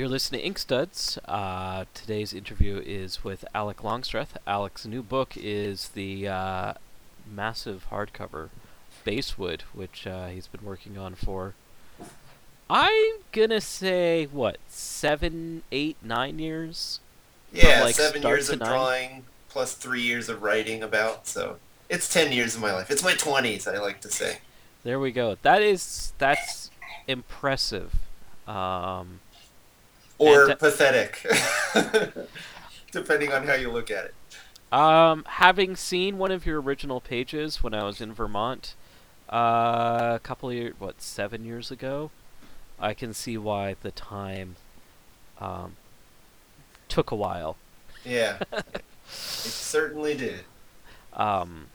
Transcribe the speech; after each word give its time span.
You're 0.00 0.08
listening 0.08 0.40
to 0.40 0.46
Ink 0.46 0.58
Studs. 0.58 1.18
Uh, 1.26 1.84
today's 1.92 2.32
interview 2.32 2.82
is 2.82 3.22
with 3.22 3.44
Alec 3.54 3.84
Longstreth. 3.84 4.38
Alec's 4.46 4.86
new 4.86 5.02
book 5.02 5.34
is 5.36 5.88
the 5.90 6.26
uh, 6.26 6.72
massive 7.30 7.88
hardcover 7.90 8.48
Basewood, 9.04 9.60
which 9.74 10.06
uh, 10.06 10.28
he's 10.28 10.46
been 10.46 10.64
working 10.64 10.96
on 10.96 11.16
for, 11.16 11.52
I'm 12.70 13.16
gonna 13.32 13.60
say, 13.60 14.24
what, 14.24 14.56
seven, 14.68 15.64
eight, 15.70 15.98
nine 16.02 16.38
years? 16.38 17.00
Yeah, 17.52 17.82
like, 17.82 17.94
seven 17.94 18.22
years 18.22 18.48
of 18.48 18.60
nine? 18.60 18.68
drawing 18.70 19.24
plus 19.50 19.74
three 19.74 20.00
years 20.00 20.30
of 20.30 20.42
writing 20.42 20.82
about. 20.82 21.26
So 21.26 21.58
it's 21.90 22.10
ten 22.10 22.32
years 22.32 22.54
of 22.54 22.62
my 22.62 22.72
life. 22.72 22.90
It's 22.90 23.04
my 23.04 23.12
twenties, 23.12 23.68
I 23.68 23.76
like 23.76 24.00
to 24.00 24.08
say. 24.08 24.38
There 24.82 24.98
we 24.98 25.12
go. 25.12 25.36
That 25.42 25.60
is 25.60 26.14
that's 26.16 26.70
impressive. 27.06 27.96
Um, 28.48 29.20
Or 30.20 30.50
And- 30.50 30.58
pathetic, 30.58 31.26
depending 32.92 33.32
on 33.32 33.46
how 33.46 33.54
you 33.54 33.70
look 33.70 33.90
at 33.90 34.04
it. 34.06 34.14
Um, 34.72 35.24
having 35.26 35.74
seen 35.76 36.18
one 36.18 36.30
of 36.30 36.44
your 36.46 36.60
original 36.60 37.00
pages 37.00 37.62
when 37.62 37.74
I 37.74 37.82
was 37.84 38.00
in 38.00 38.12
Vermont, 38.12 38.74
uh, 39.32 40.12
a 40.14 40.20
couple 40.22 40.50
of 40.50 40.54
years, 40.54 40.74
what, 40.78 41.00
seven 41.00 41.44
years 41.44 41.70
ago, 41.70 42.10
I 42.78 42.94
can 42.94 43.14
see 43.14 43.36
why 43.38 43.76
the 43.82 43.90
time, 43.90 44.56
um, 45.40 45.76
took 46.88 47.10
a 47.10 47.16
while. 47.16 47.56
Yeah, 48.04 48.38
it 48.52 48.82
certainly 49.08 50.14
did. 50.16 50.40
Um, 51.14 51.66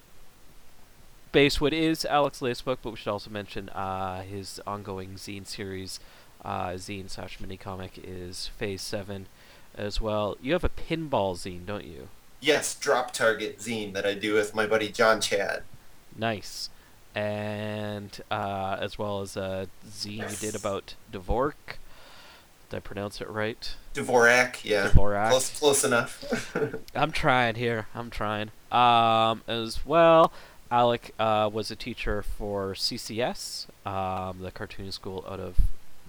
Basewood 1.32 1.74
is 1.74 2.06
Alex 2.06 2.42
latest 2.42 2.64
book, 2.64 2.80
but 2.82 2.92
we 2.92 2.96
should 2.98 3.10
also 3.12 3.30
mention 3.30 3.70
uh, 3.70 4.22
his 4.22 4.62
ongoing 4.66 5.16
zine 5.16 5.46
series, 5.46 6.00
uh, 6.46 6.70
zine 6.74 7.10
slash 7.10 7.40
mini 7.40 7.58
comic 7.58 8.00
is 8.02 8.52
Phase 8.58 8.82
Seven, 8.82 9.26
as 9.78 10.00
well. 10.00 10.38
You 10.42 10.54
have 10.54 10.64
a 10.64 10.70
pinball 10.70 11.36
zine, 11.36 11.66
don't 11.66 11.86
you? 11.86 12.08
Yes, 12.40 12.76
drop 12.76 13.12
target 13.12 13.60
zine 13.60 13.94
that 13.94 14.06
I 14.06 14.14
do 14.14 14.34
with 14.34 14.54
my 14.54 14.68
buddy 14.68 14.90
John 14.90 15.20
Chad. 15.20 15.64
Nice. 16.16 16.70
And 17.14 18.22
uh, 18.30 18.78
as 18.80 19.00
well 19.00 19.22
as 19.22 19.36
a 19.36 19.68
zine 19.88 20.30
you 20.30 20.38
did 20.38 20.56
about 20.56 20.96
Dvorak. 21.12 21.80
Did 22.70 22.78
I 22.78 22.80
pronounce 22.80 23.22
it 23.22 23.30
right? 23.30 23.76
Dvorak, 23.94 24.64
yeah, 24.64 24.90
Dvorak. 24.90 25.30
close, 25.30 25.60
close 25.60 25.84
enough. 25.84 26.56
I'm 26.96 27.12
trying 27.12 27.56
here. 27.56 27.88
I'm 27.96 28.10
trying. 28.10 28.52
Um, 28.72 29.44
as 29.48 29.86
well, 29.86 30.34
Alec 30.72 31.14
uh, 31.20 31.50
was 31.52 31.72
a 31.72 31.76
teacher 31.76 32.22
for 32.22 32.74
CCS, 32.74 33.68
um, 33.86 34.40
the 34.42 34.52
cartoon 34.52 34.92
school 34.92 35.24
out 35.30 35.40
of 35.40 35.58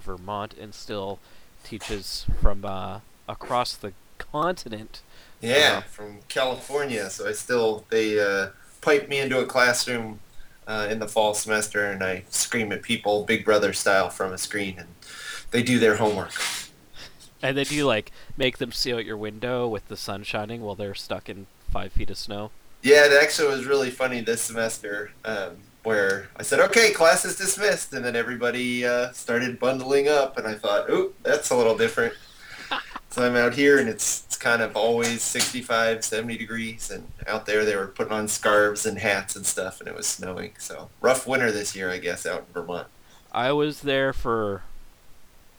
Vermont, 0.07 0.55
and 0.59 0.73
still 0.75 1.19
teaches 1.65 2.25
from 2.41 2.65
uh, 2.65 3.01
across 3.29 3.75
the 3.77 3.93
continent. 4.19 5.03
Yeah, 5.43 5.75
Wow. 5.77 5.81
from 5.83 6.19
California. 6.29 7.11
So 7.11 7.29
I 7.29 7.33
still 7.33 7.85
they 7.91 8.19
uh, 8.19 8.51
pipe 8.81 9.09
me 9.09 9.19
into 9.19 9.39
a 9.41 9.47
classroom 9.47 10.21
uh, 10.67 10.89
in 10.91 10.99
the 11.01 11.09
fall 11.09 11.35
semester, 11.35 11.85
and 11.91 12.03
I 12.03 12.25
scream 12.31 12.73
at 12.73 12.83
people, 12.83 13.25
Big 13.25 13.45
Brother 13.45 13.73
style, 13.73 14.09
from 14.09 14.33
a 14.33 14.39
screen, 14.39 14.77
and 14.79 14.89
they 15.51 15.63
do 15.63 15.79
their 15.79 15.97
homework. 15.97 16.33
And 17.43 17.57
then 17.57 17.67
you 17.69 17.85
like 17.87 18.13
make 18.37 18.59
them 18.59 18.73
see 18.73 18.95
out 18.95 19.05
your 19.05 19.17
window 19.17 19.69
with 19.69 19.89
the 19.89 19.97
sun 19.97 20.23
shining 20.23 20.63
while 20.63 20.75
they're 20.75 20.95
stuck 20.95 21.29
in 21.29 21.47
five 21.71 21.93
feet 21.93 22.11
of 22.11 22.17
snow. 22.17 22.51
Yeah, 22.83 23.05
it 23.07 23.13
actually 23.23 23.49
was 23.49 23.67
really 23.67 23.91
funny 23.91 24.21
this 24.21 24.41
semester, 24.43 25.11
um, 25.25 25.57
where 25.87 26.29
I 26.37 26.43
said, 26.43 26.59
"Okay, 26.59 26.91
class 26.91 27.25
is 27.25 27.37
dismissed," 27.37 27.93
and 27.93 28.05
then 28.05 28.17
everybody 28.17 28.85
uh, 28.85 29.13
started 29.13 29.61
bundling 29.61 30.09
up, 30.09 30.37
and 30.37 30.47
I 30.47 30.55
thought, 30.55 30.91
"Oh, 30.91 31.13
that's 31.23 31.51
a 31.51 31.57
little 31.57 31.79
different." 31.79 32.13
so 33.11 33.25
I'm 33.25 33.37
out 33.37 33.55
here, 33.55 33.79
and 33.79 33.89
it's 33.89 34.25
it's 34.27 34.37
kind 34.37 34.63
of 34.63 34.77
always 34.77 35.23
65, 35.23 36.05
70 36.05 36.37
degrees, 36.37 36.91
and 36.91 37.07
out 37.29 37.47
there 37.47 37.65
they 37.65 37.77
were 37.77 37.87
putting 37.87 38.13
on 38.13 38.27
scarves 38.27 38.85
and 38.85 38.99
hats 38.99 39.37
and 39.37 39.47
stuff, 39.47 39.79
and 39.79 39.89
it 39.89 39.95
was 39.95 40.09
snowing. 40.09 40.55
So 40.59 40.91
rough 41.01 41.25
winter 41.25 41.53
this 41.53 41.77
year, 41.77 41.89
I 41.89 41.99
guess, 41.99 42.27
out 42.27 42.41
in 42.41 42.53
Vermont. 42.53 42.89
I 43.33 43.53
was 43.53 43.83
there 43.83 44.13
for 44.13 44.65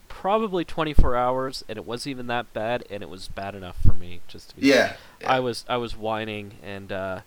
probably 0.08 0.64
24 0.64 1.16
hours, 1.16 1.64
and 1.70 1.78
it 1.78 1.86
wasn't 1.86 2.10
even 2.10 2.26
that 2.26 2.52
bad, 2.52 2.84
and 2.90 3.02
it 3.02 3.08
was 3.08 3.28
bad 3.28 3.54
enough 3.54 3.76
for 3.80 3.94
me 3.94 4.20
just 4.28 4.50
to 4.50 4.56
be. 4.56 4.66
Yeah, 4.66 4.96
yeah. 5.22 5.32
I 5.32 5.40
was 5.40 5.64
I 5.70 5.78
was 5.78 5.96
whining, 5.96 6.52
and 6.62 6.92
uh, 6.92 7.20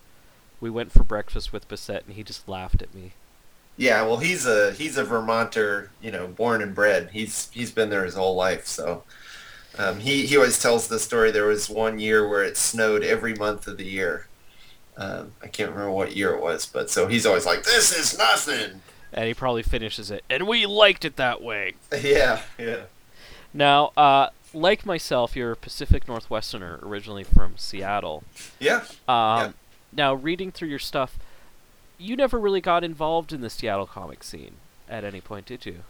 we 0.61 0.69
went 0.69 0.91
for 0.91 1.03
breakfast 1.03 1.51
with 1.51 1.67
Bissette, 1.67 2.05
and 2.05 2.15
he 2.15 2.23
just 2.23 2.47
laughed 2.47 2.81
at 2.81 2.93
me. 2.95 3.13
Yeah, 3.77 4.03
well, 4.03 4.17
he's 4.17 4.45
a 4.45 4.71
he's 4.73 4.97
a 4.97 5.03
Vermonter, 5.03 5.89
you 6.01 6.11
know, 6.11 6.27
born 6.27 6.61
and 6.61 6.73
bred. 6.75 7.09
He's 7.11 7.49
he's 7.51 7.71
been 7.71 7.89
there 7.89 8.05
his 8.05 8.15
whole 8.15 8.35
life. 8.35 8.67
So 8.67 9.03
um, 9.77 9.99
he 9.99 10.25
he 10.25 10.35
always 10.37 10.61
tells 10.61 10.87
the 10.87 10.99
story. 10.99 11.31
There 11.31 11.47
was 11.47 11.69
one 11.69 11.97
year 11.99 12.27
where 12.27 12.43
it 12.43 12.57
snowed 12.57 13.03
every 13.03 13.33
month 13.33 13.67
of 13.67 13.77
the 13.77 13.85
year. 13.85 14.27
Um, 14.97 15.31
I 15.41 15.47
can't 15.47 15.71
remember 15.71 15.91
what 15.91 16.15
year 16.15 16.33
it 16.35 16.41
was, 16.41 16.65
but 16.65 16.89
so 16.89 17.07
he's 17.07 17.25
always 17.25 17.45
like, 17.45 17.63
"This 17.63 17.97
is 17.97 18.17
nothing." 18.17 18.81
And 19.13 19.25
he 19.25 19.33
probably 19.33 19.63
finishes 19.63 20.11
it, 20.11 20.23
and 20.29 20.47
we 20.47 20.65
liked 20.65 21.03
it 21.05 21.15
that 21.15 21.41
way. 21.41 21.73
Yeah, 22.01 22.41
yeah, 22.59 22.83
Now, 23.53 23.91
uh, 23.97 24.29
like 24.53 24.85
myself, 24.85 25.35
you're 25.35 25.51
a 25.53 25.55
Pacific 25.57 26.05
Northwesterner, 26.05 26.81
originally 26.83 27.23
from 27.23 27.57
Seattle. 27.57 28.23
yeah. 28.59 28.83
Um, 29.07 29.53
Now, 29.93 30.13
reading 30.13 30.51
through 30.51 30.69
your 30.69 30.79
stuff, 30.79 31.17
you 31.97 32.15
never 32.15 32.39
really 32.39 32.61
got 32.61 32.83
involved 32.83 33.33
in 33.33 33.41
the 33.41 33.49
Seattle 33.49 33.85
comic 33.85 34.23
scene 34.23 34.55
at 34.89 35.03
any 35.03 35.21
point, 35.21 35.45
did 35.45 35.65
you? 35.65 35.83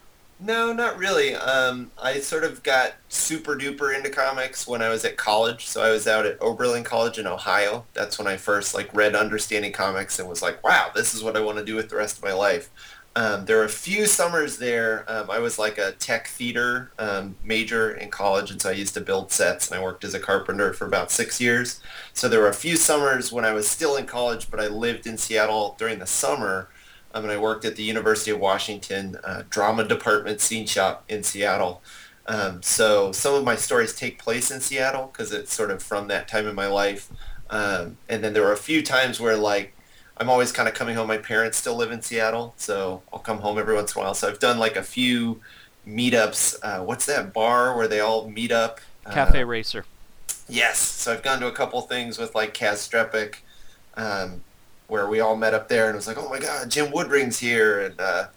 No, 0.43 0.73
not 0.73 0.97
really. 0.97 1.35
Um, 1.35 1.91
I 2.01 2.19
sort 2.19 2.43
of 2.43 2.63
got 2.63 2.93
super 3.09 3.55
duper 3.55 3.95
into 3.95 4.09
comics 4.09 4.65
when 4.65 4.81
I 4.81 4.89
was 4.89 5.05
at 5.05 5.15
college. 5.15 5.67
So 5.67 5.83
I 5.83 5.91
was 5.91 6.07
out 6.07 6.25
at 6.25 6.41
Oberlin 6.41 6.83
College 6.83 7.19
in 7.19 7.27
Ohio. 7.27 7.85
That's 7.93 8.17
when 8.17 8.27
I 8.27 8.37
first 8.37 8.73
like 8.73 8.93
read 8.95 9.15
Understanding 9.15 9.71
Comics 9.71 10.17
and 10.17 10.27
was 10.27 10.41
like, 10.41 10.63
wow, 10.63 10.89
this 10.95 11.13
is 11.13 11.23
what 11.23 11.37
I 11.37 11.41
want 11.41 11.59
to 11.59 11.65
do 11.65 11.75
with 11.75 11.89
the 11.89 11.95
rest 11.95 12.17
of 12.17 12.23
my 12.23 12.33
life. 12.33 12.71
Um, 13.15 13.45
there 13.45 13.57
were 13.57 13.65
a 13.65 13.69
few 13.69 14.05
summers 14.05 14.57
there. 14.57 15.03
Um, 15.07 15.29
I 15.29 15.39
was 15.39 15.59
like 15.59 15.77
a 15.77 15.91
tech 15.93 16.27
theater 16.27 16.91
um, 16.97 17.35
major 17.43 17.91
in 17.91 18.09
college, 18.09 18.51
and 18.51 18.61
so 18.61 18.69
I 18.69 18.73
used 18.73 18.93
to 18.93 19.01
build 19.01 19.31
sets, 19.31 19.69
and 19.69 19.77
I 19.77 19.83
worked 19.83 20.05
as 20.05 20.13
a 20.13 20.19
carpenter 20.19 20.71
for 20.71 20.85
about 20.85 21.11
six 21.11 21.41
years. 21.41 21.81
So 22.13 22.29
there 22.29 22.39
were 22.39 22.47
a 22.47 22.53
few 22.53 22.77
summers 22.77 23.31
when 23.31 23.43
I 23.43 23.51
was 23.51 23.67
still 23.67 23.97
in 23.97 24.05
college, 24.05 24.49
but 24.49 24.61
I 24.61 24.67
lived 24.67 25.05
in 25.05 25.17
Seattle 25.17 25.75
during 25.77 25.99
the 25.99 26.07
summer. 26.07 26.69
Um, 27.13 27.23
and 27.23 27.31
I 27.33 27.37
worked 27.37 27.65
at 27.65 27.75
the 27.75 27.83
University 27.83 28.31
of 28.31 28.39
Washington 28.39 29.17
uh, 29.25 29.43
Drama 29.49 29.83
Department 29.83 30.39
Scene 30.39 30.65
Shop 30.65 31.03
in 31.09 31.23
Seattle. 31.23 31.81
Um, 32.25 32.61
so 32.61 33.11
some 33.11 33.33
of 33.33 33.43
my 33.43 33.55
stories 33.57 33.93
take 33.93 34.17
place 34.17 34.49
in 34.51 34.61
Seattle 34.61 35.09
because 35.11 35.33
it's 35.33 35.53
sort 35.53 35.71
of 35.71 35.83
from 35.83 36.07
that 36.07 36.29
time 36.29 36.47
in 36.47 36.55
my 36.55 36.67
life. 36.67 37.11
Um, 37.49 37.97
and 38.07 38.23
then 38.23 38.31
there 38.31 38.43
were 38.43 38.53
a 38.53 38.57
few 38.57 38.81
times 38.81 39.19
where 39.19 39.35
like 39.35 39.73
I'm 40.17 40.29
always 40.29 40.51
kind 40.51 40.67
of 40.69 40.75
coming 40.75 40.95
home. 40.95 41.07
My 41.07 41.17
parents 41.17 41.57
still 41.57 41.75
live 41.75 41.91
in 41.91 42.01
Seattle, 42.01 42.53
so 42.57 43.01
I'll 43.11 43.19
come 43.19 43.39
home 43.39 43.57
every 43.57 43.73
once 43.75 43.95
in 43.95 44.01
a 44.01 44.03
while. 44.03 44.13
So 44.13 44.27
I've 44.27 44.39
done 44.39 44.59
like 44.59 44.75
a 44.75 44.83
few 44.83 45.41
meetups. 45.87 46.57
Uh, 46.61 46.83
what's 46.83 47.05
that 47.07 47.33
bar 47.33 47.75
where 47.75 47.87
they 47.87 47.99
all 47.99 48.29
meet 48.29 48.51
up? 48.51 48.79
Cafe 49.09 49.41
Uh, 49.41 49.45
Racer. 49.45 49.85
Yes. 50.47 50.77
So 50.77 51.13
I've 51.13 51.23
gone 51.23 51.39
to 51.39 51.47
a 51.47 51.51
couple 51.51 51.81
things 51.81 52.19
with 52.19 52.35
like 52.35 52.53
Kaz 52.53 52.87
Strzepek, 52.87 53.35
um, 53.95 54.43
where 54.87 55.07
we 55.07 55.19
all 55.19 55.35
met 55.35 55.53
up 55.53 55.69
there 55.69 55.85
and 55.85 55.93
it 55.93 55.97
was 55.97 56.07
like, 56.07 56.17
oh 56.17 56.29
my 56.29 56.39
God, 56.39 56.69
Jim 56.69 56.91
Woodring's 56.91 57.39
here. 57.39 57.79
And, 57.79 57.99
uh, 57.99 58.27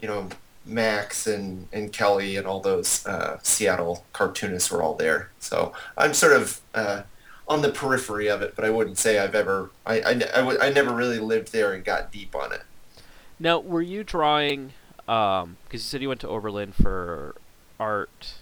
you 0.00 0.06
know, 0.06 0.28
Max 0.66 1.26
and, 1.26 1.66
and 1.72 1.92
Kelly 1.92 2.36
and 2.36 2.46
all 2.46 2.60
those 2.60 3.04
uh, 3.06 3.38
Seattle 3.42 4.04
cartoonists 4.12 4.70
were 4.70 4.82
all 4.82 4.94
there. 4.94 5.30
So 5.40 5.72
I'm 5.96 6.14
sort 6.14 6.34
of 6.34 6.60
uh, 6.74 7.02
on 7.48 7.62
the 7.62 7.70
periphery 7.70 8.28
of 8.28 8.42
it, 8.42 8.54
but 8.56 8.64
I 8.64 8.70
wouldn't 8.70 8.98
say 8.98 9.18
I've 9.18 9.34
ever, 9.34 9.70
I, 9.84 10.00
I, 10.00 10.10
I, 10.10 10.14
w- 10.16 10.58
I 10.60 10.70
never 10.70 10.94
really 10.94 11.18
lived 11.18 11.52
there 11.52 11.72
and 11.72 11.84
got 11.84 12.10
deep 12.10 12.34
on 12.34 12.52
it. 12.52 12.62
Now, 13.38 13.58
were 13.58 13.82
you 13.82 14.04
drawing? 14.04 14.72
Because 15.06 15.48
you 15.72 15.78
said 15.78 16.00
you 16.02 16.08
went 16.08 16.20
to 16.22 16.28
Oberlin 16.28 16.72
for 16.72 17.34
art. 17.78 18.34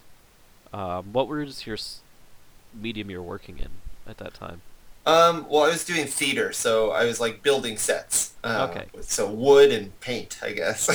Um, 0.73 1.13
what 1.13 1.29
was 1.29 1.67
your 1.67 1.75
s- 1.77 2.01
medium 2.73 3.11
you 3.11 3.19
were 3.19 3.23
working 3.29 3.59
in 3.59 3.69
at 4.07 4.19
that 4.19 4.35
time? 4.35 4.63
Um, 5.05 5.47
well, 5.49 5.65
I 5.65 5.69
was 5.69 5.85
doing 5.85 6.07
theater, 6.07 6.53
so 6.53 6.93
I 6.93 7.05
was 7.07 7.19
like 7.21 7.43
building 7.43 7.77
sets. 7.77 8.35
Uh, 8.45 8.69
Okay. 8.71 8.87
So 9.01 9.29
wood 9.29 9.73
and 9.73 9.99
paint, 10.01 10.39
I 10.43 10.53
guess. 10.53 10.89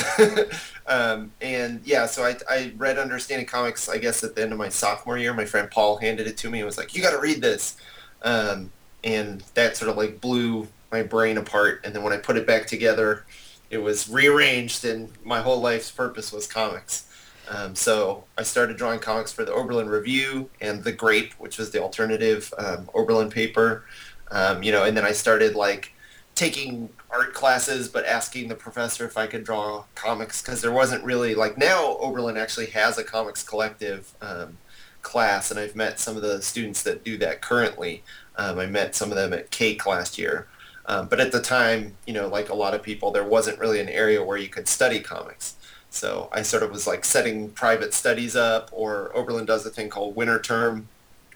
um, 0.86 1.30
and 1.42 1.82
yeah, 1.84 2.06
so 2.06 2.24
I, 2.24 2.36
I 2.48 2.72
read 2.78 2.98
Understanding 2.98 3.46
Comics, 3.46 3.86
I 3.88 3.98
guess, 3.98 4.24
at 4.24 4.34
the 4.34 4.42
end 4.42 4.52
of 4.52 4.58
my 4.58 4.70
sophomore 4.70 5.18
year. 5.18 5.34
My 5.34 5.44
friend 5.44 5.70
Paul 5.70 5.98
handed 5.98 6.26
it 6.26 6.38
to 6.38 6.48
me 6.50 6.60
and 6.60 6.66
was 6.66 6.78
like, 6.78 6.94
you 6.94 7.02
got 7.02 7.10
to 7.10 7.20
read 7.20 7.42
this. 7.42 7.76
Um, 8.22 8.72
and 9.04 9.42
that 9.54 9.76
sort 9.76 9.90
of 9.90 9.96
like 9.96 10.20
blew 10.20 10.68
my 10.90 11.02
brain 11.02 11.38
apart. 11.38 11.80
And 11.84 11.94
then 11.94 12.02
when 12.02 12.12
I 12.12 12.16
put 12.16 12.36
it 12.36 12.46
back 12.46 12.66
together, 12.66 13.24
it 13.70 13.78
was 13.78 14.08
rearranged 14.08 14.84
and 14.84 15.12
my 15.24 15.40
whole 15.40 15.60
life's 15.60 15.90
purpose 15.90 16.32
was 16.32 16.46
comics. 16.46 17.04
Um, 17.50 17.74
so 17.74 18.24
I 18.36 18.42
started 18.42 18.76
drawing 18.76 19.00
comics 19.00 19.32
for 19.32 19.44
the 19.44 19.52
Oberlin 19.52 19.88
Review 19.88 20.50
and 20.60 20.84
The 20.84 20.92
Grape, 20.92 21.32
which 21.34 21.58
was 21.58 21.70
the 21.70 21.82
alternative 21.82 22.52
um, 22.58 22.90
Oberlin 22.94 23.30
paper. 23.30 23.84
Um, 24.30 24.62
you 24.62 24.72
know, 24.72 24.84
and 24.84 24.96
then 24.96 25.04
I 25.04 25.12
started 25.12 25.54
like 25.54 25.92
taking 26.34 26.90
art 27.10 27.32
classes, 27.32 27.88
but 27.88 28.04
asking 28.04 28.48
the 28.48 28.54
professor 28.54 29.06
if 29.06 29.16
I 29.16 29.26
could 29.26 29.44
draw 29.44 29.84
comics 29.94 30.42
because 30.42 30.60
there 30.60 30.72
wasn't 30.72 31.02
really 31.04 31.34
like 31.34 31.56
now 31.56 31.96
Oberlin 31.98 32.36
actually 32.36 32.66
has 32.66 32.98
a 32.98 33.04
comics 33.04 33.42
collective. 33.42 34.12
Um, 34.20 34.58
class, 35.02 35.50
and 35.50 35.58
I've 35.58 35.76
met 35.76 35.98
some 35.98 36.16
of 36.16 36.22
the 36.22 36.42
students 36.42 36.82
that 36.82 37.04
do 37.04 37.16
that 37.18 37.40
currently. 37.40 38.02
Um, 38.36 38.58
I 38.58 38.66
met 38.66 38.94
some 38.94 39.10
of 39.10 39.16
them 39.16 39.32
at 39.32 39.50
Cake 39.50 39.86
last 39.86 40.18
year. 40.18 40.46
Um, 40.86 41.06
but 41.06 41.20
at 41.20 41.32
the 41.32 41.42
time, 41.42 41.96
you 42.06 42.14
know, 42.14 42.28
like 42.28 42.48
a 42.48 42.54
lot 42.54 42.74
of 42.74 42.82
people, 42.82 43.10
there 43.10 43.24
wasn't 43.24 43.58
really 43.58 43.78
an 43.78 43.90
area 43.90 44.24
where 44.24 44.38
you 44.38 44.48
could 44.48 44.66
study 44.66 45.00
comics. 45.00 45.54
So 45.90 46.28
I 46.32 46.42
sort 46.42 46.62
of 46.62 46.70
was 46.70 46.86
like 46.86 47.04
setting 47.04 47.50
private 47.50 47.92
studies 47.92 48.34
up, 48.36 48.70
or 48.72 49.10
Oberlin 49.14 49.44
does 49.44 49.66
a 49.66 49.70
thing 49.70 49.90
called 49.90 50.16
winter 50.16 50.40
term, 50.40 50.88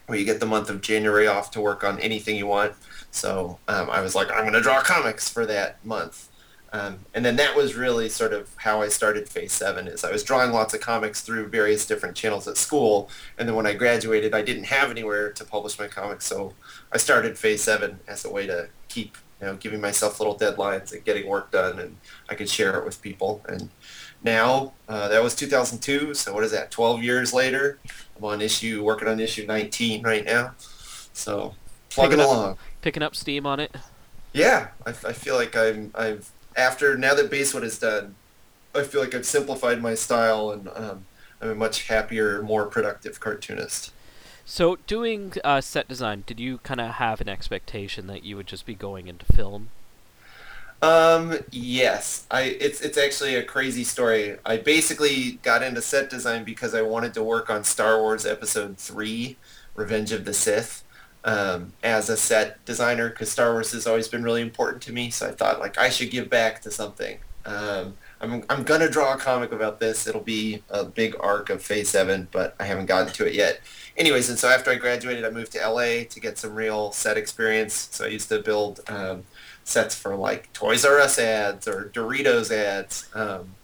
where 0.07 0.17
you 0.17 0.25
get 0.25 0.39
the 0.39 0.45
month 0.45 0.69
of 0.69 0.81
January 0.81 1.27
off 1.27 1.51
to 1.51 1.61
work 1.61 1.83
on 1.83 1.99
anything 1.99 2.35
you 2.35 2.47
want. 2.47 2.73
So 3.11 3.59
um, 3.67 3.89
I 3.89 4.01
was 4.01 4.15
like, 4.15 4.31
I'm 4.31 4.41
going 4.41 4.53
to 4.53 4.61
draw 4.61 4.81
comics 4.81 5.29
for 5.29 5.45
that 5.45 5.83
month. 5.85 6.29
Um, 6.73 6.97
and 7.13 7.23
then 7.23 7.35
that 7.35 7.55
was 7.55 7.75
really 7.75 8.09
sort 8.09 8.33
of 8.33 8.49
how 8.57 8.81
I 8.81 8.87
started 8.89 9.29
Phase 9.29 9.53
7 9.53 9.87
is 9.87 10.03
I 10.03 10.11
was 10.11 10.23
drawing 10.23 10.51
lots 10.51 10.73
of 10.73 10.81
comics 10.81 11.21
through 11.21 11.47
various 11.49 11.85
different 11.85 12.15
channels 12.15 12.47
at 12.47 12.57
school. 12.57 13.09
And 13.37 13.47
then 13.47 13.55
when 13.55 13.67
I 13.67 13.73
graduated, 13.75 14.33
I 14.33 14.41
didn't 14.41 14.63
have 14.65 14.89
anywhere 14.89 15.31
to 15.33 15.45
publish 15.45 15.77
my 15.77 15.87
comics. 15.87 16.25
So 16.25 16.53
I 16.91 16.97
started 16.97 17.37
Phase 17.37 17.61
7 17.63 17.99
as 18.07 18.25
a 18.25 18.31
way 18.31 18.47
to 18.47 18.69
keep, 18.89 19.19
you 19.39 19.45
know, 19.45 19.55
giving 19.55 19.81
myself 19.81 20.19
little 20.19 20.35
deadlines 20.35 20.91
and 20.91 21.05
getting 21.05 21.27
work 21.27 21.51
done 21.51 21.77
and 21.77 21.97
I 22.27 22.33
could 22.33 22.49
share 22.49 22.75
it 22.79 22.85
with 22.85 22.99
people. 23.03 23.45
And 23.47 23.69
now, 24.23 24.73
uh, 24.89 25.09
that 25.09 25.21
was 25.21 25.35
2002. 25.35 26.15
So 26.15 26.33
what 26.33 26.43
is 26.43 26.51
that, 26.53 26.71
12 26.71 27.03
years 27.03 27.33
later? 27.33 27.77
I'm 28.17 28.23
on 28.25 28.41
issue, 28.41 28.83
working 28.83 29.07
on 29.07 29.19
issue 29.19 29.45
19 29.45 30.01
right 30.03 30.25
now. 30.25 30.55
So 31.13 31.53
plugging 31.91 32.17
Picking 32.17 32.31
up- 32.31 32.35
along. 32.35 32.57
Picking 32.81 33.03
up 33.03 33.15
steam 33.15 33.45
on 33.45 33.59
it. 33.59 33.75
Yeah, 34.33 34.69
I, 34.87 34.89
I 34.89 35.13
feel 35.13 35.35
like 35.35 35.55
I'm 35.55 35.91
I've 35.93 36.31
after 36.55 36.97
now 36.97 37.13
that 37.15 37.29
Basewood 37.29 37.63
is 37.63 37.79
done, 37.79 38.15
I 38.75 38.83
feel 38.83 39.01
like 39.01 39.13
I've 39.13 39.25
simplified 39.25 39.81
my 39.81 39.93
style 39.95 40.51
and 40.51 40.67
um, 40.69 41.05
I'm 41.41 41.49
a 41.49 41.55
much 41.55 41.87
happier, 41.87 42.41
more 42.41 42.65
productive 42.65 43.19
cartoonist. 43.19 43.91
So, 44.45 44.77
doing 44.87 45.33
uh, 45.43 45.61
set 45.61 45.87
design, 45.87 46.23
did 46.25 46.39
you 46.39 46.57
kind 46.59 46.81
of 46.81 46.95
have 46.95 47.21
an 47.21 47.29
expectation 47.29 48.07
that 48.07 48.23
you 48.23 48.35
would 48.35 48.47
just 48.47 48.65
be 48.65 48.75
going 48.75 49.07
into 49.07 49.25
film? 49.25 49.69
Um, 50.81 51.37
yes, 51.49 52.27
I 52.29 52.41
it's 52.41 52.81
it's 52.81 52.97
actually 52.97 53.35
a 53.35 53.43
crazy 53.43 53.85
story. 53.85 54.37
I 54.45 54.57
basically 54.57 55.39
got 55.43 55.63
into 55.63 55.81
set 55.81 56.09
design 56.09 56.43
because 56.43 56.75
I 56.75 56.81
wanted 56.81 57.13
to 57.13 57.23
work 57.23 57.49
on 57.49 57.63
Star 57.63 57.99
Wars 57.99 58.25
Episode 58.25 58.77
Three, 58.77 59.37
Revenge 59.75 60.11
of 60.11 60.25
the 60.25 60.33
Sith. 60.33 60.82
Um, 61.25 61.71
as 61.83 62.09
a 62.09 62.17
set 62.17 62.63
designer, 62.65 63.07
because 63.09 63.31
Star 63.31 63.53
Wars 63.53 63.71
has 63.71 63.87
always 63.87 64.09
been 64.09 64.23
really 64.23 64.41
important 64.41 64.83
to 64.83 64.91
me, 64.91 65.09
so 65.09 65.27
I 65.27 65.31
thought 65.31 65.59
like 65.59 65.77
I 65.77 65.87
should 65.87 66.11
give 66.11 66.29
back 66.29 66.61
to 66.63 66.71
something. 66.71 67.17
Um, 67.45 67.95
I'm, 68.19 68.43
I'm 68.49 68.63
gonna 68.63 68.89
draw 68.89 69.13
a 69.13 69.17
comic 69.17 69.51
about 69.51 69.79
this. 69.79 70.05
It'll 70.05 70.21
be 70.21 70.63
a 70.69 70.83
big 70.83 71.15
arc 71.19 71.49
of 71.49 71.61
Phase 71.61 71.89
Seven, 71.89 72.27
but 72.31 72.55
I 72.59 72.65
haven't 72.65 72.87
gotten 72.87 73.13
to 73.13 73.25
it 73.25 73.33
yet. 73.33 73.61
Anyways, 73.95 74.29
and 74.29 74.37
so 74.37 74.49
after 74.49 74.71
I 74.71 74.75
graduated, 74.75 75.23
I 75.23 75.29
moved 75.29 75.53
to 75.53 75.65
LA 75.65 76.03
to 76.09 76.19
get 76.19 76.37
some 76.37 76.55
real 76.55 76.91
set 76.91 77.17
experience. 77.17 77.89
So 77.91 78.05
I 78.05 78.09
used 78.09 78.29
to 78.29 78.39
build 78.39 78.81
um, 78.87 79.23
sets 79.63 79.95
for 79.95 80.15
like 80.15 80.51
Toys 80.53 80.83
R 80.83 80.99
Us 80.99 81.19
ads 81.19 81.67
or 81.67 81.91
Doritos 81.93 82.51
ads. 82.51 83.09
Um, 83.13 83.55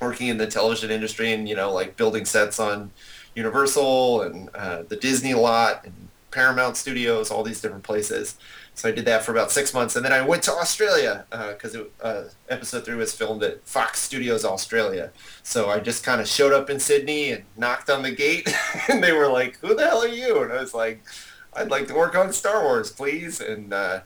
working 0.00 0.28
in 0.28 0.38
the 0.38 0.46
television 0.46 0.90
industry 0.90 1.32
and 1.32 1.48
you 1.48 1.56
know 1.56 1.72
like 1.72 1.96
building 1.96 2.24
sets 2.24 2.60
on 2.60 2.90
Universal 3.34 4.22
and 4.22 4.48
uh, 4.54 4.82
the 4.88 4.96
Disney 4.96 5.34
lot 5.34 5.84
and 5.84 6.07
Paramount 6.30 6.76
Studios, 6.76 7.30
all 7.30 7.42
these 7.42 7.60
different 7.60 7.84
places. 7.84 8.36
So 8.74 8.88
I 8.88 8.92
did 8.92 9.06
that 9.06 9.24
for 9.24 9.32
about 9.32 9.50
six 9.50 9.74
months, 9.74 9.96
and 9.96 10.04
then 10.04 10.12
I 10.12 10.20
went 10.20 10.44
to 10.44 10.52
Australia 10.52 11.24
because 11.30 11.76
uh, 12.00 12.28
episode 12.48 12.84
three 12.84 12.94
was 12.94 13.12
filmed 13.12 13.42
at 13.42 13.66
Fox 13.66 14.00
Studios 14.00 14.44
Australia. 14.44 15.10
So 15.42 15.68
I 15.68 15.80
just 15.80 16.04
kind 16.04 16.20
of 16.20 16.28
showed 16.28 16.52
up 16.52 16.70
in 16.70 16.78
Sydney 16.78 17.32
and 17.32 17.44
knocked 17.56 17.90
on 17.90 18.02
the 18.02 18.12
gate, 18.12 18.48
and 18.88 19.02
they 19.02 19.10
were 19.10 19.26
like, 19.28 19.58
"Who 19.58 19.74
the 19.74 19.84
hell 19.84 20.04
are 20.04 20.08
you?" 20.08 20.42
And 20.42 20.52
I 20.52 20.60
was 20.60 20.74
like, 20.74 21.02
"I'd 21.54 21.70
like 21.70 21.88
to 21.88 21.94
work 21.94 22.14
on 22.14 22.32
Star 22.32 22.62
Wars, 22.62 22.92
please." 22.92 23.40
And 23.40 23.72
uh, 23.72 24.00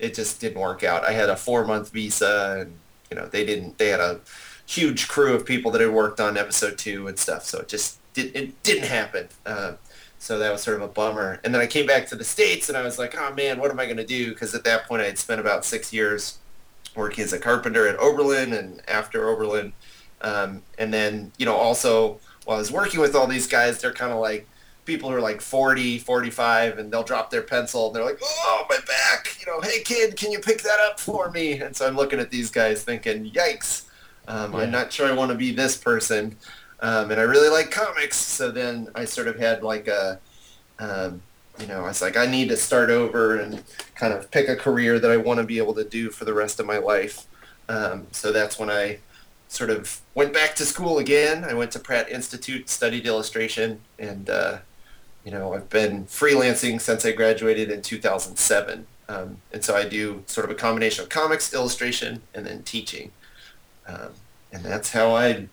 it 0.00 0.14
just 0.14 0.40
didn't 0.40 0.60
work 0.60 0.82
out. 0.82 1.04
I 1.04 1.12
had 1.12 1.28
a 1.28 1.36
four 1.36 1.64
month 1.64 1.92
visa, 1.92 2.58
and 2.60 2.74
you 3.10 3.16
know 3.16 3.26
they 3.26 3.46
didn't. 3.46 3.78
They 3.78 3.88
had 3.88 4.00
a 4.00 4.20
huge 4.66 5.06
crew 5.06 5.34
of 5.34 5.46
people 5.46 5.70
that 5.70 5.80
had 5.80 5.90
worked 5.90 6.18
on 6.18 6.36
episode 6.36 6.76
two 6.76 7.06
and 7.06 7.18
stuff, 7.18 7.44
so 7.44 7.60
it 7.60 7.68
just 7.68 7.98
did, 8.14 8.34
it 8.34 8.62
didn't 8.64 8.88
happen. 8.88 9.28
So 10.18 10.38
that 10.38 10.52
was 10.52 10.62
sort 10.62 10.76
of 10.76 10.82
a 10.82 10.88
bummer. 10.88 11.40
And 11.44 11.54
then 11.54 11.60
I 11.60 11.66
came 11.66 11.86
back 11.86 12.06
to 12.08 12.16
the 12.16 12.24
States 12.24 12.68
and 12.68 12.76
I 12.76 12.82
was 12.82 12.98
like, 12.98 13.14
oh 13.16 13.32
man, 13.34 13.58
what 13.60 13.70
am 13.70 13.78
I 13.78 13.84
going 13.84 13.98
to 13.98 14.06
do? 14.06 14.30
Because 14.30 14.54
at 14.54 14.64
that 14.64 14.86
point 14.86 15.02
I 15.02 15.06
had 15.06 15.18
spent 15.18 15.40
about 15.40 15.64
six 15.64 15.92
years 15.92 16.38
working 16.96 17.22
as 17.22 17.32
a 17.32 17.38
carpenter 17.38 17.86
at 17.86 17.98
Oberlin 17.98 18.52
and 18.52 18.82
after 18.88 19.28
Oberlin. 19.28 19.72
Um, 20.20 20.62
and 20.78 20.92
then, 20.92 21.30
you 21.38 21.46
know, 21.46 21.54
also 21.54 22.18
while 22.44 22.56
I 22.56 22.60
was 22.60 22.72
working 22.72 23.00
with 23.00 23.14
all 23.14 23.26
these 23.26 23.46
guys, 23.46 23.80
they're 23.80 23.92
kind 23.92 24.12
of 24.12 24.18
like 24.18 24.48
people 24.84 25.10
who 25.10 25.16
are 25.16 25.20
like 25.20 25.40
40, 25.40 25.98
45, 25.98 26.78
and 26.78 26.90
they'll 26.90 27.04
drop 27.04 27.30
their 27.30 27.42
pencil 27.42 27.86
and 27.86 27.94
they're 27.94 28.04
like, 28.04 28.18
oh, 28.22 28.66
my 28.68 28.78
back. 28.88 29.36
You 29.38 29.46
know, 29.46 29.60
hey 29.60 29.82
kid, 29.84 30.16
can 30.16 30.32
you 30.32 30.40
pick 30.40 30.62
that 30.62 30.80
up 30.90 30.98
for 30.98 31.30
me? 31.30 31.60
And 31.60 31.76
so 31.76 31.86
I'm 31.86 31.94
looking 31.94 32.18
at 32.18 32.30
these 32.30 32.50
guys 32.50 32.82
thinking, 32.82 33.30
yikes. 33.30 33.84
Um, 34.26 34.52
Yeah. 34.52 34.58
I'm 34.60 34.70
not 34.72 34.92
sure 34.92 35.06
I 35.06 35.12
want 35.12 35.30
to 35.30 35.36
be 35.36 35.52
this 35.52 35.76
person 35.76 36.36
um, 36.80 37.10
and 37.10 37.20
I 37.20 37.24
really 37.24 37.48
like 37.48 37.70
comics. 37.70 38.16
So 38.16 38.50
then 38.50 38.88
I 38.94 39.04
sort 39.04 39.28
of 39.28 39.38
had 39.38 39.62
like 39.62 39.88
a, 39.88 40.18
um, 40.78 41.22
you 41.58 41.66
know, 41.66 41.84
I 41.84 41.88
was 41.88 42.02
like, 42.02 42.16
I 42.16 42.26
need 42.26 42.48
to 42.50 42.56
start 42.56 42.90
over 42.90 43.36
and 43.36 43.62
kind 43.94 44.12
of 44.12 44.30
pick 44.30 44.48
a 44.48 44.56
career 44.56 44.98
that 44.98 45.10
I 45.10 45.16
want 45.16 45.38
to 45.38 45.44
be 45.44 45.58
able 45.58 45.74
to 45.74 45.84
do 45.84 46.10
for 46.10 46.24
the 46.24 46.34
rest 46.34 46.60
of 46.60 46.66
my 46.66 46.78
life. 46.78 47.26
Um, 47.68 48.06
so 48.12 48.32
that's 48.32 48.58
when 48.58 48.70
I 48.70 48.98
sort 49.48 49.70
of 49.70 50.00
went 50.14 50.32
back 50.32 50.54
to 50.56 50.64
school 50.64 50.98
again. 50.98 51.44
I 51.44 51.54
went 51.54 51.72
to 51.72 51.78
Pratt 51.78 52.10
Institute, 52.10 52.68
studied 52.68 53.06
illustration, 53.06 53.80
and 53.98 54.30
uh, 54.30 54.58
you 55.24 55.32
know, 55.32 55.54
I've 55.54 55.68
been 55.68 56.06
freelancing 56.06 56.80
since 56.80 57.04
I 57.04 57.12
graduated 57.12 57.70
in 57.70 57.82
2007. 57.82 58.86
Um, 59.08 59.38
and 59.52 59.64
so 59.64 59.74
I 59.74 59.88
do 59.88 60.22
sort 60.26 60.44
of 60.44 60.50
a 60.50 60.54
combination 60.54 61.02
of 61.02 61.08
comics, 61.08 61.52
illustration, 61.52 62.22
and 62.34 62.46
then 62.46 62.62
teaching. 62.62 63.10
Um, 63.86 64.10
and 64.52 64.64
that's 64.64 64.92
how 64.92 65.14
I 65.14 65.48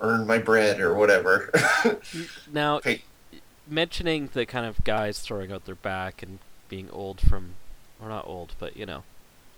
earn 0.00 0.26
my 0.26 0.38
bread 0.38 0.80
or 0.80 0.94
whatever. 0.94 1.50
Now, 2.52 2.80
Hey. 2.82 3.02
mentioning 3.68 4.30
the 4.32 4.46
kind 4.46 4.66
of 4.66 4.82
guys 4.84 5.20
throwing 5.20 5.52
out 5.52 5.64
their 5.66 5.74
back 5.74 6.22
and 6.22 6.38
being 6.68 6.88
old 6.90 7.20
from, 7.20 7.54
or 8.00 8.08
not 8.08 8.26
old, 8.26 8.54
but 8.58 8.76
you 8.76 8.86
know, 8.86 9.02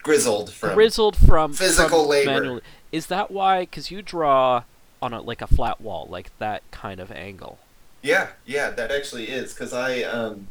Grizzled 0.02 0.52
from 0.52 0.74
grizzled 0.74 1.16
from 1.16 1.52
physical 1.52 2.00
from 2.02 2.08
labor. 2.10 2.30
manual- 2.32 2.60
Is 2.90 3.06
that 3.06 3.30
why? 3.30 3.60
Because 3.60 3.90
you 3.92 4.02
draw 4.02 4.64
on 5.00 5.12
a 5.12 5.20
like 5.20 5.40
a 5.42 5.46
flat 5.46 5.80
wall, 5.80 6.06
like 6.10 6.36
that 6.38 6.62
kind 6.72 6.98
of 7.00 7.12
angle. 7.12 7.58
Yeah, 8.02 8.28
yeah, 8.44 8.70
that 8.70 8.90
actually 8.90 9.28
is 9.28 9.54
because 9.54 9.72
I, 9.72 10.02
um, 10.02 10.48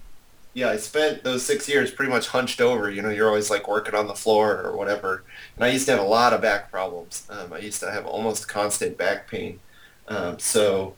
yeah, 0.53 0.69
I 0.69 0.77
spent 0.77 1.23
those 1.25 1.43
six 1.45 1.67
years 1.67 1.91
pretty 1.91 2.09
much 2.11 2.29
hunched 2.29 2.61
over. 2.61 2.89
You 2.89 3.01
know, 3.01 3.09
you're 3.09 3.27
always 3.27 3.49
like 3.49 3.67
working 3.67 3.93
on 3.93 4.07
the 4.07 4.15
floor 4.15 4.61
or 4.61 4.75
whatever. 4.77 5.23
And 5.57 5.65
I 5.65 5.67
used 5.69 5.85
to 5.87 5.91
have 5.91 5.99
a 5.99 6.07
lot 6.07 6.31
of 6.31 6.41
back 6.41 6.71
problems. 6.71 7.27
Um, 7.29 7.51
I 7.51 7.57
used 7.59 7.81
to 7.81 7.91
have 7.91 8.05
almost 8.05 8.47
constant 8.47 8.97
back 8.97 9.29
pain. 9.29 9.59
Um, 10.07 10.39
so, 10.39 10.95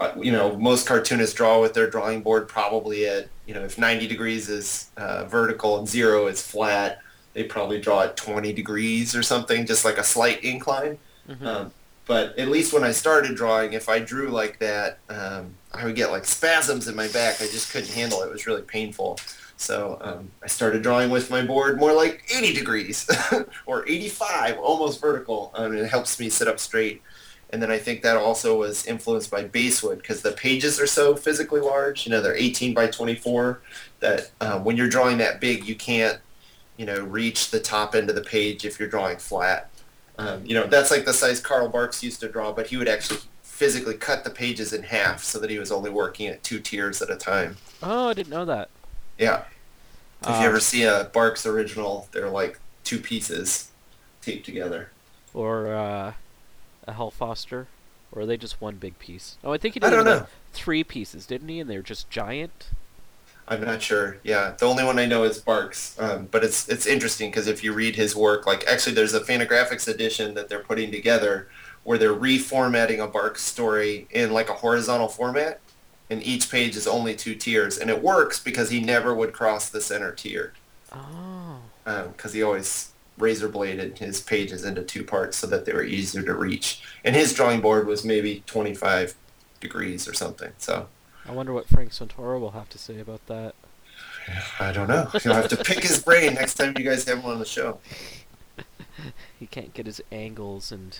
uh, 0.00 0.12
you 0.20 0.32
know, 0.32 0.56
most 0.56 0.86
cartoonists 0.86 1.34
draw 1.34 1.60
with 1.60 1.74
their 1.74 1.88
drawing 1.88 2.22
board 2.22 2.48
probably 2.48 3.06
at, 3.06 3.28
you 3.46 3.54
know, 3.54 3.62
if 3.62 3.78
90 3.78 4.06
degrees 4.08 4.48
is 4.48 4.90
uh, 4.96 5.24
vertical 5.24 5.78
and 5.78 5.88
zero 5.88 6.26
is 6.26 6.42
flat, 6.42 7.00
they 7.34 7.44
probably 7.44 7.80
draw 7.80 8.02
at 8.02 8.16
20 8.16 8.52
degrees 8.52 9.14
or 9.14 9.22
something, 9.22 9.64
just 9.66 9.84
like 9.84 9.98
a 9.98 10.04
slight 10.04 10.42
incline. 10.44 10.98
Mhm. 11.28 11.46
Um, 11.46 11.72
but 12.04 12.36
at 12.38 12.48
least 12.48 12.72
when 12.72 12.82
I 12.82 12.90
started 12.90 13.36
drawing, 13.36 13.74
if 13.74 13.88
I 13.88 14.00
drew 14.00 14.28
like 14.28 14.58
that, 14.58 14.98
um, 15.08 15.54
I 15.72 15.84
would 15.84 15.94
get 15.94 16.10
like 16.10 16.24
spasms 16.24 16.88
in 16.88 16.96
my 16.96 17.08
back. 17.08 17.40
I 17.40 17.46
just 17.46 17.70
couldn't 17.72 17.92
handle 17.92 18.22
it. 18.22 18.26
It 18.26 18.32
was 18.32 18.46
really 18.46 18.62
painful. 18.62 19.18
So 19.56 19.98
um, 20.00 20.30
I 20.42 20.48
started 20.48 20.82
drawing 20.82 21.10
with 21.10 21.30
my 21.30 21.42
board 21.42 21.78
more 21.78 21.92
like 21.92 22.24
80 22.34 22.52
degrees 22.52 23.08
or 23.66 23.88
85, 23.88 24.58
almost 24.58 25.00
vertical. 25.00 25.52
Um, 25.54 25.76
it 25.76 25.88
helps 25.88 26.18
me 26.18 26.28
sit 26.28 26.48
up 26.48 26.58
straight. 26.58 27.00
And 27.52 27.62
then 27.62 27.70
I 27.70 27.78
think 27.78 28.02
that 28.02 28.16
also 28.16 28.58
was 28.58 28.86
influenced 28.86 29.30
by 29.30 29.44
basewood 29.44 29.98
because 29.98 30.22
the 30.22 30.32
pages 30.32 30.80
are 30.80 30.86
so 30.86 31.14
physically 31.14 31.60
large. 31.60 32.06
You 32.06 32.12
know, 32.12 32.22
they're 32.22 32.34
18 32.36 32.72
by 32.72 32.86
24 32.86 33.60
that 34.00 34.30
um, 34.40 34.64
when 34.64 34.76
you're 34.76 34.88
drawing 34.88 35.18
that 35.18 35.38
big, 35.40 35.66
you 35.68 35.74
can't, 35.74 36.18
you 36.78 36.86
know, 36.86 37.02
reach 37.02 37.50
the 37.50 37.60
top 37.60 37.94
end 37.94 38.08
of 38.08 38.16
the 38.16 38.22
page 38.22 38.64
if 38.64 38.80
you're 38.80 38.88
drawing 38.88 39.18
flat. 39.18 39.68
Um, 40.18 40.44
you 40.46 40.54
know, 40.54 40.66
that's 40.66 40.90
like 40.90 41.04
the 41.04 41.12
size 41.12 41.40
Carl 41.40 41.68
Barks 41.68 42.02
used 42.02 42.20
to 42.20 42.28
draw, 42.28 42.52
but 42.52 42.68
he 42.68 42.76
would 42.78 42.88
actually 42.88 43.20
physically 43.42 43.94
cut 43.94 44.24
the 44.24 44.30
pages 44.30 44.72
in 44.72 44.82
half 44.82 45.22
so 45.22 45.38
that 45.38 45.50
he 45.50 45.58
was 45.58 45.70
only 45.70 45.90
working 45.90 46.28
at 46.28 46.42
two 46.42 46.58
tiers 46.58 47.02
at 47.02 47.10
a 47.10 47.16
time. 47.16 47.56
Oh, 47.82 48.08
I 48.08 48.14
didn't 48.14 48.30
know 48.30 48.44
that. 48.46 48.70
Yeah. 49.18 49.44
If 50.22 50.28
Um, 50.28 50.40
you 50.40 50.48
ever 50.48 50.60
see 50.60 50.84
a 50.84 51.10
Barks 51.12 51.44
original, 51.44 52.08
they're 52.12 52.30
like 52.30 52.58
two 52.84 52.98
pieces 52.98 53.70
taped 54.22 54.46
together. 54.46 54.90
or 55.34 55.74
uh, 55.74 56.12
a 56.86 56.92
Hal 56.92 57.10
Foster, 57.10 57.66
or 58.10 58.22
are 58.22 58.26
they 58.26 58.36
just 58.36 58.60
one 58.60 58.76
big 58.76 58.98
piece? 58.98 59.36
Oh, 59.42 59.52
I 59.52 59.58
think 59.58 59.74
he 59.74 59.82
I 59.82 59.90
did 59.90 59.96
don't 59.96 60.04
know. 60.04 60.26
three 60.52 60.84
pieces, 60.84 61.26
didn't 61.26 61.48
he? 61.48 61.60
And 61.60 61.68
they're 61.68 61.82
just 61.82 62.10
giant. 62.10 62.70
I'm 63.48 63.62
not 63.64 63.82
sure. 63.82 64.18
Yeah, 64.22 64.54
the 64.56 64.66
only 64.66 64.84
one 64.84 64.98
I 64.98 65.06
know 65.06 65.24
is 65.24 65.38
Barks, 65.38 65.96
um, 65.98 66.28
but 66.30 66.44
it's 66.44 66.68
it's 66.68 66.86
interesting 66.86 67.30
because 67.30 67.48
if 67.48 67.64
you 67.64 67.72
read 67.72 67.96
his 67.96 68.14
work, 68.14 68.46
like 68.46 68.64
actually 68.66 68.94
there's 68.94 69.14
a 69.14 69.20
Fantagraphics 69.20 69.88
edition 69.88 70.34
that 70.34 70.48
they're 70.48 70.60
putting 70.60 70.90
together 70.90 71.48
where 71.84 71.98
they're 71.98 72.14
reformatting 72.14 73.02
a 73.02 73.08
Barks 73.08 73.42
story 73.42 74.06
in 74.10 74.32
like 74.32 74.48
a 74.48 74.54
horizontal 74.54 75.08
format, 75.08 75.60
and 76.08 76.22
each 76.22 76.50
page 76.50 76.76
is 76.76 76.86
only 76.86 77.14
two 77.14 77.34
tiers, 77.34 77.78
and 77.78 77.90
it 77.90 78.02
works 78.02 78.38
because 78.38 78.70
he 78.70 78.80
never 78.80 79.12
would 79.12 79.32
cross 79.32 79.68
the 79.68 79.80
center 79.80 80.12
tier. 80.12 80.52
Oh. 80.92 81.58
Because 81.84 82.32
um, 82.32 82.32
he 82.32 82.42
always 82.42 82.92
razor 83.22 83.48
bladed 83.48 83.98
his 83.98 84.20
pages 84.20 84.64
into 84.64 84.82
two 84.82 85.04
parts 85.04 85.38
so 85.38 85.46
that 85.46 85.64
they 85.64 85.72
were 85.72 85.84
easier 85.84 86.22
to 86.22 86.34
reach. 86.34 86.82
And 87.04 87.16
his 87.16 87.32
drawing 87.32 87.60
board 87.60 87.86
was 87.86 88.04
maybe 88.04 88.42
25 88.46 89.14
degrees 89.60 90.06
or 90.08 90.12
something. 90.12 90.52
So 90.58 90.88
I 91.26 91.32
wonder 91.32 91.52
what 91.52 91.68
Frank 91.68 91.92
Santoro 91.92 92.40
will 92.40 92.50
have 92.50 92.68
to 92.70 92.78
say 92.78 93.00
about 93.00 93.26
that. 93.28 93.54
I 94.60 94.72
don't 94.72 94.88
know. 94.88 95.08
You'll 95.24 95.34
have 95.34 95.48
to 95.48 95.56
pick 95.56 95.82
his 95.82 96.02
brain 96.02 96.34
next 96.34 96.54
time 96.54 96.74
you 96.76 96.84
guys 96.84 97.04
have 97.06 97.18
him 97.18 97.24
on 97.24 97.38
the 97.38 97.44
show. 97.44 97.78
he 99.38 99.46
can't 99.46 99.72
get 99.74 99.86
his 99.86 100.00
angles 100.12 100.70
and 100.70 100.98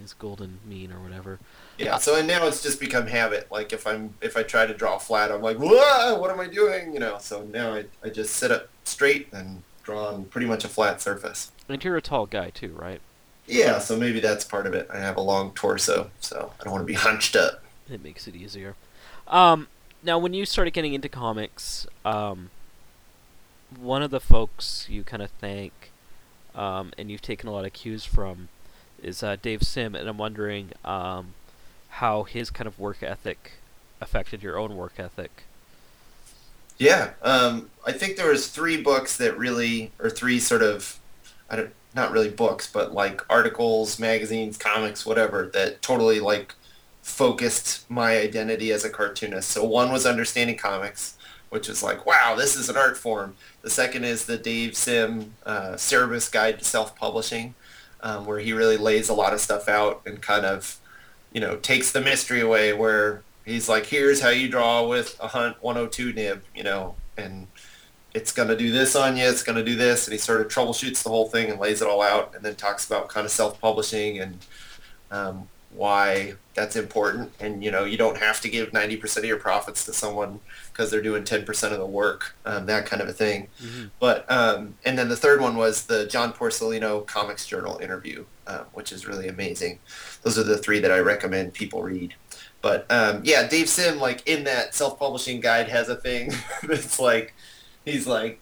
his 0.00 0.12
golden 0.12 0.58
mean 0.66 0.92
or 0.92 1.00
whatever. 1.00 1.38
Yeah. 1.78 1.98
So 1.98 2.16
and 2.16 2.26
now 2.26 2.46
it's 2.46 2.62
just 2.62 2.80
become 2.80 3.06
habit. 3.06 3.50
Like 3.50 3.72
if 3.72 3.86
I'm 3.86 4.14
if 4.20 4.36
I 4.36 4.42
try 4.42 4.66
to 4.66 4.74
draw 4.74 4.98
flat, 4.98 5.30
I'm 5.30 5.42
like, 5.42 5.58
Whoa, 5.58 6.18
what 6.18 6.30
am 6.30 6.40
I 6.40 6.46
doing? 6.46 6.92
You 6.92 7.00
know. 7.00 7.18
So 7.18 7.44
now 7.52 7.74
I 7.74 7.84
I 8.02 8.08
just 8.08 8.36
sit 8.36 8.50
up 8.50 8.68
straight 8.84 9.28
and 9.32 9.62
draw 9.84 10.08
on 10.08 10.24
pretty 10.24 10.46
much 10.46 10.64
a 10.64 10.68
flat 10.68 11.00
surface. 11.00 11.52
And 11.68 11.82
you're 11.84 11.96
a 11.96 12.02
tall 12.02 12.26
guy 12.26 12.50
too, 12.50 12.72
right? 12.72 13.00
Yeah. 13.46 13.78
So 13.78 13.96
maybe 13.96 14.20
that's 14.20 14.44
part 14.44 14.66
of 14.66 14.74
it. 14.74 14.88
I 14.92 14.98
have 14.98 15.16
a 15.16 15.20
long 15.20 15.52
torso, 15.52 16.10
so 16.20 16.52
I 16.60 16.64
don't 16.64 16.72
want 16.72 16.82
to 16.82 16.86
be 16.86 16.94
hunched 16.98 17.36
up. 17.36 17.62
It 17.90 18.02
makes 18.02 18.26
it 18.26 18.34
easier. 18.34 18.74
Um, 19.28 19.68
now, 20.02 20.18
when 20.18 20.34
you 20.34 20.44
started 20.44 20.72
getting 20.72 20.94
into 20.94 21.08
comics, 21.08 21.86
um, 22.04 22.50
one 23.78 24.02
of 24.02 24.10
the 24.10 24.20
folks 24.20 24.86
you 24.88 25.02
kind 25.02 25.22
of 25.22 25.30
thank, 25.30 25.90
um, 26.54 26.92
and 26.98 27.10
you've 27.10 27.22
taken 27.22 27.48
a 27.48 27.52
lot 27.52 27.64
of 27.64 27.72
cues 27.72 28.04
from, 28.04 28.48
is 29.02 29.22
uh, 29.22 29.36
Dave 29.40 29.62
Sim, 29.62 29.94
and 29.94 30.08
I'm 30.08 30.18
wondering 30.18 30.72
um, 30.84 31.34
how 31.88 32.24
his 32.24 32.50
kind 32.50 32.66
of 32.66 32.78
work 32.78 33.02
ethic 33.02 33.52
affected 34.00 34.42
your 34.42 34.58
own 34.58 34.76
work 34.76 34.94
ethic. 34.98 35.44
Yeah, 36.78 37.10
um, 37.22 37.70
I 37.86 37.92
think 37.92 38.16
there 38.16 38.30
was 38.30 38.48
three 38.48 38.80
books 38.80 39.16
that 39.18 39.38
really, 39.38 39.92
or 40.00 40.10
three 40.10 40.40
sort 40.40 40.62
of, 40.62 40.98
I 41.48 41.56
don't, 41.56 41.70
not 41.94 42.10
really 42.10 42.30
books, 42.30 42.68
but 42.70 42.92
like 42.92 43.22
articles, 43.30 44.00
magazines, 44.00 44.56
comics, 44.56 45.06
whatever, 45.06 45.48
that 45.54 45.80
totally 45.82 46.18
like 46.18 46.54
focused 47.02 47.88
my 47.88 48.18
identity 48.18 48.72
as 48.72 48.84
a 48.84 48.90
cartoonist. 48.90 49.50
So 49.50 49.62
one 49.64 49.92
was 49.92 50.04
understanding 50.04 50.56
comics, 50.56 51.16
which 51.50 51.68
is 51.68 51.82
like, 51.82 52.04
wow, 52.04 52.34
this 52.36 52.56
is 52.56 52.68
an 52.68 52.76
art 52.76 52.96
form. 52.96 53.36
The 53.62 53.70
second 53.70 54.04
is 54.04 54.24
the 54.24 54.36
Dave 54.36 54.76
Sim 54.76 55.34
uh, 55.46 55.74
Cerebus 55.74 56.32
Guide 56.32 56.58
to 56.58 56.64
Self-Publishing, 56.64 57.54
um, 58.00 58.26
where 58.26 58.40
he 58.40 58.52
really 58.52 58.76
lays 58.76 59.08
a 59.08 59.14
lot 59.14 59.32
of 59.32 59.40
stuff 59.40 59.68
out 59.68 60.02
and 60.04 60.20
kind 60.20 60.44
of, 60.44 60.78
you 61.32 61.40
know, 61.40 61.56
takes 61.56 61.92
the 61.92 62.00
mystery 62.00 62.40
away 62.40 62.72
where 62.72 63.22
he's 63.44 63.68
like, 63.68 63.86
here's 63.86 64.20
how 64.20 64.30
you 64.30 64.48
draw 64.48 64.86
with 64.86 65.16
a 65.20 65.28
Hunt 65.28 65.62
102 65.62 66.12
nib, 66.12 66.44
you 66.54 66.62
know, 66.62 66.94
and 67.16 67.46
it's 68.14 68.32
going 68.32 68.48
to 68.48 68.56
do 68.56 68.70
this 68.70 68.94
on 68.94 69.16
you, 69.16 69.24
it's 69.24 69.42
going 69.42 69.58
to 69.58 69.64
do 69.64 69.76
this, 69.76 70.06
and 70.06 70.12
he 70.12 70.18
sort 70.18 70.40
of 70.40 70.48
troubleshoots 70.48 71.02
the 71.02 71.08
whole 71.08 71.28
thing 71.28 71.50
and 71.50 71.58
lays 71.58 71.82
it 71.82 71.88
all 71.88 72.02
out 72.02 72.34
and 72.34 72.44
then 72.44 72.54
talks 72.54 72.86
about 72.86 73.08
kind 73.08 73.24
of 73.24 73.32
self-publishing 73.32 74.20
and 74.20 74.38
um, 75.10 75.48
why 75.74 76.34
that's 76.54 76.76
important. 76.76 77.32
And 77.40 77.64
you 77.64 77.70
know 77.70 77.84
you 77.84 77.96
don't 77.96 78.18
have 78.18 78.40
to 78.42 78.48
give 78.48 78.70
90% 78.70 79.16
of 79.18 79.24
your 79.24 79.38
profits 79.38 79.84
to 79.86 79.92
someone 79.92 80.38
because 80.72 80.90
they're 80.90 81.02
doing 81.02 81.24
10% 81.24 81.72
of 81.72 81.78
the 81.78 81.86
work 81.86 82.36
um, 82.44 82.66
that 82.66 82.86
kind 82.86 83.02
of 83.02 83.08
a 83.08 83.12
thing. 83.12 83.48
Mm-hmm. 83.60 83.86
but 83.98 84.30
um, 84.30 84.74
and 84.84 84.96
then 84.96 85.08
the 85.08 85.16
third 85.16 85.40
one 85.40 85.56
was 85.56 85.86
the 85.86 86.06
john 86.06 86.32
porcellino 86.32 87.04
comics 87.06 87.46
journal 87.46 87.78
interview 87.78 88.24
uh, 88.46 88.64
which 88.72 88.92
is 88.92 89.06
really 89.06 89.28
amazing. 89.28 89.78
Those 90.22 90.38
are 90.38 90.42
the 90.42 90.58
three 90.58 90.78
that 90.80 90.90
i 90.90 90.98
recommend 90.98 91.54
people 91.54 91.82
read 91.82 92.14
but 92.64 92.90
um, 92.90 93.20
yeah 93.24 93.46
dave 93.46 93.68
sim 93.68 94.00
like 94.00 94.26
in 94.26 94.44
that 94.44 94.74
self-publishing 94.74 95.38
guide 95.38 95.68
has 95.68 95.90
a 95.90 95.96
thing 95.96 96.32
that's 96.62 96.98
like 96.98 97.34
he's 97.84 98.06
like 98.06 98.40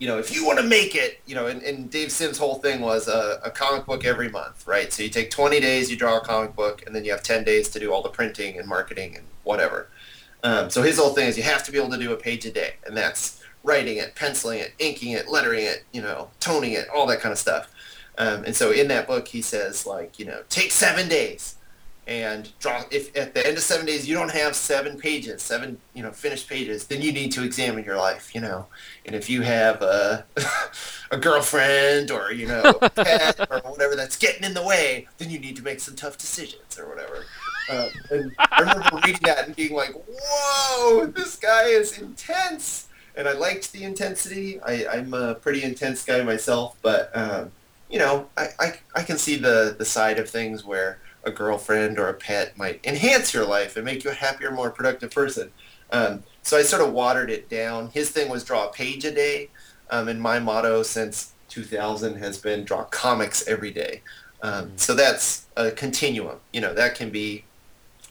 you 0.00 0.08
know, 0.08 0.18
if 0.18 0.34
you 0.34 0.46
want 0.46 0.58
to 0.58 0.64
make 0.64 0.94
it, 0.94 1.20
you 1.26 1.34
know, 1.34 1.46
and, 1.46 1.62
and 1.62 1.90
Dave 1.90 2.10
Sim's 2.10 2.38
whole 2.38 2.54
thing 2.54 2.80
was 2.80 3.06
a, 3.06 3.38
a, 3.44 3.50
comic 3.50 3.84
book 3.84 4.02
every 4.02 4.30
month, 4.30 4.66
right? 4.66 4.90
So 4.90 5.02
you 5.02 5.10
take 5.10 5.30
20 5.30 5.60
days, 5.60 5.90
you 5.90 5.96
draw 5.96 6.16
a 6.16 6.20
comic 6.22 6.56
book, 6.56 6.82
and 6.86 6.96
then 6.96 7.04
you 7.04 7.10
have 7.10 7.22
10 7.22 7.44
days 7.44 7.68
to 7.68 7.78
do 7.78 7.92
all 7.92 8.00
the 8.02 8.08
printing 8.08 8.58
and 8.58 8.66
marketing 8.66 9.14
and 9.14 9.26
whatever. 9.44 9.88
Um, 10.42 10.70
so 10.70 10.80
his 10.80 10.98
whole 10.98 11.10
thing 11.10 11.28
is 11.28 11.36
you 11.36 11.42
have 11.42 11.62
to 11.64 11.70
be 11.70 11.76
able 11.76 11.90
to 11.90 11.98
do 11.98 12.14
a 12.14 12.16
page 12.16 12.46
a 12.46 12.50
day, 12.50 12.76
and 12.86 12.96
that's 12.96 13.42
writing 13.62 13.98
it, 13.98 14.14
penciling 14.14 14.60
it, 14.60 14.72
inking 14.78 15.12
it, 15.12 15.28
lettering 15.28 15.66
it, 15.66 15.84
you 15.92 16.00
know, 16.00 16.30
toning 16.40 16.72
it, 16.72 16.88
all 16.88 17.06
that 17.06 17.20
kind 17.20 17.32
of 17.32 17.38
stuff. 17.38 17.70
Um, 18.16 18.44
and 18.44 18.56
so 18.56 18.70
in 18.70 18.88
that 18.88 19.06
book, 19.06 19.28
he 19.28 19.42
says, 19.42 19.84
like, 19.84 20.18
you 20.18 20.24
know, 20.24 20.42
take 20.48 20.72
seven 20.72 21.10
days 21.10 21.56
and 22.10 22.50
draw 22.58 22.82
if 22.90 23.16
at 23.16 23.34
the 23.34 23.46
end 23.46 23.56
of 23.56 23.62
seven 23.62 23.86
days 23.86 24.08
you 24.08 24.16
don't 24.16 24.32
have 24.32 24.56
seven 24.56 24.98
pages 24.98 25.40
seven 25.40 25.78
you 25.94 26.02
know 26.02 26.10
finished 26.10 26.48
pages 26.48 26.88
then 26.88 27.00
you 27.00 27.12
need 27.12 27.30
to 27.30 27.44
examine 27.44 27.84
your 27.84 27.96
life 27.96 28.34
you 28.34 28.40
know? 28.40 28.66
And 29.06 29.14
if 29.14 29.30
you 29.30 29.42
have 29.42 29.80
a 29.80 30.26
a 31.12 31.16
girlfriend 31.16 32.10
or 32.10 32.32
you 32.32 32.48
know 32.48 32.72
pet 32.96 33.38
or 33.48 33.60
whatever 33.60 33.94
that's 33.94 34.16
getting 34.16 34.42
in 34.42 34.54
the 34.54 34.62
way 34.62 35.06
then 35.18 35.30
you 35.30 35.38
need 35.38 35.54
to 35.56 35.62
make 35.62 35.78
some 35.78 35.94
tough 35.94 36.18
decisions 36.18 36.78
or 36.78 36.88
whatever. 36.88 37.24
Uh, 37.70 37.88
and 38.10 38.32
i 38.38 38.60
remember 38.60 38.96
reading 39.06 39.20
that 39.22 39.46
and 39.46 39.54
being 39.54 39.72
like 39.72 39.92
whoa 39.94 41.06
this 41.06 41.36
guy 41.36 41.66
is 41.66 41.96
intense! 41.96 42.88
And 43.14 43.28
i 43.28 43.32
liked 43.32 43.72
the 43.72 43.84
intensity. 43.84 44.60
I, 44.62 44.84
i'm 44.92 45.14
a 45.14 45.36
pretty 45.36 45.62
intense 45.62 46.04
guy 46.04 46.24
myself 46.24 46.76
but 46.82 47.16
um, 47.16 47.52
you 47.88 48.00
know 48.00 48.28
I, 48.36 48.48
I, 48.58 48.72
I 48.96 49.02
can 49.04 49.16
see 49.16 49.36
the 49.36 49.76
the 49.78 49.84
side 49.84 50.18
of 50.18 50.28
things 50.28 50.64
where 50.64 50.98
a 51.24 51.30
girlfriend 51.30 51.98
or 51.98 52.08
a 52.08 52.14
pet 52.14 52.56
might 52.56 52.80
enhance 52.84 53.34
your 53.34 53.44
life 53.44 53.76
and 53.76 53.84
make 53.84 54.04
you 54.04 54.10
a 54.10 54.14
happier, 54.14 54.50
more 54.50 54.70
productive 54.70 55.10
person. 55.10 55.52
Um, 55.92 56.22
so 56.42 56.56
I 56.56 56.62
sort 56.62 56.82
of 56.82 56.92
watered 56.92 57.30
it 57.30 57.48
down. 57.48 57.90
His 57.90 58.10
thing 58.10 58.30
was 58.30 58.44
draw 58.44 58.68
a 58.68 58.72
page 58.72 59.04
a 59.04 59.10
day, 59.10 59.50
um, 59.90 60.08
and 60.08 60.20
my 60.20 60.38
motto 60.38 60.82
since 60.82 61.32
2000 61.48 62.16
has 62.16 62.38
been 62.38 62.64
draw 62.64 62.84
comics 62.84 63.46
every 63.46 63.70
day. 63.70 64.02
Um, 64.42 64.66
mm-hmm. 64.66 64.76
so 64.76 64.94
that's 64.94 65.46
a 65.56 65.70
continuum. 65.70 66.38
You 66.52 66.60
know, 66.60 66.72
that 66.74 66.94
can 66.94 67.10
be 67.10 67.44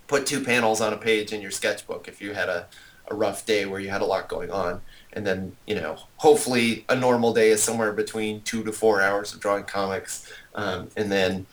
put 0.07 0.25
two 0.25 0.43
panels 0.43 0.81
on 0.81 0.93
a 0.93 0.97
page 0.97 1.31
in 1.31 1.41
your 1.41 1.51
sketchbook 1.51 2.07
if 2.07 2.21
you 2.21 2.33
had 2.33 2.49
a, 2.49 2.67
a 3.07 3.15
rough 3.15 3.45
day 3.45 3.65
where 3.65 3.79
you 3.79 3.89
had 3.89 4.01
a 4.01 4.05
lot 4.05 4.27
going 4.27 4.51
on. 4.51 4.81
And 5.13 5.25
then, 5.25 5.55
you 5.65 5.75
know, 5.75 5.97
hopefully 6.17 6.85
a 6.89 6.95
normal 6.95 7.33
day 7.33 7.49
is 7.49 7.63
somewhere 7.63 7.93
between 7.93 8.41
two 8.41 8.63
to 8.63 8.71
four 8.71 9.01
hours 9.01 9.33
of 9.33 9.39
drawing 9.39 9.63
comics. 9.63 10.31
Um, 10.53 10.89
and 10.95 11.11
then 11.11 11.47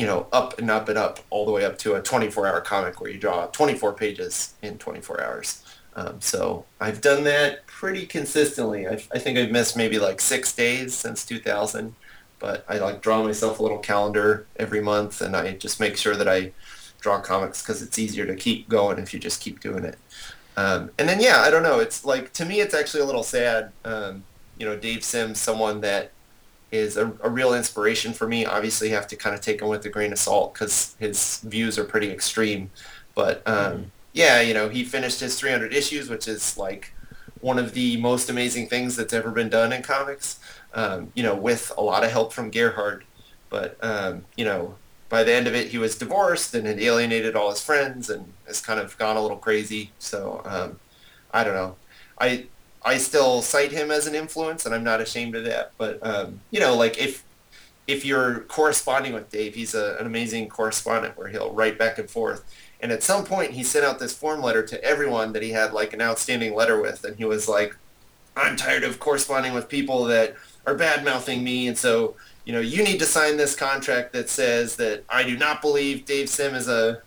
you 0.00 0.06
know, 0.06 0.26
up 0.32 0.58
and 0.58 0.70
up 0.70 0.88
and 0.88 0.96
up 0.96 1.20
all 1.28 1.44
the 1.44 1.52
way 1.52 1.62
up 1.62 1.76
to 1.76 1.92
a 1.92 2.00
24-hour 2.00 2.62
comic 2.62 3.02
where 3.02 3.10
you 3.10 3.18
draw 3.18 3.44
24 3.48 3.92
pages 3.92 4.54
in 4.62 4.78
24 4.78 5.20
hours. 5.20 5.62
Um, 5.94 6.22
so 6.22 6.64
I've 6.80 7.02
done 7.02 7.24
that 7.24 7.66
pretty 7.66 8.06
consistently. 8.06 8.88
I, 8.88 8.92
I 9.12 9.18
think 9.18 9.36
I've 9.36 9.50
missed 9.50 9.76
maybe 9.76 9.98
like 9.98 10.22
six 10.22 10.54
days 10.54 10.94
since 10.94 11.26
2000, 11.26 11.94
but 12.38 12.64
I 12.66 12.78
like 12.78 13.02
draw 13.02 13.22
myself 13.22 13.58
a 13.58 13.62
little 13.62 13.76
calendar 13.76 14.46
every 14.56 14.80
month, 14.80 15.20
and 15.20 15.36
I 15.36 15.52
just 15.52 15.80
make 15.80 15.98
sure 15.98 16.16
that 16.16 16.26
I 16.26 16.52
draw 17.02 17.20
comics 17.20 17.60
because 17.60 17.82
it's 17.82 17.98
easier 17.98 18.24
to 18.24 18.34
keep 18.34 18.70
going 18.70 18.98
if 18.98 19.12
you 19.12 19.20
just 19.20 19.42
keep 19.42 19.60
doing 19.60 19.84
it. 19.84 19.98
Um, 20.56 20.92
and 20.98 21.10
then 21.10 21.20
yeah, 21.20 21.40
I 21.40 21.50
don't 21.50 21.62
know. 21.62 21.78
It's 21.78 22.06
like 22.06 22.32
to 22.34 22.46
me, 22.46 22.60
it's 22.60 22.72
actually 22.72 23.02
a 23.02 23.06
little 23.06 23.22
sad. 23.22 23.70
Um, 23.84 24.24
you 24.56 24.64
know, 24.64 24.76
Dave 24.76 25.04
Sims, 25.04 25.38
someone 25.38 25.82
that 25.82 26.12
is 26.70 26.96
a, 26.96 27.12
a, 27.22 27.28
real 27.28 27.54
inspiration 27.54 28.12
for 28.12 28.28
me. 28.28 28.44
Obviously, 28.44 28.88
you 28.88 28.94
have 28.94 29.06
to 29.08 29.16
kind 29.16 29.34
of 29.34 29.40
take 29.40 29.60
him 29.60 29.68
with 29.68 29.84
a 29.84 29.88
grain 29.88 30.12
of 30.12 30.18
salt 30.18 30.54
because 30.54 30.94
his 30.98 31.38
views 31.40 31.78
are 31.78 31.84
pretty 31.84 32.10
extreme. 32.10 32.70
But 33.14 33.42
um, 33.46 33.54
mm-hmm. 33.54 33.82
yeah, 34.12 34.40
you 34.40 34.54
know, 34.54 34.68
he 34.68 34.84
finished 34.84 35.20
his 35.20 35.38
300 35.38 35.72
issues, 35.72 36.08
which 36.08 36.28
is 36.28 36.56
like 36.56 36.92
one 37.40 37.58
of 37.58 37.74
the 37.74 37.96
most 37.96 38.30
amazing 38.30 38.68
things 38.68 38.96
that's 38.96 39.12
ever 39.12 39.30
been 39.30 39.48
done 39.48 39.72
in 39.72 39.82
comics. 39.82 40.38
Um, 40.72 41.10
you 41.14 41.22
know, 41.24 41.34
with 41.34 41.72
a 41.76 41.82
lot 41.82 42.04
of 42.04 42.12
help 42.12 42.32
from 42.32 42.50
Gerhard. 42.50 43.04
But 43.48 43.76
um, 43.82 44.24
you 44.36 44.44
know, 44.44 44.76
by 45.08 45.24
the 45.24 45.34
end 45.34 45.48
of 45.48 45.54
it, 45.54 45.68
he 45.68 45.78
was 45.78 45.96
divorced 45.96 46.54
and 46.54 46.66
had 46.66 46.80
alienated 46.80 47.34
all 47.34 47.50
his 47.50 47.60
friends 47.60 48.08
and 48.08 48.32
has 48.46 48.60
kind 48.60 48.78
of 48.78 48.96
gone 48.96 49.16
a 49.16 49.22
little 49.22 49.36
crazy. 49.36 49.90
So 49.98 50.40
um, 50.44 50.78
I 51.32 51.42
don't 51.42 51.54
know. 51.54 51.76
I 52.18 52.46
I 52.82 52.98
still 52.98 53.42
cite 53.42 53.72
him 53.72 53.90
as 53.90 54.06
an 54.06 54.14
influence, 54.14 54.64
and 54.64 54.74
I'm 54.74 54.84
not 54.84 55.00
ashamed 55.00 55.34
of 55.36 55.44
that. 55.44 55.72
But 55.76 55.98
um, 56.02 56.40
you 56.50 56.60
know, 56.60 56.76
like 56.76 56.98
if 56.98 57.24
if 57.86 58.04
you're 58.04 58.40
corresponding 58.40 59.12
with 59.12 59.30
Dave, 59.30 59.54
he's 59.54 59.74
a, 59.74 59.96
an 59.98 60.06
amazing 60.06 60.48
correspondent 60.48 61.18
where 61.18 61.28
he'll 61.28 61.52
write 61.52 61.78
back 61.78 61.98
and 61.98 62.08
forth. 62.08 62.44
And 62.80 62.92
at 62.92 63.02
some 63.02 63.24
point, 63.24 63.50
he 63.50 63.62
sent 63.62 63.84
out 63.84 63.98
this 63.98 64.14
form 64.14 64.40
letter 64.40 64.62
to 64.62 64.82
everyone 64.82 65.32
that 65.32 65.42
he 65.42 65.50
had 65.50 65.72
like 65.72 65.92
an 65.92 66.00
outstanding 66.00 66.54
letter 66.54 66.80
with, 66.80 67.04
and 67.04 67.16
he 67.16 67.24
was 67.24 67.48
like, 67.48 67.76
"I'm 68.36 68.56
tired 68.56 68.84
of 68.84 69.00
corresponding 69.00 69.52
with 69.52 69.68
people 69.68 70.04
that 70.04 70.34
are 70.66 70.74
bad 70.74 71.04
mouthing 71.04 71.44
me, 71.44 71.68
and 71.68 71.78
so." 71.78 72.16
You 72.46 72.54
know, 72.54 72.60
you 72.60 72.82
need 72.82 72.98
to 72.98 73.06
sign 73.06 73.36
this 73.36 73.54
contract 73.54 74.12
that 74.14 74.28
says 74.28 74.74
that 74.76 75.04
I 75.08 75.22
do 75.22 75.36
not 75.36 75.60
believe 75.60 76.06
Dave 76.06 76.28
Sim 76.28 76.54
is 76.54 76.68
a 76.68 77.00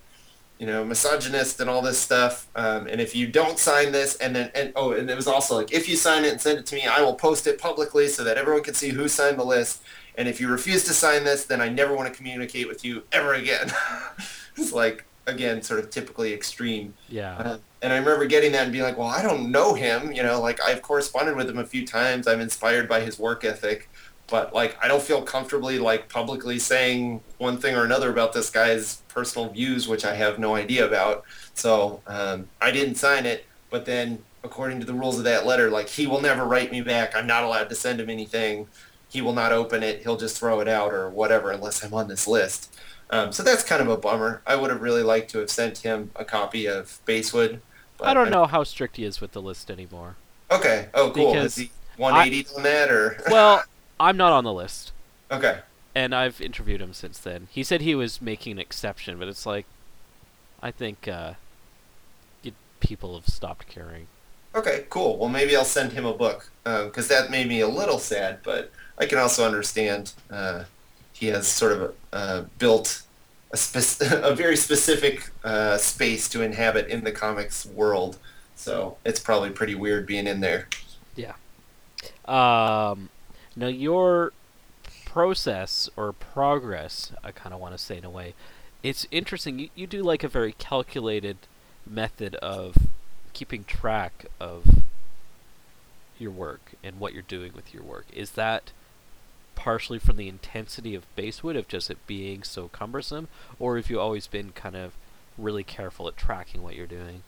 you 0.63 0.69
know, 0.71 0.85
misogynist 0.85 1.59
and 1.59 1.69
all 1.69 1.81
this 1.81 1.99
stuff. 1.99 2.47
Um, 2.55 2.87
and 2.87 3.01
if 3.01 3.13
you 3.13 3.27
don't 3.27 3.59
sign 3.59 3.91
this, 3.91 4.15
and 4.15 4.33
then, 4.33 4.49
and 4.55 4.71
oh, 4.77 4.93
and 4.93 5.09
it 5.09 5.15
was 5.17 5.27
also 5.27 5.57
like, 5.57 5.73
if 5.73 5.89
you 5.89 5.97
sign 5.97 6.23
it 6.23 6.31
and 6.31 6.39
send 6.39 6.57
it 6.57 6.65
to 6.67 6.75
me, 6.75 6.85
I 6.85 7.01
will 7.01 7.15
post 7.15 7.47
it 7.47 7.59
publicly 7.59 8.07
so 8.07 8.23
that 8.23 8.37
everyone 8.37 8.63
can 8.63 8.73
see 8.73 8.91
who 8.91 9.09
signed 9.09 9.37
the 9.37 9.43
list. 9.43 9.83
And 10.17 10.29
if 10.29 10.39
you 10.39 10.47
refuse 10.47 10.85
to 10.85 10.93
sign 10.93 11.25
this, 11.25 11.43
then 11.43 11.59
I 11.59 11.67
never 11.67 11.93
want 11.93 12.07
to 12.07 12.15
communicate 12.15 12.69
with 12.69 12.85
you 12.85 13.03
ever 13.11 13.33
again. 13.33 13.73
it's 14.55 14.71
like, 14.71 15.03
again 15.25 15.61
sort 15.61 15.79
of 15.79 15.89
typically 15.89 16.33
extreme. 16.33 16.93
Yeah. 17.09 17.35
Uh, 17.37 17.57
and 17.81 17.91
I 17.91 17.97
remember 17.97 18.25
getting 18.25 18.53
that 18.53 18.63
and 18.63 18.71
being 18.71 18.83
like, 18.83 18.97
well, 18.97 19.07
I 19.07 19.21
don't 19.21 19.51
know 19.51 19.73
him. 19.73 20.13
You 20.13 20.23
know, 20.23 20.39
like 20.39 20.61
I've 20.61 20.81
corresponded 20.81 21.35
with 21.35 21.49
him 21.49 21.57
a 21.57 21.65
few 21.65 21.85
times. 21.85 22.27
I'm 22.27 22.39
inspired 22.39 22.87
by 22.87 23.01
his 23.01 23.19
work 23.19 23.43
ethic, 23.43 23.89
but 24.27 24.53
like 24.53 24.77
I 24.81 24.87
don't 24.87 25.01
feel 25.01 25.21
comfortably 25.21 25.79
like 25.79 26.09
publicly 26.09 26.59
saying 26.59 27.21
one 27.37 27.57
thing 27.57 27.75
or 27.75 27.83
another 27.83 28.09
about 28.09 28.33
this 28.33 28.49
guy's 28.49 28.97
personal 29.09 29.49
views, 29.49 29.87
which 29.87 30.05
I 30.05 30.15
have 30.15 30.39
no 30.39 30.55
idea 30.55 30.85
about. 30.85 31.23
So 31.53 32.01
um, 32.07 32.47
I 32.61 32.71
didn't 32.71 32.95
sign 32.95 33.25
it. 33.25 33.45
But 33.69 33.85
then, 33.85 34.23
according 34.43 34.79
to 34.81 34.85
the 34.85 34.93
rules 34.93 35.17
of 35.17 35.23
that 35.23 35.45
letter, 35.45 35.69
like 35.69 35.89
he 35.89 36.07
will 36.07 36.21
never 36.21 36.45
write 36.45 36.71
me 36.71 36.81
back. 36.81 37.15
I'm 37.15 37.27
not 37.27 37.43
allowed 37.43 37.69
to 37.69 37.75
send 37.75 37.99
him 37.99 38.09
anything. 38.09 38.67
He 39.09 39.21
will 39.21 39.33
not 39.33 39.51
open 39.51 39.83
it. 39.83 40.01
He'll 40.01 40.17
just 40.17 40.39
throw 40.39 40.59
it 40.59 40.67
out 40.67 40.93
or 40.93 41.09
whatever 41.09 41.51
unless 41.51 41.83
I'm 41.83 41.93
on 41.93 42.07
this 42.07 42.27
list. 42.27 42.75
Um, 43.09 43.31
so 43.31 43.43
that's 43.43 43.63
kind 43.63 43.81
of 43.81 43.89
a 43.89 43.97
bummer. 43.97 44.41
I 44.47 44.55
would 44.55 44.71
have 44.71 44.81
really 44.81 45.03
liked 45.03 45.29
to 45.31 45.39
have 45.39 45.51
sent 45.51 45.79
him 45.79 46.09
a 46.15 46.25
copy 46.25 46.65
of 46.65 46.99
Basewood. 47.05 47.61
But 47.97 48.07
I 48.07 48.13
don't 48.15 48.31
know 48.31 48.45
how 48.45 48.63
strict 48.63 48.97
he 48.97 49.03
is 49.03 49.21
with 49.21 49.33
the 49.33 49.41
list 49.41 49.69
anymore. 49.69 50.15
Okay. 50.49 50.87
Oh, 50.95 51.11
cool. 51.11 51.33
Because 51.33 51.57
Is 51.57 51.65
he 51.65 51.71
180 51.97 52.55
on 52.55 52.63
that 52.63 52.89
or? 52.89 53.21
well, 53.29 53.63
I'm 53.99 54.17
not 54.17 54.31
on 54.31 54.43
the 54.43 54.53
list. 54.53 54.91
Okay. 55.31 55.59
And 55.95 56.13
I've 56.13 56.41
interviewed 56.41 56.81
him 56.81 56.93
since 56.93 57.19
then. 57.19 57.47
He 57.51 57.63
said 57.63 57.81
he 57.81 57.95
was 57.95 58.21
making 58.21 58.53
an 58.53 58.59
exception, 58.59 59.19
but 59.19 59.27
it's 59.27 59.45
like, 59.45 59.65
I 60.61 60.71
think 60.71 61.07
uh, 61.07 61.33
people 62.83 63.15
have 63.15 63.27
stopped 63.27 63.67
caring. 63.67 64.07
Okay, 64.53 64.85
cool. 64.89 65.17
Well, 65.17 65.29
maybe 65.29 65.55
I'll 65.55 65.65
send 65.65 65.93
him 65.93 66.05
a 66.05 66.13
book 66.13 66.49
because 66.63 67.09
uh, 67.09 67.21
that 67.21 67.31
made 67.31 67.47
me 67.47 67.61
a 67.61 67.67
little 67.67 67.97
sad, 67.97 68.39
but 68.43 68.71
I 68.99 69.07
can 69.07 69.17
also 69.17 69.45
understand 69.45 70.13
uh, 70.29 70.65
he 71.13 71.27
has 71.27 71.47
sort 71.47 71.71
of 71.71 71.95
uh, 72.11 72.43
built 72.59 73.01
a, 73.51 73.57
spe- 73.57 74.01
a, 74.11 74.35
very 74.35 74.55
specific 74.55 75.31
uh, 75.43 75.77
space 75.77 76.29
to 76.29 76.43
inhabit 76.43 76.87
in 76.87 77.03
the 77.03 77.11
comics 77.11 77.65
world. 77.65 78.19
So 78.55 78.97
it's 79.03 79.19
probably 79.19 79.49
pretty 79.49 79.73
weird 79.73 80.05
being 80.05 80.27
in 80.27 80.41
there. 80.41 80.67
Yeah. 81.15 81.33
Um, 82.25 83.09
now 83.55 83.67
your 83.67 84.33
process 85.05 85.89
or 85.95 86.11
progress, 86.11 87.11
I 87.23 87.31
kind 87.31 87.53
of 87.53 87.59
want 87.59 87.73
to 87.73 87.77
say 87.77 87.97
in 87.97 88.05
a 88.05 88.09
way, 88.09 88.33
it's 88.81 89.07
interesting. 89.11 89.59
You, 89.59 89.69
you 89.75 89.87
do 89.87 90.03
like 90.03 90.23
a 90.23 90.27
very 90.27 90.53
calculated 90.53 91.37
method 91.85 92.35
of 92.35 92.75
keeping 93.33 93.63
track 93.63 94.25
of 94.39 94.81
your 96.17 96.31
work 96.31 96.73
and 96.83 96.99
what 96.99 97.13
you're 97.13 97.21
doing 97.21 97.53
with 97.55 97.73
your 97.73 97.83
work. 97.83 98.05
Is 98.13 98.31
that 98.31 98.71
partially 99.55 99.99
from 99.99 100.17
the 100.17 100.27
intensity 100.27 100.95
of 100.95 101.15
Basewood 101.15 101.55
of 101.55 101.67
just 101.67 101.89
it 101.91 102.05
being 102.07 102.43
so 102.43 102.67
cumbersome, 102.69 103.27
or 103.59 103.77
have 103.77 103.89
you 103.89 103.99
always 103.99 104.27
been 104.27 104.51
kind 104.51 104.75
of 104.75 104.93
really 105.37 105.63
careful 105.63 106.07
at 106.07 106.17
tracking 106.17 106.63
what 106.63 106.75
you're 106.75 106.87
doing? 106.87 107.23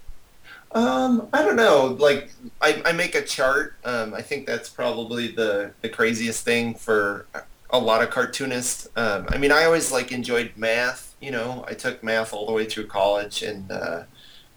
Um, 0.75 1.29
I 1.31 1.41
don't 1.41 1.55
know. 1.55 1.95
Like, 1.97 2.31
I, 2.61 2.81
I 2.85 2.91
make 2.91 3.15
a 3.15 3.21
chart. 3.23 3.77
Um, 3.85 4.13
I 4.13 4.21
think 4.21 4.45
that's 4.45 4.67
probably 4.69 5.29
the, 5.29 5.71
the 5.81 5.87
craziest 5.87 6.43
thing 6.43 6.75
for 6.75 7.27
a 7.69 7.79
lot 7.79 8.03
of 8.03 8.09
cartoonists. 8.09 8.87
Um, 8.97 9.25
I 9.29 9.37
mean, 9.37 9.53
I 9.53 9.63
always 9.63 9.93
like 9.93 10.11
enjoyed 10.11 10.51
math. 10.57 11.15
You 11.21 11.31
know, 11.31 11.63
I 11.65 11.73
took 11.73 12.03
math 12.03 12.33
all 12.33 12.45
the 12.45 12.51
way 12.51 12.65
through 12.65 12.87
college, 12.87 13.41
and 13.41 13.71
uh, 13.71 14.03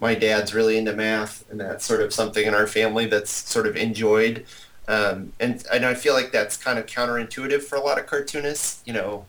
my 0.01 0.17
dad's 0.17 0.53
really 0.53 0.77
into 0.77 0.93
math, 0.93 1.49
and 1.51 1.61
that's 1.61 1.85
sort 1.85 2.03
of 2.03 2.13
something 2.13 2.45
in 2.45 2.53
our 2.53 2.67
family 2.67 3.07
that's 3.07 3.31
sort 3.31 3.69
of 3.69 3.77
enjoyed. 3.77 4.45
Um, 4.89 5.33
and, 5.39 5.65
and 5.73 5.87
I 5.87 5.95
feel 5.95 6.15
like 6.15 6.33
that's 6.33 6.57
kind 6.57 6.81
of 6.81 6.87
counterintuitive 6.87 7.63
for 7.63 7.77
a 7.77 7.81
lot 7.81 7.99
of 7.99 8.07
cartoonists. 8.07 8.83
You 8.85 8.95
know, 8.95 9.27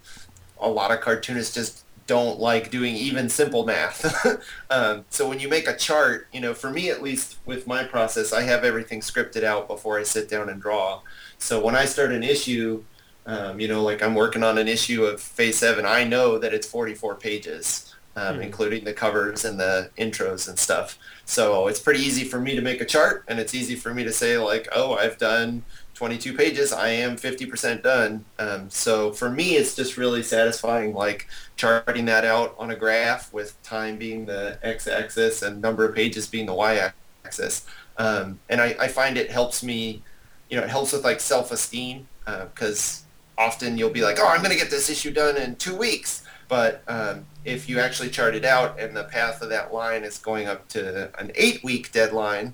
a 0.60 0.69
lot 0.69 0.91
of 0.91 1.02
cartoonists 1.02 1.54
just 1.54 1.84
don't 2.10 2.39
like 2.39 2.72
doing 2.72 2.95
even 2.95 3.30
simple 3.30 3.67
math. 3.67 4.26
um, 4.72 5.06
so 5.12 5.30
when 5.30 5.39
you 5.39 5.48
make 5.48 5.67
a 5.67 5.78
chart, 5.78 6.28
you 6.34 6.41
know, 6.41 6.56
for 6.56 6.72
me 6.72 6.89
at 6.89 7.04
least 7.04 7.38
with 7.45 7.67
my 7.67 7.84
process, 7.84 8.34
I 8.34 8.41
have 8.41 8.63
everything 8.63 9.02
scripted 9.02 9.43
out 9.43 9.67
before 9.67 10.00
I 10.00 10.04
sit 10.04 10.28
down 10.28 10.50
and 10.50 10.60
draw. 10.60 11.02
So 11.38 11.63
when 11.63 11.76
I 11.76 11.86
start 11.86 12.12
an 12.12 12.24
issue, 12.24 12.84
um, 13.28 13.60
you 13.60 13.67
know, 13.67 13.84
like 13.84 14.02
I'm 14.02 14.15
working 14.15 14.41
on 14.41 14.58
an 14.58 14.67
issue 14.67 15.06
of 15.06 15.22
Phase 15.22 15.60
7, 15.60 15.86
I 15.86 16.04
know 16.04 16.39
that 16.39 16.52
it's 16.52 16.65
44 16.65 17.13
pages, 17.13 17.93
um, 18.15 18.34
mm-hmm. 18.34 18.41
including 18.41 18.86
the 18.86 18.93
covers 18.93 19.45
and 19.45 19.60
the 19.60 19.91
intros 19.95 20.50
and 20.50 20.58
stuff. 20.58 20.98
So 21.26 21.67
it's 21.67 21.80
pretty 21.80 22.00
easy 22.00 22.24
for 22.24 22.39
me 22.39 22.56
to 22.56 22.62
make 22.63 22.82
a 22.82 22.86
chart, 22.86 23.24
and 23.28 23.39
it's 23.39 23.54
easy 23.54 23.76
for 23.76 23.93
me 23.93 24.04
to 24.04 24.12
say 24.12 24.39
like, 24.39 24.67
oh, 24.74 24.95
I've 24.95 25.19
done 25.19 25.63
22 25.99 26.33
pages. 26.33 26.71
I 26.71 26.91
am 26.91 27.17
50% 27.17 27.83
done. 27.83 28.23
Um, 28.39 28.69
so 28.69 29.12
for 29.12 29.29
me, 29.29 29.57
it's 29.57 29.75
just 29.75 29.97
really 29.97 30.23
satisfying, 30.23 30.93
like 30.93 31.27
charting 31.57 32.05
that 32.05 32.23
out 32.23 32.55
on 32.57 32.71
a 32.71 32.75
graph 32.77 33.33
with 33.33 33.62
time 33.63 33.97
being 33.97 34.25
the 34.25 34.57
x-axis 34.63 35.41
and 35.41 35.62
number 35.62 35.83
of 35.83 35.93
pages 35.93 36.25
being 36.25 36.45
the 36.45 36.53
y-axis. 36.53 37.65
Um, 37.97 38.39
and 38.47 38.62
I, 38.62 38.77
I, 38.79 38.88
find 38.88 39.17
it 39.17 39.29
helps 39.29 39.62
me, 39.62 40.01
you 40.49 40.55
know, 40.55 40.63
it 40.63 40.69
helps 40.69 40.93
with 40.93 41.03
like 41.03 41.19
self-esteem 41.19 42.07
because 42.25 43.03
uh, 43.38 43.41
often 43.41 43.77
you'll 43.77 43.89
be 43.89 44.01
like, 44.01 44.19
oh, 44.21 44.27
I'm 44.29 44.39
going 44.39 44.53
to 44.53 44.57
get 44.57 44.69
this 44.69 44.89
issue 44.89 45.12
done 45.12 45.35
in 45.35 45.57
two 45.57 45.75
weeks. 45.75 46.23
But 46.47 46.81
um, 46.88 47.25
if 47.43 47.67
you 47.67 47.81
actually 47.81 48.09
chart 48.09 48.35
it 48.35 48.45
out 48.45 48.79
and 48.79 48.95
the 48.95 49.03
path 49.03 49.41
of 49.41 49.49
that 49.49 49.73
line 49.73 50.05
is 50.05 50.17
going 50.17 50.47
up 50.47 50.65
to 50.69 51.12
an 51.19 51.33
eight 51.35 51.62
week 51.62 51.91
deadline, 51.91 52.53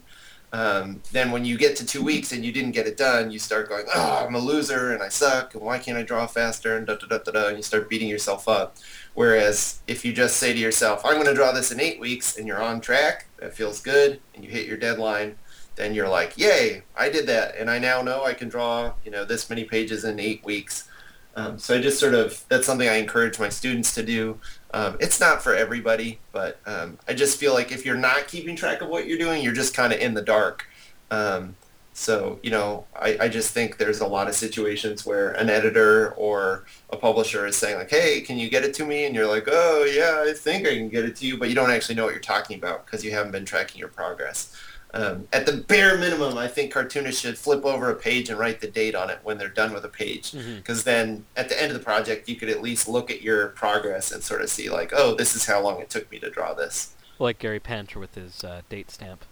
um, 0.54 1.02
then 1.12 1.32
when 1.32 1.44
you 1.44 1.58
get 1.58 1.76
to 1.78 1.86
two 1.86 2.04
weeks 2.04 2.32
and 2.32 2.46
you 2.46 2.52
didn't 2.52 2.72
get 2.72 2.88
it 2.88 2.98
done, 2.98 3.32
you 3.32 3.40
start 3.40 3.68
going, 3.68 3.86
oh, 3.94 4.26
I'm 4.26 4.36
a 4.36 4.40
loser 4.40 4.94
and 4.94 5.04
I 5.04 5.10
suck 5.10 5.54
and 5.54 5.64
why 5.64 5.80
can't 5.80 5.98
I 5.98 6.04
draw 6.04 6.28
faster 6.28 6.78
and 6.78 6.88
da 6.88 6.96
da 6.96 7.08
da 7.08 7.18
da 7.18 7.32
da 7.32 7.48
and 7.48 7.58
you 7.58 7.64
start 7.64 7.90
beating 7.90 8.08
yourself 8.08 8.48
up. 8.48 8.78
Whereas 9.16 9.82
if 9.88 10.06
you 10.06 10.14
just 10.14 10.38
say 10.38 10.54
to 10.54 10.60
yourself, 10.60 11.02
I'm 11.04 11.16
going 11.16 11.26
to 11.26 11.34
draw 11.34 11.52
this 11.52 11.72
in 11.72 11.80
eight 11.80 12.00
weeks 12.00 12.38
and 12.38 12.48
you're 12.48 12.62
on 12.62 12.80
track, 12.80 13.28
that 13.38 13.54
feels 13.54 13.82
good, 13.82 14.22
and 14.34 14.44
you 14.44 14.50
hit 14.50 14.68
your 14.68 14.78
deadline, 14.78 15.36
then 15.76 15.94
you're 15.94 16.08
like, 16.08 16.38
yay, 16.38 16.84
I 16.96 17.10
did 17.10 17.28
that 17.28 17.58
and 17.58 17.70
I 17.70 17.80
now 17.80 18.02
know 18.02 18.24
I 18.24 18.34
can 18.34 18.48
draw, 18.48 18.94
you 19.04 19.12
know, 19.12 19.26
this 19.26 19.50
many 19.50 19.66
pages 19.66 20.06
in 20.06 20.20
eight 20.20 20.44
weeks. 20.46 20.88
Um, 21.36 21.60
so 21.60 21.76
I 21.76 21.82
just 21.82 22.00
sort 22.00 22.14
of, 22.14 22.46
that's 22.48 22.66
something 22.66 22.88
I 22.88 22.96
encourage 22.96 23.40
my 23.40 23.50
students 23.50 23.94
to 23.96 24.04
do. 24.04 24.40
Um, 24.76 24.98
it's 25.00 25.22
not 25.22 25.42
for 25.42 25.56
everybody, 25.56 26.20
but 26.34 26.60
um, 26.66 26.98
I 27.08 27.14
just 27.14 27.40
feel 27.40 27.54
like 27.54 27.72
if 27.72 27.86
you're 27.86 27.96
not 27.96 28.28
keeping 28.28 28.58
track 28.58 28.82
of 28.82 28.90
what 28.90 29.08
you're 29.08 29.18
doing, 29.18 29.42
you're 29.42 29.54
just 29.54 29.74
kind 29.74 29.94
of 29.94 30.00
in 30.02 30.14
the 30.14 30.22
dark. 30.22 30.68
Um, 31.10 31.56
so, 31.94 32.42
you 32.44 32.52
know, 32.52 32.84
I, 32.94 33.18
I 33.22 33.28
just 33.30 33.54
think 33.54 33.78
there's 33.78 34.02
a 34.02 34.06
lot 34.06 34.28
of 34.28 34.36
situations 34.36 35.06
where 35.06 35.32
an 35.32 35.50
editor 35.50 36.12
or 36.16 36.66
a 36.90 36.98
publisher 36.98 37.46
is 37.46 37.56
saying 37.56 37.78
like, 37.78 37.90
hey, 37.90 38.20
can 38.20 38.38
you 38.38 38.50
get 38.50 38.66
it 38.66 38.74
to 38.74 38.86
me? 38.86 39.06
And 39.06 39.16
you're 39.16 39.28
like, 39.28 39.48
oh, 39.48 39.86
yeah, 39.86 40.30
I 40.30 40.34
think 40.34 40.68
I 40.68 40.76
can 40.76 40.90
get 40.90 41.06
it 41.06 41.16
to 41.18 41.26
you, 41.26 41.38
but 41.38 41.48
you 41.48 41.56
don't 41.56 41.72
actually 41.72 41.96
know 41.96 42.04
what 42.04 42.14
you're 42.14 42.20
talking 42.20 42.58
about 42.58 42.86
because 42.86 43.02
you 43.06 43.12
haven't 43.12 43.32
been 43.32 43.46
tracking 43.46 43.80
your 43.80 43.88
progress. 43.88 44.54
Um, 44.96 45.28
at 45.34 45.46
the 45.46 45.58
bare 45.58 45.98
minimum, 45.98 46.38
I 46.38 46.48
think 46.48 46.72
cartoonists 46.72 47.20
should 47.20 47.38
flip 47.38 47.66
over 47.66 47.90
a 47.90 47.96
page 47.96 48.30
and 48.30 48.40
write 48.40 48.62
the 48.62 48.70
date 48.70 48.96
on 48.96 49.10
it 49.10 49.20
when 49.24 49.38
they're 49.38 49.50
done 49.50 49.74
with 49.74 49.84
a 49.84 49.90
page, 49.90 50.32
because 50.32 50.80
mm-hmm. 50.80 50.90
then 50.90 51.26
at 51.36 51.50
the 51.50 51.62
end 51.62 51.74
of 51.74 51.78
the 51.78 51.84
project, 51.84 52.30
you 52.30 52.38
could 52.38 52.48
at 52.48 52.62
least 52.62 52.88
look 52.88 53.12
at 53.12 53.22
your 53.22 53.50
progress 53.50 54.14
and 54.14 54.24
sort 54.24 54.42
of 54.42 54.50
see 54.50 54.70
like, 54.70 54.94
oh, 54.96 55.14
this 55.14 55.36
is 55.36 55.48
how 55.48 55.62
long 55.62 55.82
it 55.82 55.90
took 55.90 56.10
me 56.10 56.18
to 56.20 56.30
draw 56.30 56.54
this. 56.54 56.96
Like 57.20 57.40
Gary 57.40 57.60
Panter 57.60 58.00
with 58.00 58.16
his 58.16 58.44
uh, 58.44 58.62
date 58.70 58.90
stamp. 58.90 59.26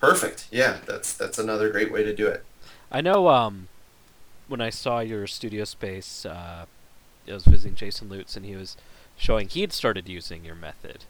Perfect. 0.00 0.48
Yeah, 0.50 0.78
that's 0.86 1.12
that's 1.12 1.38
another 1.38 1.68
great 1.68 1.92
way 1.92 2.02
to 2.02 2.14
do 2.14 2.26
it. 2.26 2.44
I 2.90 3.02
know. 3.02 3.28
Um, 3.28 3.68
when 4.48 4.60
I 4.60 4.70
saw 4.70 5.00
your 5.00 5.26
studio 5.26 5.64
space, 5.64 6.26
uh, 6.26 6.64
I 7.28 7.32
was 7.32 7.44
visiting 7.44 7.74
Jason 7.74 8.08
Lutes, 8.08 8.36
and 8.36 8.44
he 8.44 8.56
was 8.56 8.76
showing 9.16 9.48
he 9.48 9.60
had 9.60 9.72
started 9.72 10.08
using 10.08 10.44
your 10.44 10.54
method. 10.54 11.04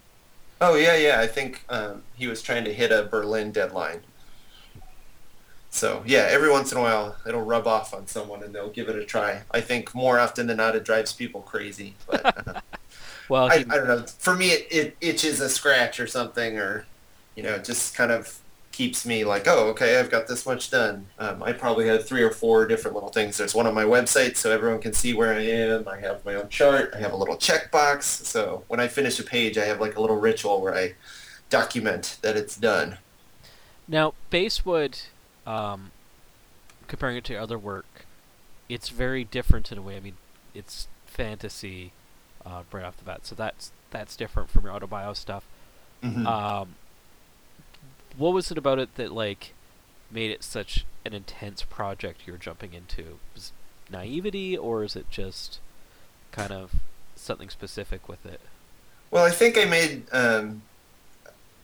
Oh 0.62 0.77
yeah, 0.77 0.96
yeah. 0.96 1.20
I 1.20 1.27
think 1.27 1.64
um, 1.68 2.03
he 2.14 2.29
was 2.29 2.40
trying 2.40 2.64
to 2.64 2.72
hit 2.72 2.92
a 2.92 3.03
Berlin 3.03 3.51
deadline. 3.51 4.03
So 5.70 6.05
yeah, 6.07 6.29
every 6.31 6.53
once 6.53 6.70
in 6.70 6.79
a 6.79 6.81
while 6.81 7.16
it'll 7.27 7.42
rub 7.42 7.66
off 7.66 7.92
on 7.92 8.07
someone 8.07 8.44
and 8.44 8.55
they'll 8.55 8.70
give 8.70 8.88
it 8.88 8.94
a 8.94 9.05
try. 9.05 9.42
I 9.51 9.61
think 9.61 9.92
more 9.92 10.20
often 10.20 10.46
than 10.46 10.59
not 10.59 10.77
it 10.77 10.85
drives 10.85 11.12
people 11.12 11.40
crazy. 11.40 11.94
But 12.07 12.46
uh, 12.46 12.61
well, 13.29 13.46
I, 13.51 13.57
I, 13.57 13.62
don't 13.62 13.88
know. 13.88 14.05
For 14.07 14.37
me, 14.37 14.51
it, 14.51 14.68
it 14.70 14.96
itches 15.01 15.40
a 15.40 15.48
scratch 15.48 15.98
or 15.98 16.07
something, 16.07 16.57
or 16.57 16.87
you 17.35 17.42
know, 17.42 17.59
just 17.59 17.96
kind 17.96 18.12
of 18.12 18.38
keeps 18.72 19.06
me 19.06 19.24
like, 19.24 19.46
oh, 19.46 19.68
okay, 19.68 19.98
I've 19.98 20.11
got 20.11 20.26
this 20.26 20.44
much 20.46 20.70
done. 20.70 21.06
Um, 21.18 21.42
I 21.42 21.52
probably 21.52 21.87
had 21.87 22.04
three 22.04 22.22
or 22.22 22.30
four 22.30 22.66
different 22.66 22.94
little 22.94 23.11
things. 23.11 23.37
There's 23.37 23.54
one 23.54 23.66
on 23.66 23.74
my 23.74 23.85
website 23.85 24.37
so 24.37 24.50
everyone 24.50 24.80
can 24.80 24.92
see 24.92 25.14
where 25.14 25.35
I 25.35 25.40
am. 25.40 25.87
I 25.87 25.98
have 26.00 26.24
my 26.24 26.35
own 26.35 26.48
chart. 26.48 26.92
I 26.94 26.98
have 26.98 27.12
a 27.12 27.16
little 27.16 27.37
checkbox. 27.37 28.02
So 28.02 28.64
when 28.68 28.80
I 28.80 28.88
finish 28.88 29.18
a 29.20 29.22
page, 29.22 29.58
I 29.58 29.64
have 29.66 29.80
like 29.80 29.96
a 29.96 30.00
little 30.00 30.18
ritual 30.18 30.61
where 30.61 30.74
I 30.74 30.94
document 31.50 32.18
that 32.22 32.37
it's 32.37 32.56
done. 32.56 32.98
Now, 33.87 34.14
Basewood, 34.30 35.00
um, 35.46 35.90
comparing 36.88 37.16
it 37.16 37.24
to 37.24 37.37
other 37.37 37.58
work, 37.58 38.06
it's 38.68 38.88
very 38.88 39.22
different 39.22 39.70
in 39.70 39.78
a 39.78 39.82
way. 39.82 39.96
I 39.96 40.00
mean, 40.00 40.16
it's 40.54 40.88
fantasy 41.06 41.92
uh, 42.44 42.62
right 42.72 42.85
off 42.85 42.96
the 42.96 43.04
bat, 43.04 43.26
so 43.26 43.35
that's 43.35 43.70
that's 43.90 44.16
different 44.16 44.48
from 44.48 44.64
your 44.64 44.72
autobio 44.72 45.14
stuff. 45.14 45.44
Mm-hmm. 46.02 46.26
Um, 46.26 46.74
what 48.16 48.33
was 48.33 48.51
it 48.51 48.59
about 48.59 48.79
it 48.79 48.94
that 48.96 49.12
like 49.12 49.55
made 50.11 50.31
it 50.31 50.42
such 50.42 50.85
an 51.05 51.12
intense 51.12 51.62
project 51.62 52.22
you're 52.27 52.37
jumping 52.37 52.75
into? 52.75 53.18
Was 53.35 53.53
naivety 53.90 54.57
or 54.57 54.85
is 54.85 54.96
it 54.96 55.11
just 55.11 55.59
kind 56.31 56.53
of 56.53 56.75
something 57.16 57.51
specific 57.51 58.09
with 58.09 58.25
it? 58.27 58.40
Well, 59.11 59.25
I 59.25 59.31
think 59.31 59.59
I 59.59 59.64
made 59.64 60.05
um, 60.12 60.62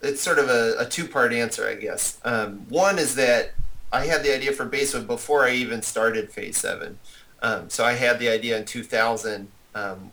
it's 0.03 0.21
sort 0.21 0.39
of 0.39 0.49
a, 0.49 0.77
a 0.79 0.87
two-part 0.87 1.33
answer, 1.33 1.67
I 1.67 1.75
guess. 1.75 2.21
Um, 2.25 2.67
one 2.69 2.99
is 2.99 3.15
that 3.17 3.53
I 3.93 4.07
had 4.07 4.23
the 4.23 4.35
idea 4.35 4.53
for 4.53 4.65
Basewood 4.65 5.07
before 5.07 5.45
I 5.45 5.53
even 5.53 5.83
started 5.83 6.31
Phase 6.31 6.59
Seven. 6.59 6.99
Um, 7.41 7.71
so 7.71 7.85
I 7.85 7.93
had 7.93 8.19
the 8.19 8.29
idea 8.29 8.59
in 8.59 8.65
2000 8.65 9.49
um, 9.75 10.13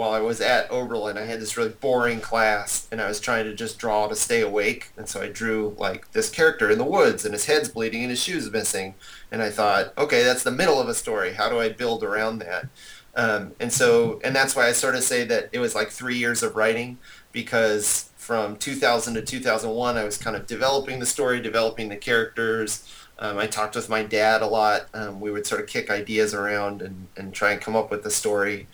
while 0.00 0.14
I 0.14 0.20
was 0.20 0.40
at 0.40 0.70
Oberlin. 0.70 1.18
I 1.18 1.26
had 1.26 1.42
this 1.42 1.58
really 1.58 1.74
boring 1.78 2.22
class, 2.22 2.88
and 2.90 3.02
I 3.02 3.06
was 3.06 3.20
trying 3.20 3.44
to 3.44 3.54
just 3.54 3.78
draw 3.78 4.08
to 4.08 4.16
stay 4.16 4.40
awake. 4.40 4.92
And 4.96 5.06
so 5.06 5.20
I 5.20 5.28
drew 5.28 5.76
like 5.78 6.10
this 6.12 6.30
character 6.30 6.70
in 6.70 6.78
the 6.78 6.84
woods, 6.84 7.26
and 7.26 7.34
his 7.34 7.44
head's 7.44 7.68
bleeding, 7.68 8.00
and 8.00 8.08
his 8.08 8.22
shoes 8.22 8.50
missing. 8.50 8.94
And 9.30 9.42
I 9.42 9.50
thought, 9.50 9.92
okay, 9.98 10.22
that's 10.22 10.42
the 10.42 10.50
middle 10.50 10.80
of 10.80 10.88
a 10.88 10.94
story. 10.94 11.34
How 11.34 11.50
do 11.50 11.60
I 11.60 11.68
build 11.68 12.02
around 12.02 12.38
that? 12.38 12.68
Um, 13.14 13.52
and 13.60 13.70
so, 13.70 14.18
and 14.24 14.34
that's 14.34 14.56
why 14.56 14.68
I 14.68 14.72
sort 14.72 14.94
of 14.94 15.02
say 15.02 15.24
that 15.24 15.50
it 15.52 15.58
was 15.58 15.74
like 15.74 15.90
three 15.90 16.16
years 16.16 16.42
of 16.42 16.56
writing 16.56 16.96
because 17.30 18.08
from 18.16 18.56
2000 18.56 19.14
to 19.14 19.22
2001, 19.22 19.98
I 19.98 20.04
was 20.04 20.16
kind 20.16 20.34
of 20.34 20.46
developing 20.46 21.00
the 21.00 21.06
story, 21.06 21.42
developing 21.42 21.90
the 21.90 21.96
characters. 21.96 22.90
Um, 23.18 23.36
I 23.36 23.46
talked 23.46 23.76
with 23.76 23.90
my 23.90 24.02
dad 24.02 24.40
a 24.40 24.46
lot. 24.46 24.86
Um, 24.94 25.20
we 25.20 25.30
would 25.30 25.46
sort 25.46 25.60
of 25.60 25.66
kick 25.66 25.90
ideas 25.90 26.32
around 26.32 26.80
and, 26.80 27.08
and 27.18 27.34
try 27.34 27.52
and 27.52 27.60
come 27.60 27.76
up 27.76 27.90
with 27.90 28.02
the 28.02 28.10
story. 28.10 28.66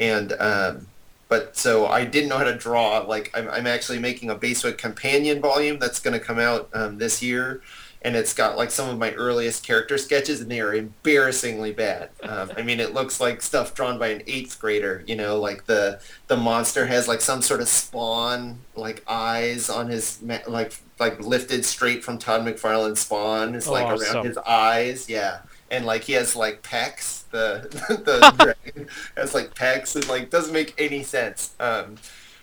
And 0.00 0.32
um, 0.38 0.86
but 1.28 1.56
so 1.56 1.86
I 1.86 2.04
didn't 2.04 2.28
know 2.28 2.38
how 2.38 2.44
to 2.44 2.56
draw. 2.56 2.98
Like 2.98 3.30
I'm, 3.34 3.48
I'm 3.48 3.66
actually 3.66 3.98
making 3.98 4.30
a 4.30 4.34
Basewood 4.34 4.78
companion 4.78 5.40
volume 5.40 5.78
that's 5.78 6.00
going 6.00 6.18
to 6.18 6.24
come 6.24 6.38
out 6.38 6.68
um, 6.72 6.98
this 6.98 7.22
year 7.22 7.62
and 8.04 8.16
it's 8.16 8.34
got 8.34 8.56
like 8.56 8.70
some 8.70 8.88
of 8.88 8.98
my 8.98 9.12
earliest 9.12 9.64
character 9.64 9.96
sketches, 9.96 10.40
and 10.40 10.50
they 10.50 10.60
are 10.60 10.74
embarrassingly 10.74 11.72
bad. 11.72 12.10
Um, 12.22 12.50
I 12.56 12.62
mean, 12.62 12.80
it 12.80 12.92
looks 12.92 13.20
like 13.20 13.40
stuff 13.42 13.74
drawn 13.74 13.98
by 13.98 14.08
an 14.08 14.22
eighth 14.26 14.58
grader. 14.60 15.04
You 15.06 15.14
know, 15.14 15.38
like 15.38 15.66
the 15.66 16.00
the 16.26 16.36
monster 16.36 16.86
has 16.86 17.06
like 17.06 17.20
some 17.20 17.42
sort 17.42 17.60
of 17.60 17.68
spawn 17.68 18.58
like 18.74 19.04
eyes 19.06 19.70
on 19.70 19.88
his 19.88 20.20
like 20.48 20.74
like 20.98 21.20
lifted 21.20 21.64
straight 21.64 22.02
from 22.02 22.18
Todd 22.18 22.44
McFarlane's 22.44 23.00
Spawn. 23.00 23.54
It's 23.54 23.68
like 23.68 23.86
awesome. 23.86 24.16
around 24.16 24.26
his 24.26 24.38
eyes, 24.38 25.08
yeah, 25.08 25.38
and 25.72 25.86
like 25.86 26.04
he 26.04 26.12
has 26.12 26.36
like 26.36 26.62
pecs. 26.62 27.24
The 27.30 27.66
the 27.88 28.34
dragon 28.38 28.88
has 29.16 29.34
like 29.34 29.54
pecs 29.54 29.96
and 29.96 30.06
like 30.08 30.30
doesn't 30.30 30.52
make 30.52 30.74
any 30.78 31.02
sense. 31.02 31.56
Um, 31.58 31.96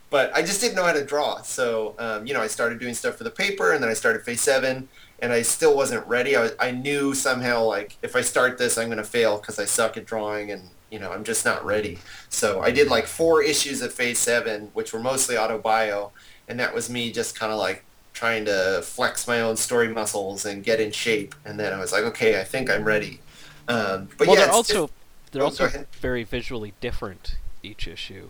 but 0.09 0.35
I 0.35 0.41
just 0.41 0.59
didn't 0.59 0.75
know 0.75 0.83
how 0.83 0.93
to 0.93 1.05
draw. 1.05 1.43
So, 1.43 1.93
um, 1.99 2.25
you 2.25 2.33
know, 2.33 2.41
I 2.41 2.47
started 2.47 2.79
doing 2.79 2.95
stuff 2.95 3.15
for 3.15 3.23
the 3.23 3.29
paper, 3.29 3.73
and 3.73 3.83
then 3.83 3.91
I 3.91 3.93
started 3.93 4.23
Phase 4.23 4.41
Seven, 4.41 4.89
and 5.19 5.31
I 5.31 5.43
still 5.43 5.75
wasn't 5.75 6.05
ready. 6.07 6.35
I, 6.35 6.49
I 6.59 6.71
knew 6.71 7.13
somehow 7.13 7.63
like 7.63 7.97
if 8.01 8.15
I 8.15 8.21
start 8.21 8.57
this, 8.57 8.77
I'm 8.77 8.89
gonna 8.89 9.03
fail 9.03 9.37
because 9.37 9.59
I 9.59 9.65
suck 9.65 9.95
at 9.95 10.05
drawing, 10.05 10.51
and 10.51 10.63
you 10.89 10.99
know 10.99 11.11
I'm 11.11 11.23
just 11.23 11.45
not 11.45 11.63
ready. 11.63 11.99
So 12.29 12.61
I 12.61 12.71
did 12.71 12.89
like 12.89 13.05
four 13.05 13.43
issues 13.43 13.83
of 13.83 13.93
Phase 13.93 14.17
Seven, 14.17 14.71
which 14.73 14.91
were 14.91 14.99
mostly 14.99 15.35
autobio, 15.35 16.09
and 16.47 16.59
that 16.59 16.73
was 16.73 16.89
me 16.89 17.11
just 17.11 17.39
kind 17.39 17.53
of 17.53 17.59
like 17.59 17.85
trying 18.19 18.43
to 18.43 18.82
flex 18.84 19.29
my 19.29 19.39
own 19.39 19.55
story 19.55 19.88
muscles 19.88 20.45
and 20.45 20.62
get 20.62 20.82
in 20.82 20.91
shape. 20.91 21.34
And 21.45 21.58
then 21.58 21.71
I 21.71 21.79
was 21.79 21.93
like, 21.93 22.03
okay, 22.03 22.38
I 22.38 22.43
think 22.43 22.69
I'm 22.69 22.84
ready. 22.84 23.21
Um, 23.69 24.10
but 24.17 24.27
well, 24.27 24.36
yeah, 24.36 24.45
they're 24.45 24.53
also 24.53 24.89
they're 25.32 25.41
oh, 25.41 25.45
also 25.45 25.86
very 26.01 26.25
visually 26.25 26.73
different 26.82 27.38
each 27.63 27.88
issue. 27.88 28.29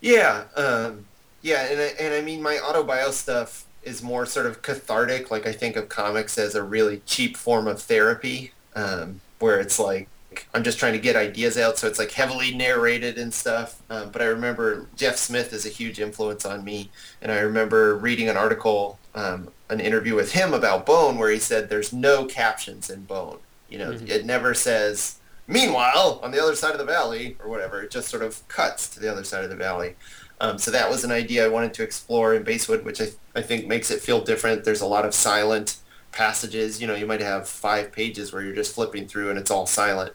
Yeah, 0.00 0.44
um, 0.54 1.06
yeah, 1.40 1.66
and 1.68 1.80
I, 1.80 1.84
and 1.98 2.14
I 2.14 2.20
mean 2.20 2.40
my 2.42 2.56
autobio 2.56 3.10
stuff 3.10 3.64
is 3.82 4.04
more 4.04 4.24
sort 4.24 4.46
of 4.46 4.62
cathartic. 4.62 5.32
Like 5.32 5.48
I 5.48 5.52
think 5.52 5.74
of 5.74 5.88
comics 5.88 6.38
as 6.38 6.54
a 6.54 6.62
really 6.62 7.02
cheap 7.04 7.36
form 7.36 7.66
of 7.66 7.82
therapy, 7.82 8.52
um, 8.76 9.20
where 9.40 9.58
it's 9.58 9.80
like 9.80 10.08
I'm 10.54 10.62
just 10.62 10.78
trying 10.78 10.92
to 10.92 10.98
get 10.98 11.16
ideas 11.16 11.56
out, 11.56 11.78
so 11.78 11.86
it's 11.86 11.98
like 11.98 12.10
heavily 12.12 12.54
narrated 12.54 13.18
and 13.18 13.32
stuff. 13.32 13.80
Um, 13.90 14.10
but 14.10 14.22
I 14.22 14.26
remember 14.26 14.86
Jeff 14.96 15.16
Smith 15.16 15.52
is 15.52 15.66
a 15.66 15.68
huge 15.68 16.00
influence 16.00 16.44
on 16.44 16.64
me, 16.64 16.90
and 17.20 17.32
I 17.32 17.40
remember 17.40 17.96
reading 17.96 18.28
an 18.28 18.36
article, 18.36 18.98
um, 19.14 19.48
an 19.68 19.80
interview 19.80 20.14
with 20.14 20.32
him 20.32 20.54
about 20.54 20.86
Bone, 20.86 21.18
where 21.18 21.30
he 21.30 21.38
said 21.38 21.68
there's 21.68 21.92
no 21.92 22.24
captions 22.24 22.90
in 22.90 23.04
Bone. 23.04 23.38
You 23.68 23.78
know, 23.78 23.92
mm-hmm. 23.92 24.06
it 24.06 24.26
never 24.26 24.54
says 24.54 25.18
"Meanwhile, 25.46 26.20
on 26.22 26.30
the 26.30 26.42
other 26.42 26.54
side 26.54 26.72
of 26.72 26.78
the 26.78 26.84
valley" 26.84 27.36
or 27.42 27.48
whatever. 27.48 27.82
It 27.82 27.90
just 27.90 28.08
sort 28.08 28.22
of 28.22 28.46
cuts 28.48 28.88
to 28.90 29.00
the 29.00 29.10
other 29.10 29.24
side 29.24 29.44
of 29.44 29.50
the 29.50 29.56
valley. 29.56 29.96
Um, 30.40 30.58
so 30.58 30.72
that 30.72 30.90
was 30.90 31.04
an 31.04 31.12
idea 31.12 31.44
I 31.44 31.48
wanted 31.48 31.72
to 31.74 31.84
explore 31.84 32.34
in 32.34 32.42
Basewood, 32.42 32.84
which 32.84 33.00
I, 33.00 33.10
I 33.36 33.42
think 33.42 33.68
makes 33.68 33.92
it 33.92 34.00
feel 34.00 34.20
different. 34.20 34.64
There's 34.64 34.80
a 34.80 34.86
lot 34.86 35.04
of 35.04 35.14
silent 35.14 35.76
passages. 36.10 36.80
You 36.80 36.86
know, 36.86 36.94
you 36.94 37.06
might 37.06 37.20
have 37.20 37.48
five 37.48 37.90
pages 37.92 38.32
where 38.32 38.42
you're 38.42 38.54
just 38.54 38.74
flipping 38.74 39.06
through 39.06 39.30
and 39.30 39.38
it's 39.38 39.50
all 39.50 39.66
silent. 39.66 40.14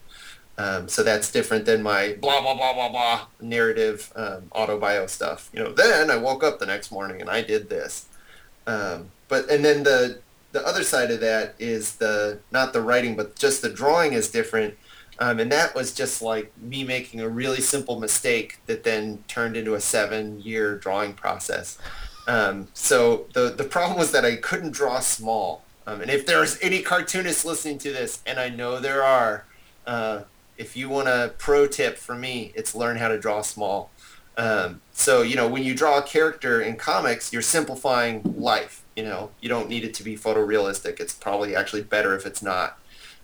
Um, 0.60 0.88
so 0.88 1.04
that's 1.04 1.32
different 1.32 1.66
than 1.66 1.84
my 1.84 2.18
blah 2.20 2.42
blah 2.42 2.56
blah 2.56 2.74
blah 2.74 2.90
blah 2.90 3.28
narrative 3.40 4.12
um, 4.16 4.44
autobio 4.56 5.08
stuff. 5.10 5.50
You 5.54 5.64
know, 5.64 5.72
then 5.72 6.10
I 6.10 6.18
woke 6.18 6.44
up 6.44 6.60
the 6.60 6.66
next 6.66 6.92
morning 6.92 7.22
and 7.22 7.30
I 7.30 7.42
did 7.42 7.70
this. 7.70 8.06
Um, 8.66 9.12
but 9.28 9.50
and 9.50 9.64
then 9.64 9.84
the 9.84 10.20
the 10.54 10.66
other 10.66 10.84
side 10.84 11.12
of 11.12 11.20
that 11.20 11.56
is 11.60 11.96
the 11.96 12.40
not 12.52 12.74
the 12.74 12.82
writing, 12.82 13.16
but 13.16 13.36
just 13.36 13.62
the 13.62 13.70
drawing 13.70 14.14
is 14.14 14.30
different 14.30 14.76
um, 15.20 15.40
and 15.40 15.52
that 15.52 15.74
was 15.74 15.94
just 15.94 16.22
like 16.22 16.52
me 16.62 16.84
making 16.84 17.22
a 17.22 17.30
really 17.30 17.62
simple 17.62 18.00
mistake 18.00 18.60
that 18.68 18.84
then 18.84 19.24
turned 19.28 19.58
into 19.58 19.74
a 19.74 19.82
seven-year 19.82 20.78
drawing 20.78 21.14
process. 21.14 21.78
Um, 22.28 22.68
so 22.74 23.26
the 23.34 23.50
the 23.50 23.64
problem 23.64 23.98
was 23.98 24.12
that 24.12 24.26
I 24.26 24.36
couldn't 24.36 24.72
draw 24.72 25.00
small. 25.00 25.64
Um, 25.88 26.02
and 26.02 26.12
if 26.12 26.26
there's 26.26 26.60
any 26.62 26.82
cartoonists 26.82 27.46
listening 27.46 27.78
to 27.80 27.94
this, 27.94 28.22
and 28.26 28.40
I 28.40 28.50
know 28.50 28.80
there 28.80 29.04
are, 29.04 29.46
uh, 29.86 30.24
if 30.58 30.76
you 30.76 30.90
want 30.90 31.08
a 31.08 31.34
pro 31.38 31.68
tip 31.68 31.98
from 31.98 32.22
me, 32.22 32.52
it's 32.56 32.76
learn 32.76 32.98
how 32.98 33.08
to 33.08 33.20
draw 33.20 33.42
small. 33.42 33.92
Um, 34.38 34.82
so 34.92 35.24
you 35.24 35.36
know 35.36 35.48
when 35.48 35.64
you 35.64 35.74
draw 35.74 35.98
a 35.98 36.04
character 36.04 36.62
in 36.62 36.76
comics, 36.76 37.34
you're 37.34 37.42
simplifying 37.42 38.22
life. 38.38 38.84
You 38.96 39.04
know 39.04 39.32
you 39.42 39.50
don't 39.50 39.70
need 39.70 39.84
it 39.84 39.94
to 39.96 40.04
be 40.04 40.16
photorealistic. 40.16 41.00
It's 41.00 41.14
probably 41.14 41.56
actually 41.56 41.84
better 41.84 42.16
if 42.16 42.26
it's 42.26 42.42
not. 42.42 42.80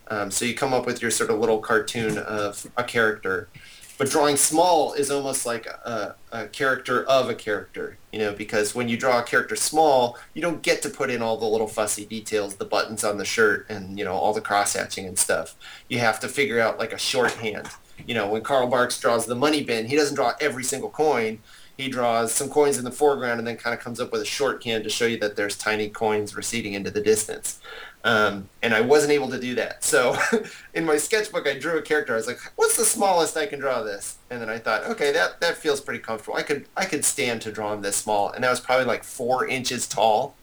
Um, 0.08 0.32
so 0.32 0.46
you 0.46 0.54
come 0.54 0.74
up 0.74 0.86
with 0.86 1.02
your 1.02 1.12
sort 1.12 1.30
of 1.30 1.40
little 1.40 1.60
cartoon 1.60 2.18
of 2.18 2.68
a 2.78 2.84
character. 2.84 3.48
But 3.98 4.10
drawing 4.10 4.38
small 4.38 4.94
is 4.94 5.12
almost 5.12 5.46
like 5.46 5.68
a, 5.68 6.16
a, 6.32 6.48
character 6.48 7.04
of 7.06 7.30
a 7.30 7.36
character, 7.36 7.98
you 8.12 8.20
know, 8.20 8.34
because 8.34 8.74
when 8.74 8.90
you 8.90 8.98
draw 8.98 9.20
a 9.20 9.24
character 9.24 9.56
small, 9.56 10.18
you 10.34 10.42
don't 10.42 10.64
get 10.64 10.82
to 10.82 10.90
put 10.90 11.12
in 11.12 11.22
all 11.22 11.38
the 11.38 11.46
little 11.46 11.68
fussy 11.68 12.06
details, 12.06 12.56
the 12.56 12.66
buttons 12.66 13.04
on 13.04 13.18
the 13.18 13.26
shirt 13.26 13.68
and, 13.70 14.00
you 14.00 14.04
know, 14.04 14.14
all 14.14 14.34
the 14.34 14.42
cross-hatching 14.42 15.06
and 15.06 15.20
stuff. 15.20 15.56
You 15.90 16.00
have 16.00 16.20
to 16.22 16.28
figure 16.28 16.60
out 16.60 16.80
like 16.80 16.92
a 16.92 16.98
shorthand. 16.98 17.70
You 18.08 18.16
know, 18.16 18.28
when 18.28 18.42
Carl 18.42 18.68
Barks 18.68 19.00
draws 19.00 19.28
the 19.28 19.36
money 19.36 19.64
bin, 19.64 19.86
he 19.86 19.96
doesn't 19.96 20.16
draw 20.16 20.34
every 20.42 20.64
single 20.64 20.90
coin. 20.90 21.40
He 21.78 21.90
draws 21.90 22.32
some 22.32 22.50
coins 22.50 22.78
in 22.78 22.86
the 22.86 22.92
foreground 22.92 23.40
and 23.40 23.48
then 23.48 23.58
kind 23.58 23.74
of 23.74 23.80
comes 23.80 24.00
up 24.00 24.12
with 24.12 24.22
a 24.22 24.26
short 24.26 24.62
can 24.62 24.84
to 24.84 24.90
show 24.90 25.06
you 25.06 25.18
that 25.20 25.36
there's 25.36 25.58
tiny 25.58 25.90
coins 25.90 26.36
receding 26.36 26.74
into 26.74 26.92
the 26.92 27.02
distance. 27.02 27.60
Um, 28.06 28.50
and 28.62 28.74
I 28.74 28.82
wasn't 28.82 29.14
able 29.14 29.30
to 29.30 29.40
do 29.40 29.56
that. 29.56 29.84
So 29.84 30.18
in 30.74 30.86
my 30.86 30.98
sketchbook, 30.98 31.48
I 31.48 31.58
drew 31.58 31.78
a 31.78 31.82
character. 31.82 32.14
I 32.14 32.18
was 32.18 32.28
like, 32.28 32.40
what's 32.58 32.76
the 32.76 32.84
smallest 32.84 33.38
I 33.38 33.46
can 33.46 33.60
draw 33.60 33.82
this? 33.82 34.18
And 34.30 34.42
then 34.42 34.50
I 34.50 34.60
thought, 34.60 34.84
okay, 34.84 35.12
that, 35.14 35.40
that 35.40 35.58
feels 35.58 35.80
pretty 35.80 36.00
comfortable. 36.00 36.38
I 36.38 36.44
could, 36.44 36.66
I 36.76 36.86
could 36.86 37.06
stand 37.06 37.42
to 37.44 37.52
draw 37.52 37.74
him 37.74 37.82
this 37.82 37.96
small. 37.96 38.30
And 38.30 38.44
that 38.44 38.50
was 38.50 38.60
probably 38.60 38.86
like 38.86 39.04
four 39.04 39.48
inches 39.48 39.88
tall. 39.88 40.36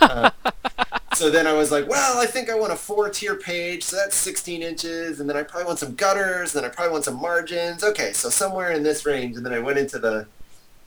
Uh, 0.00 0.30
so 1.14 1.30
then 1.30 1.46
I 1.46 1.54
was 1.54 1.72
like, 1.72 1.88
well, 1.88 2.18
I 2.18 2.26
think 2.26 2.50
I 2.50 2.54
want 2.54 2.72
a 2.72 2.76
four 2.76 3.08
tier 3.08 3.36
page. 3.36 3.84
So 3.84 3.96
that's 3.96 4.14
16 4.14 4.62
inches. 4.62 5.18
And 5.18 5.30
then 5.30 5.36
I 5.36 5.44
probably 5.44 5.66
want 5.66 5.78
some 5.78 5.94
gutters. 5.94 6.54
And 6.54 6.62
then 6.62 6.70
I 6.70 6.74
probably 6.74 6.92
want 6.92 7.04
some 7.04 7.18
margins. 7.18 7.82
Okay. 7.82 8.12
So 8.12 8.28
somewhere 8.28 8.72
in 8.72 8.82
this 8.82 9.06
range. 9.06 9.36
And 9.36 9.46
then 9.46 9.54
I 9.54 9.60
went 9.60 9.78
into 9.78 9.98
the 9.98 10.26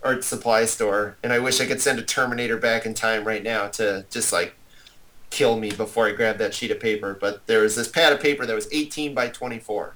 art 0.03 0.23
supply 0.23 0.65
store 0.65 1.17
and 1.23 1.31
I 1.31 1.39
wish 1.39 1.61
I 1.61 1.65
could 1.65 1.81
send 1.81 1.99
a 1.99 2.03
Terminator 2.03 2.57
back 2.57 2.85
in 2.85 2.93
time 2.93 3.23
right 3.23 3.43
now 3.43 3.67
to 3.69 4.05
just 4.09 4.33
like 4.33 4.55
kill 5.31 5.57
me 5.57 5.71
before 5.71 6.07
I 6.07 6.11
grabbed 6.11 6.39
that 6.39 6.53
sheet 6.53 6.71
of 6.71 6.79
paper. 6.79 7.17
But 7.19 7.45
there 7.47 7.61
was 7.61 7.75
this 7.75 7.87
pad 7.87 8.13
of 8.13 8.19
paper 8.19 8.45
that 8.45 8.53
was 8.53 8.67
18 8.71 9.15
by 9.15 9.29
24. 9.29 9.95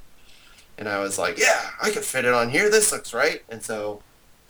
And 0.78 0.89
I 0.89 1.00
was 1.00 1.20
like, 1.20 1.38
yeah, 1.38 1.70
I 1.82 1.91
could 1.91 2.04
fit 2.04 2.26
it 2.26 2.34
on 2.34 2.50
here. 2.50 2.70
This 2.70 2.91
looks 2.91 3.13
right. 3.13 3.44
And 3.50 3.62
so 3.62 4.02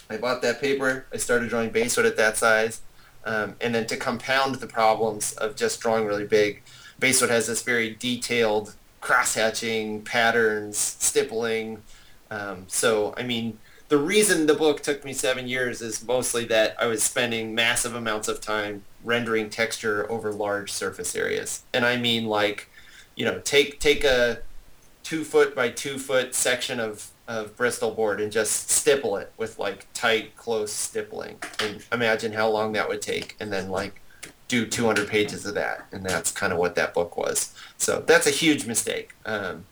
I 0.10 0.18
bought 0.18 0.41
that 0.44 0.62
paper. 0.62 1.06
I 1.13 1.18
started 1.18 1.50
drawing 1.50 1.72
Basewood 1.72 2.06
at 2.06 2.18
that 2.18 2.38
size. 2.38 2.82
Um, 3.26 3.56
and 3.60 3.74
then 3.74 3.88
to 3.88 3.98
compound 3.98 4.56
the 4.56 4.68
problems 4.68 5.34
of 5.34 5.56
just 5.56 5.82
drawing 5.82 6.06
really 6.06 6.26
big, 6.26 6.62
Basewood 7.00 7.32
has 7.32 7.48
this 7.48 7.63
very 7.63 7.96
detailed 7.96 8.76
cross-hatching, 9.02 10.04
patterns, 10.04 10.78
stippling. 10.78 11.82
Um, 12.32 12.65
so, 12.68 13.13
I 13.18 13.24
mean, 13.24 13.60
the 13.88 13.98
reason 13.98 14.48
the 14.48 14.54
book 14.54 14.82
took 14.82 15.06
me 15.06 15.13
seven 15.13 15.48
years 15.48 15.82
is 15.82 16.06
mostly 16.06 16.45
that 16.45 16.76
I 16.80 16.88
was 16.88 17.04
spending 17.04 17.54
massive 17.54 17.95
amounts 17.95 18.28
of 18.28 18.41
time 18.41 18.84
rendering 19.04 19.50
texture 19.50 20.10
over 20.12 20.32
large 20.32 20.71
surface 20.71 21.15
areas. 21.15 21.63
And 21.74 21.86
I 21.86 21.98
mean 21.98 22.26
like, 22.26 22.69
you 23.15 23.26
know, 23.26 23.39
take 23.39 23.80
take 23.80 24.04
a 24.04 24.39
two 25.04 25.24
foot 25.24 25.56
by 25.56 25.69
two 25.69 26.00
foot 26.00 26.34
section 26.34 26.80
of, 26.80 27.12
of 27.28 27.56
Bristol 27.56 27.91
board 27.91 28.19
and 28.19 28.32
just 28.32 28.71
stipple 28.71 29.17
it 29.17 29.32
with 29.38 29.60
like 29.60 29.88
tight, 29.93 30.36
close 30.36 30.71
stippling. 30.71 31.38
And 31.60 31.84
imagine 31.91 32.34
how 32.34 32.50
long 32.50 32.74
that 32.74 32.89
would 32.89 33.04
take 33.04 33.36
and 33.39 33.54
then 33.54 33.69
like 33.69 34.02
do 34.48 34.65
200 34.65 35.08
pages 35.08 35.45
of 35.45 35.54
that. 35.54 35.86
And 35.91 36.04
that's 36.04 36.32
kind 36.32 36.52
of 36.52 36.58
what 36.58 36.74
that 36.76 36.95
book 36.95 37.17
was. 37.17 37.54
So 37.78 38.04
that's 38.06 38.26
a 38.26 38.32
huge 38.32 38.65
mistake. 38.65 39.13
Um, 39.26 39.65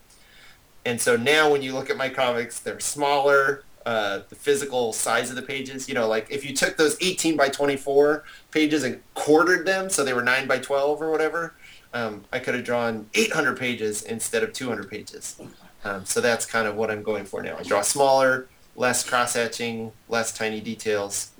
and 0.85 1.01
so 1.01 1.15
now 1.15 1.51
when 1.51 1.63
you 1.63 1.73
look 1.73 1.89
at 1.89 1.97
my 1.97 2.09
comics, 2.09 2.59
they're 2.59 2.79
smaller, 2.79 3.63
uh, 3.85 4.21
the 4.29 4.35
physical 4.35 4.93
size 4.93 5.29
of 5.29 5.35
the 5.35 5.41
pages. 5.41 5.87
You 5.87 5.95
know, 5.95 6.07
like 6.07 6.27
if 6.29 6.45
you 6.45 6.55
took 6.55 6.77
those 6.77 6.97
18 7.01 7.35
by 7.35 7.49
24 7.49 8.23
pages 8.51 8.83
and 8.83 9.01
quartered 9.13 9.65
them 9.65 9.89
so 9.89 10.03
they 10.03 10.13
were 10.13 10.23
9 10.23 10.47
by 10.47 10.59
12 10.59 11.01
or 11.01 11.11
whatever, 11.11 11.53
um, 11.93 12.23
I 12.31 12.39
could 12.39 12.55
have 12.55 12.63
drawn 12.63 13.07
800 13.13 13.57
pages 13.57 14.01
instead 14.01 14.43
of 14.43 14.53
200 14.53 14.89
pages. 14.89 15.39
Um, 15.85 16.05
so 16.05 16.21
that's 16.21 16.45
kind 16.45 16.67
of 16.67 16.75
what 16.75 16.89
I'm 16.89 17.03
going 17.03 17.25
for 17.25 17.43
now. 17.43 17.57
I 17.59 17.63
draw 17.63 17.81
smaller, 17.81 18.47
less 18.75 19.07
cross-hatching, 19.07 19.91
less 20.07 20.35
tiny 20.35 20.61
details. 20.61 21.31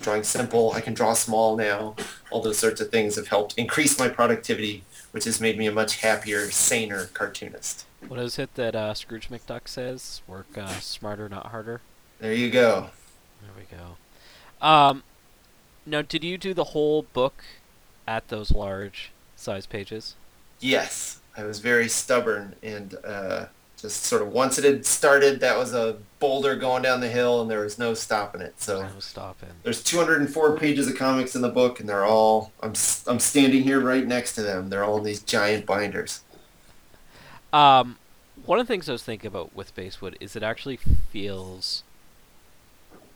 Drawing 0.00 0.22
simple, 0.22 0.72
I 0.72 0.80
can 0.80 0.94
draw 0.94 1.12
small 1.14 1.56
now. 1.56 1.94
All 2.30 2.42
those 2.42 2.58
sorts 2.58 2.80
of 2.80 2.90
things 2.90 3.16
have 3.16 3.28
helped 3.28 3.54
increase 3.56 3.98
my 3.98 4.08
productivity, 4.08 4.84
which 5.12 5.24
has 5.24 5.40
made 5.40 5.58
me 5.58 5.66
a 5.66 5.72
much 5.72 6.00
happier, 6.00 6.50
saner 6.50 7.06
cartoonist. 7.14 7.84
What 8.08 8.20
is 8.20 8.38
it 8.38 8.54
that 8.54 8.76
uh, 8.76 8.94
Scrooge 8.94 9.28
McDuck 9.28 9.66
says? 9.66 10.22
Work 10.26 10.46
uh, 10.56 10.68
smarter, 10.80 11.28
not 11.28 11.46
harder. 11.46 11.80
There 12.20 12.34
you 12.34 12.50
go. 12.50 12.90
There 13.42 13.50
we 13.56 13.76
go. 13.76 14.66
Um, 14.66 15.02
now, 15.86 16.02
did 16.02 16.22
you 16.24 16.38
do 16.38 16.54
the 16.54 16.64
whole 16.64 17.02
book 17.02 17.44
at 18.06 18.28
those 18.28 18.50
large 18.50 19.10
size 19.36 19.66
pages? 19.66 20.16
Yes, 20.60 21.20
I 21.36 21.44
was 21.44 21.58
very 21.58 21.88
stubborn 21.88 22.54
and 22.62 22.94
uh, 23.04 23.46
just 23.84 24.04
sort 24.04 24.22
of 24.22 24.28
once 24.28 24.58
it 24.58 24.64
had 24.64 24.86
started, 24.86 25.40
that 25.40 25.58
was 25.58 25.74
a 25.74 25.98
boulder 26.18 26.56
going 26.56 26.82
down 26.82 27.00
the 27.00 27.08
hill, 27.08 27.42
and 27.42 27.50
there 27.50 27.60
was 27.60 27.78
no 27.78 27.92
stopping 27.92 28.40
it. 28.40 28.54
So 28.56 28.82
no 28.82 28.98
stopping. 28.98 29.50
There's 29.62 29.82
204 29.82 30.56
pages 30.56 30.88
of 30.88 30.96
comics 30.96 31.34
in 31.34 31.42
the 31.42 31.50
book, 31.50 31.80
and 31.80 31.88
they're 31.88 32.04
all 32.04 32.52
I'm 32.62 32.72
I'm 33.06 33.18
standing 33.18 33.62
here 33.62 33.80
right 33.80 34.06
next 34.06 34.36
to 34.36 34.42
them. 34.42 34.70
They're 34.70 34.84
all 34.84 34.96
in 34.96 35.04
these 35.04 35.22
giant 35.22 35.66
binders. 35.66 36.22
Um, 37.54 37.98
one 38.44 38.58
of 38.58 38.66
the 38.66 38.72
things 38.72 38.88
I 38.88 38.92
was 38.92 39.04
thinking 39.04 39.28
about 39.28 39.54
with 39.54 39.74
Basewood 39.76 40.16
is 40.20 40.34
it 40.34 40.42
actually 40.42 40.76
feels. 40.76 41.84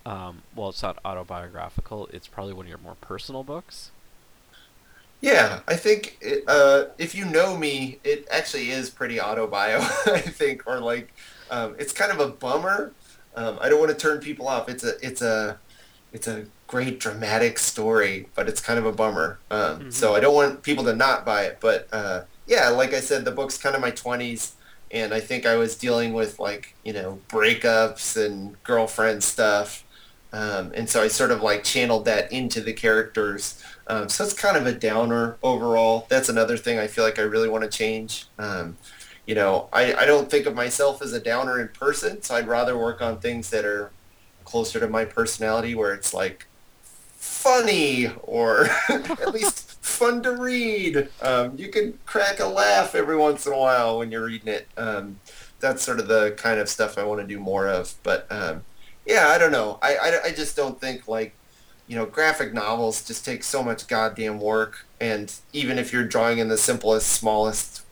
Um, 0.07 0.42
well, 0.55 0.68
it's 0.68 0.83
not 0.83 0.98
autobiographical. 1.05 2.09
It's 2.12 2.29
probably 2.29 2.55
one 2.55 2.66
of 2.66 2.68
your 2.70 2.79
more 2.79 2.96
personal 3.01 3.42
books. 3.42 3.90
Yeah, 5.20 5.61
I 5.66 5.74
think 5.74 6.16
it, 6.20 6.44
uh, 6.46 6.87
if 6.96 7.16
you 7.16 7.24
know 7.24 7.57
me, 7.57 7.98
it 8.05 8.27
actually 8.31 8.70
is 8.70 8.88
pretty 8.88 9.16
autobio. 9.16 9.81
I 10.12 10.20
think, 10.20 10.62
or 10.66 10.79
like, 10.79 11.12
um, 11.51 11.74
it's 11.79 11.92
kind 11.92 12.12
of 12.12 12.20
a 12.20 12.29
bummer. 12.29 12.92
Um, 13.35 13.59
I 13.61 13.68
don't 13.68 13.81
want 13.81 13.90
to 13.90 13.96
turn 13.96 14.20
people 14.20 14.46
off. 14.46 14.68
It's 14.68 14.85
a, 14.85 14.92
it's 15.03 15.20
a, 15.20 15.59
it's 16.12 16.29
a 16.29 16.46
great 16.68 17.01
dramatic 17.01 17.59
story, 17.59 18.29
but 18.37 18.48
it's 18.48 18.61
kind 18.61 18.79
of 18.79 18.87
a 18.87 18.92
bummer. 18.92 19.40
Um, 19.51 19.61
mm-hmm. 19.61 19.90
So 19.90 20.14
I 20.14 20.20
don't 20.20 20.35
want 20.35 20.62
people 20.62 20.85
to 20.85 20.94
not 20.94 21.27
buy 21.27 21.42
it. 21.42 21.59
But 21.61 21.88
uh, 21.92 22.22
yeah, 22.49 22.69
like 22.71 22.95
I 22.95 23.01
said, 23.01 23.25
the 23.25 23.31
book's 23.31 23.59
kind 23.59 23.75
of 23.77 23.81
my 23.81 23.91
twenties, 23.91 24.55
and 24.91 25.15
I 25.15 25.21
think 25.21 25.47
I 25.47 25.57
was 25.57 25.77
dealing 25.77 26.13
with 26.15 26.39
like 26.41 26.75
you 26.85 26.93
know 26.93 27.21
breakups 27.29 28.17
and 28.23 28.61
girlfriend 28.65 29.23
stuff, 29.23 29.85
um, 30.33 30.73
and 30.75 30.89
so 30.89 31.03
I 31.03 31.09
sort 31.09 31.31
of 31.31 31.43
like 31.43 31.63
channeled 31.65 32.07
that 32.07 32.33
into 32.33 32.61
the 32.61 32.73
characters. 32.73 33.63
Um, 33.87 34.09
so 34.09 34.25
it's 34.25 34.35
kind 34.35 34.57
of 34.57 34.67
a 34.67 34.73
downer 34.73 35.37
overall. 35.43 36.07
That's 36.09 36.29
another 36.29 36.57
thing 36.57 36.79
I 36.79 36.87
feel 36.87 37.05
like 37.05 37.19
I 37.19 37.23
really 37.23 37.49
want 37.49 37.65
to 37.65 37.71
change. 37.71 38.27
Um, 38.39 38.77
you 39.27 39.35
know, 39.35 39.69
I, 39.73 39.95
I 39.95 40.07
don't 40.07 40.31
think 40.31 40.47
of 40.47 40.55
myself 40.55 41.03
as 41.03 41.13
a 41.13 41.21
downer 41.21 41.61
in 41.61 41.69
person, 41.69 42.23
so 42.23 42.35
I'd 42.35 42.49
rather 42.49 42.77
work 42.79 43.03
on 43.03 43.19
things 43.21 43.51
that 43.51 43.65
are 43.67 43.91
closer 44.45 44.81
to 44.81 44.89
my 44.89 45.05
personality 45.05 45.75
where 45.75 45.93
it's 45.93 46.15
like 46.15 46.47
funny 47.19 48.11
or 48.23 48.69
at 48.89 49.35
least 49.35 49.68
fun 49.99 50.23
to 50.23 50.33
read. 50.33 51.09
Um, 51.21 51.55
you 51.57 51.69
can 51.69 51.99
crack 52.07 52.41
a 52.41 52.47
laugh 52.47 52.95
every 52.95 53.17
once 53.17 53.47
in 53.47 53.53
a 53.53 53.59
while 53.59 53.99
when 53.99 54.11
you're 54.11 54.25
reading 54.25 54.49
it. 54.49 54.69
Um, 54.77 55.21
that's 55.61 55.83
sort 55.83 55.99
of 55.99 56.09
the 56.09 56.35
kind 56.37 56.61
of 56.61 56.69
stuff 56.69 56.97
I 56.97 57.05
want 57.05 57.21
to 57.21 57.27
do 57.27 57.41
more 57.41 57.69
of. 57.69 57.95
But 58.03 58.27
um, 58.31 58.63
yeah, 59.05 59.29
I 59.29 59.39
don't 59.39 59.53
know. 59.53 59.79
I, 59.83 59.97
I, 59.97 60.21
I 60.27 60.33
just 60.33 60.57
don't 60.57 60.81
think 60.81 61.09
like 61.09 61.35
you 61.89 61.97
know, 61.97 62.05
graphic 62.05 62.53
novels 62.53 63.05
just 63.05 63.25
take 63.25 63.43
so 63.43 63.63
much 63.63 63.89
goddamn 63.89 64.39
work. 64.39 64.85
And 65.01 65.35
even 65.53 65.79
if 65.79 65.93
you're 65.93 66.05
drawing 66.05 66.39
in 66.39 66.49
the 66.49 66.59
simplest, 66.59 67.09
smallest 67.09 67.83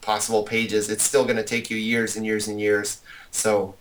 possible 0.00 0.42
pages, 0.42 0.88
it's 0.88 1.04
still 1.04 1.24
going 1.24 1.36
to 1.36 1.44
take 1.44 1.70
you 1.70 1.76
years 1.76 2.16
and 2.16 2.24
years 2.24 2.48
and 2.48 2.58
years. 2.58 3.02
So 3.30 3.74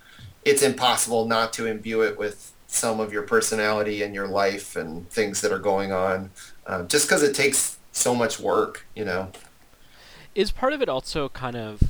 it's 0.44 0.62
impossible 0.62 1.26
not 1.26 1.54
to 1.54 1.68
imbue 1.68 2.02
it 2.02 2.18
with 2.18 2.52
some 2.68 3.00
of 3.00 3.14
your 3.14 3.24
personality 3.24 4.02
and 4.04 4.14
your 4.14 4.28
life 4.28 4.76
and 4.76 5.10
things 5.10 5.42
that 5.42 5.52
are 5.52 5.60
going 5.60 5.92
on, 5.92 6.32
um, 6.72 6.88
just 6.88 7.08
because 7.08 7.22
it 7.22 7.36
takes 7.36 7.78
so 7.92 8.16
much 8.16 8.40
work, 8.40 8.86
you 8.96 9.06
know. 9.06 9.32
Is 10.34 10.52
part 10.52 10.74
of 10.74 10.82
it 10.82 10.88
also 10.88 11.30
kind 11.30 11.58
of 11.58 11.82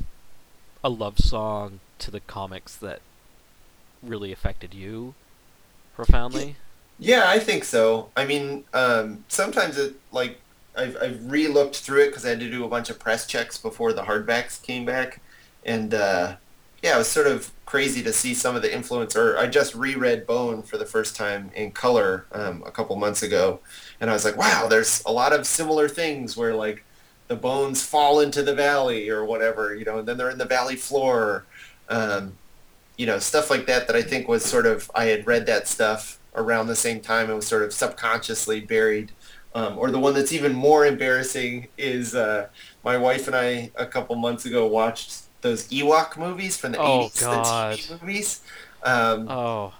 a 0.83 0.89
love 0.89 1.19
song 1.19 1.79
to 1.99 2.09
the 2.09 2.19
comics 2.19 2.75
that 2.77 2.99
really 4.01 4.31
affected 4.31 4.73
you 4.73 5.13
profoundly? 5.95 6.55
Yeah, 6.97 7.25
I 7.27 7.39
think 7.39 7.63
so. 7.63 8.09
I 8.17 8.25
mean, 8.25 8.63
um, 8.73 9.23
sometimes 9.27 9.77
it 9.77 9.95
like 10.11 10.39
I've, 10.75 10.97
I've 11.01 11.31
re-looked 11.31 11.77
through 11.77 12.03
it 12.03 12.07
because 12.07 12.25
I 12.25 12.29
had 12.29 12.39
to 12.39 12.49
do 12.49 12.65
a 12.65 12.67
bunch 12.67 12.89
of 12.89 12.97
press 12.99 13.27
checks 13.27 13.57
before 13.57 13.93
the 13.93 14.03
hardbacks 14.03 14.61
came 14.61 14.85
back, 14.85 15.21
and 15.63 15.93
uh, 15.93 16.35
yeah, 16.81 16.95
it 16.95 16.97
was 16.97 17.07
sort 17.07 17.27
of 17.27 17.51
crazy 17.65 18.01
to 18.03 18.11
see 18.11 18.33
some 18.33 18.55
of 18.55 18.61
the 18.61 18.73
influence. 18.73 19.15
Or 19.15 19.37
I 19.37 19.47
just 19.47 19.75
reread 19.75 20.25
Bone 20.25 20.63
for 20.63 20.77
the 20.77 20.85
first 20.85 21.15
time 21.15 21.51
in 21.55 21.71
color 21.71 22.25
um, 22.31 22.63
a 22.65 22.71
couple 22.71 22.95
months 22.95 23.21
ago, 23.21 23.59
and 24.01 24.09
I 24.09 24.13
was 24.13 24.25
like, 24.25 24.35
wow, 24.35 24.67
there's 24.67 25.03
a 25.05 25.11
lot 25.11 25.31
of 25.31 25.45
similar 25.45 25.87
things 25.87 26.35
where 26.35 26.55
like 26.55 26.83
the 27.27 27.35
bones 27.35 27.83
fall 27.83 28.19
into 28.19 28.41
the 28.41 28.55
valley 28.55 29.09
or 29.09 29.23
whatever, 29.23 29.75
you 29.75 29.85
know, 29.85 29.99
and 29.99 30.07
then 30.07 30.17
they're 30.17 30.31
in 30.31 30.39
the 30.39 30.45
valley 30.45 30.75
floor. 30.75 31.45
Um, 31.87 32.33
you 32.97 33.05
know, 33.05 33.19
stuff 33.19 33.49
like 33.49 33.67
that 33.67 33.87
that 33.87 33.95
I 33.95 34.01
think 34.01 34.27
was 34.27 34.43
sort 34.43 34.65
of 34.65 34.89
I 34.95 35.05
had 35.05 35.25
read 35.25 35.45
that 35.45 35.67
stuff 35.67 36.19
around 36.35 36.67
the 36.67 36.75
same 36.75 36.99
time 36.99 37.27
and 37.27 37.35
was 37.35 37.47
sort 37.47 37.63
of 37.63 37.73
subconsciously 37.73 38.59
buried. 38.59 39.11
Um, 39.53 39.77
or 39.77 39.91
the 39.91 39.99
one 39.99 40.13
that's 40.13 40.31
even 40.31 40.53
more 40.53 40.85
embarrassing 40.85 41.67
is 41.77 42.15
uh, 42.15 42.47
my 42.83 42.97
wife 42.97 43.27
and 43.27 43.35
I 43.35 43.71
a 43.75 43.85
couple 43.85 44.15
months 44.15 44.45
ago 44.45 44.65
watched 44.65 45.23
those 45.41 45.67
Ewok 45.67 46.17
movies 46.17 46.57
from 46.57 46.71
the 46.71 46.79
oh, 46.79 47.09
80s, 47.09 47.21
God. 47.21 47.77
the 47.77 47.81
TV 47.81 48.01
movies. 48.01 48.41
Um, 48.83 49.29
oh. 49.29 49.73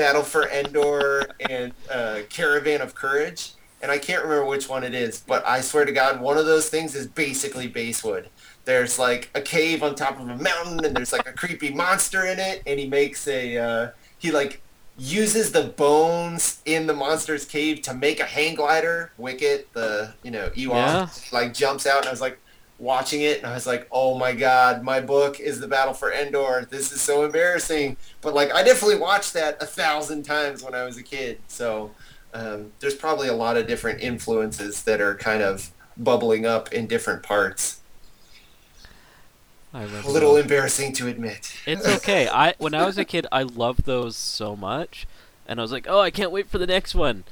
Battle 0.00 0.22
for 0.22 0.48
Endor 0.48 1.26
and 1.50 1.74
uh, 1.92 2.20
Caravan 2.30 2.80
of 2.80 2.94
Courage. 2.94 3.52
And 3.82 3.92
I 3.92 3.98
can't 3.98 4.22
remember 4.22 4.46
which 4.46 4.66
one 4.66 4.82
it 4.82 4.94
is, 4.94 5.20
but 5.20 5.46
I 5.46 5.60
swear 5.60 5.84
to 5.84 5.92
God, 5.92 6.22
one 6.22 6.38
of 6.38 6.46
those 6.46 6.70
things 6.70 6.94
is 6.94 7.06
basically 7.06 7.66
Basewood. 7.66 8.30
There's 8.64 8.98
like 8.98 9.28
a 9.34 9.42
cave 9.42 9.82
on 9.82 9.94
top 9.94 10.18
of 10.18 10.26
a 10.26 10.36
mountain, 10.38 10.82
and 10.86 10.96
there's 10.96 11.12
like 11.12 11.28
a 11.28 11.34
creepy 11.34 11.68
monster 11.74 12.24
in 12.24 12.38
it, 12.38 12.62
and 12.66 12.80
he 12.80 12.88
makes 12.88 13.28
a 13.28 13.58
uh, 13.58 13.90
he 14.16 14.30
like 14.30 14.62
uses 14.96 15.52
the 15.52 15.64
bones 15.64 16.62
in 16.64 16.86
the 16.86 16.94
monster's 16.94 17.44
cave 17.44 17.82
to 17.82 17.92
make 17.92 18.20
a 18.20 18.24
hang 18.24 18.54
glider. 18.54 19.12
Wicket, 19.18 19.70
the 19.74 20.14
you 20.22 20.30
know 20.30 20.48
Ewok, 20.56 20.70
yeah. 20.70 21.08
like 21.30 21.52
jumps 21.52 21.86
out, 21.86 21.98
and 21.98 22.08
I 22.08 22.10
was 22.10 22.22
like 22.22 22.38
watching 22.80 23.22
it, 23.22 23.38
and 23.38 23.46
I 23.46 23.54
was 23.54 23.66
like, 23.66 23.86
oh 23.92 24.18
my 24.18 24.32
god, 24.32 24.82
my 24.82 25.00
book 25.00 25.38
is 25.38 25.60
the 25.60 25.68
Battle 25.68 25.94
for 25.94 26.12
Endor. 26.12 26.66
This 26.68 26.92
is 26.92 27.00
so 27.00 27.24
embarrassing. 27.24 27.96
But 28.20 28.34
like, 28.34 28.52
I 28.52 28.62
definitely 28.62 28.98
watched 28.98 29.34
that 29.34 29.62
a 29.62 29.66
thousand 29.66 30.24
times 30.24 30.62
when 30.62 30.74
I 30.74 30.84
was 30.84 30.96
a 30.96 31.02
kid. 31.02 31.40
So 31.48 31.92
um, 32.34 32.72
there's 32.80 32.96
probably 32.96 33.28
a 33.28 33.34
lot 33.34 33.56
of 33.56 33.66
different 33.66 34.00
influences 34.00 34.82
that 34.84 35.00
are 35.00 35.14
kind 35.14 35.42
of 35.42 35.70
bubbling 35.96 36.46
up 36.46 36.72
in 36.72 36.86
different 36.86 37.22
parts 37.22 37.80
a 39.72 40.10
little 40.10 40.36
embarrassing 40.36 40.92
to 40.94 41.06
admit. 41.06 41.56
It's 41.66 41.86
okay. 41.86 42.28
I 42.28 42.54
when 42.58 42.74
I 42.74 42.84
was 42.86 42.98
a 42.98 43.04
kid, 43.04 43.26
I 43.30 43.42
loved 43.42 43.84
those 43.84 44.16
so 44.16 44.56
much, 44.56 45.06
and 45.46 45.60
I 45.60 45.62
was 45.62 45.72
like, 45.72 45.86
"Oh, 45.88 46.00
I 46.00 46.10
can't 46.10 46.32
wait 46.32 46.48
for 46.48 46.58
the 46.58 46.66
next 46.66 46.94
one." 46.94 47.24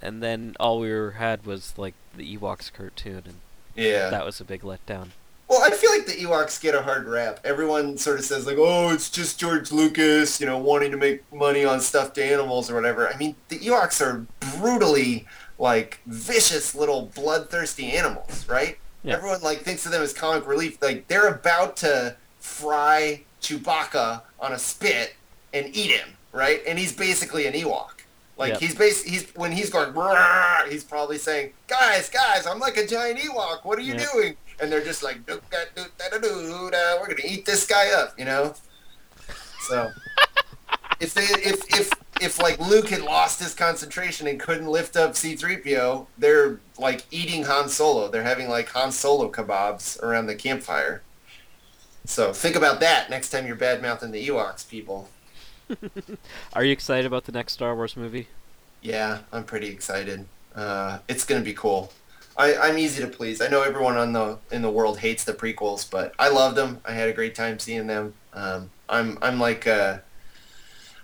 And 0.00 0.22
then 0.22 0.54
all 0.60 0.80
we 0.80 0.92
were, 0.92 1.12
had 1.12 1.46
was 1.46 1.74
like 1.76 1.94
the 2.16 2.36
Ewoks 2.36 2.72
cartoon, 2.72 3.22
and 3.24 3.40
yeah, 3.74 4.10
that 4.10 4.24
was 4.24 4.40
a 4.40 4.44
big 4.44 4.62
letdown. 4.62 5.08
Well, 5.48 5.62
I 5.62 5.70
feel 5.70 5.90
like 5.90 6.06
the 6.06 6.12
Ewoks 6.12 6.60
get 6.60 6.74
a 6.74 6.82
hard 6.82 7.06
rap. 7.06 7.38
Everyone 7.44 7.98
sort 7.98 8.18
of 8.18 8.24
says 8.24 8.46
like, 8.46 8.56
"Oh, 8.58 8.90
it's 8.90 9.10
just 9.10 9.38
George 9.38 9.70
Lucas, 9.72 10.40
you 10.40 10.46
know, 10.46 10.58
wanting 10.58 10.90
to 10.90 10.96
make 10.96 11.30
money 11.32 11.64
on 11.64 11.80
stuffed 11.80 12.18
animals 12.18 12.70
or 12.70 12.74
whatever." 12.74 13.08
I 13.08 13.16
mean, 13.16 13.36
the 13.48 13.58
Ewoks 13.58 14.00
are 14.00 14.26
brutally 14.58 15.26
like 15.58 16.00
vicious 16.06 16.74
little 16.74 17.10
bloodthirsty 17.14 17.92
animals, 17.92 18.48
right? 18.48 18.78
Yeah. 19.02 19.16
Everyone 19.16 19.42
like 19.42 19.60
thinks 19.60 19.84
of 19.86 19.92
them 19.92 20.02
as 20.02 20.12
comic 20.12 20.46
relief. 20.46 20.80
Like 20.82 21.08
they're 21.08 21.28
about 21.28 21.76
to 21.78 22.16
fry 22.40 23.22
Chewbacca 23.42 24.22
on 24.40 24.52
a 24.52 24.58
spit 24.58 25.14
and 25.52 25.66
eat 25.76 25.90
him, 25.90 26.08
right? 26.32 26.62
And 26.66 26.78
he's 26.78 26.92
basically 26.92 27.46
an 27.46 27.52
Ewok. 27.52 27.90
Like 28.36 28.52
yep. 28.52 28.60
he's 28.60 28.74
bas- 28.74 29.02
he's 29.02 29.30
when 29.34 29.52
he's 29.52 29.70
going, 29.70 29.94
he's 30.68 30.82
probably 30.82 31.18
saying, 31.18 31.52
"Guys, 31.68 32.08
guys, 32.08 32.46
I'm 32.46 32.58
like 32.58 32.76
a 32.76 32.86
giant 32.86 33.20
Ewok. 33.20 33.64
What 33.64 33.78
are 33.78 33.82
you 33.82 33.94
yep. 33.94 34.10
doing?" 34.12 34.36
And 34.60 34.72
they're 34.72 34.84
just 34.84 35.02
like, 35.04 35.18
"We're 35.28 35.40
gonna 37.08 37.20
eat 37.24 37.46
this 37.46 37.66
guy 37.66 37.90
up," 37.90 38.18
you 38.18 38.24
know. 38.24 38.54
So 39.68 39.90
if 41.00 41.14
they 41.14 41.22
if 41.22 41.78
if 41.78 41.90
if 42.20 42.40
like 42.40 42.58
Luke 42.58 42.88
had 42.88 43.02
lost 43.02 43.40
his 43.40 43.54
concentration 43.54 44.26
and 44.26 44.40
couldn't 44.40 44.66
lift 44.66 44.96
up 44.96 45.12
C3PO, 45.12 46.06
they're 46.18 46.58
like 46.78 47.04
eating 47.10 47.44
Han 47.44 47.68
Solo. 47.68 48.08
They're 48.08 48.22
having 48.22 48.48
like 48.48 48.68
Han 48.70 48.90
Solo 48.90 49.30
kebabs 49.30 50.02
around 50.02 50.26
the 50.26 50.34
campfire. 50.34 51.02
So 52.04 52.32
think 52.32 52.56
about 52.56 52.80
that 52.80 53.10
next 53.10 53.30
time 53.30 53.46
you're 53.46 53.56
bad 53.56 53.80
mouthing 53.80 54.10
the 54.10 54.26
Ewoks, 54.28 54.68
people. 54.68 55.08
Are 56.52 56.64
you 56.64 56.72
excited 56.72 57.06
about 57.06 57.24
the 57.24 57.32
next 57.32 57.54
Star 57.54 57.74
Wars 57.74 57.96
movie? 57.96 58.28
Yeah, 58.82 59.20
I'm 59.32 59.44
pretty 59.44 59.68
excited. 59.68 60.26
Uh, 60.54 60.98
it's 61.08 61.24
gonna 61.24 61.40
be 61.40 61.54
cool. 61.54 61.92
I, 62.36 62.56
I'm 62.56 62.78
easy 62.78 63.00
to 63.02 63.08
please. 63.08 63.40
I 63.40 63.48
know 63.48 63.62
everyone 63.62 63.96
on 63.96 64.12
the 64.12 64.38
in 64.50 64.62
the 64.62 64.70
world 64.70 64.98
hates 64.98 65.24
the 65.24 65.32
prequels, 65.32 65.88
but 65.88 66.14
I 66.18 66.28
loved 66.28 66.56
them. 66.56 66.80
I 66.84 66.92
had 66.92 67.08
a 67.08 67.12
great 67.12 67.34
time 67.34 67.58
seeing 67.58 67.86
them. 67.86 68.14
Um, 68.32 68.70
I'm 68.88 69.18
I'm 69.22 69.38
like 69.40 69.66
uh, 69.66 69.98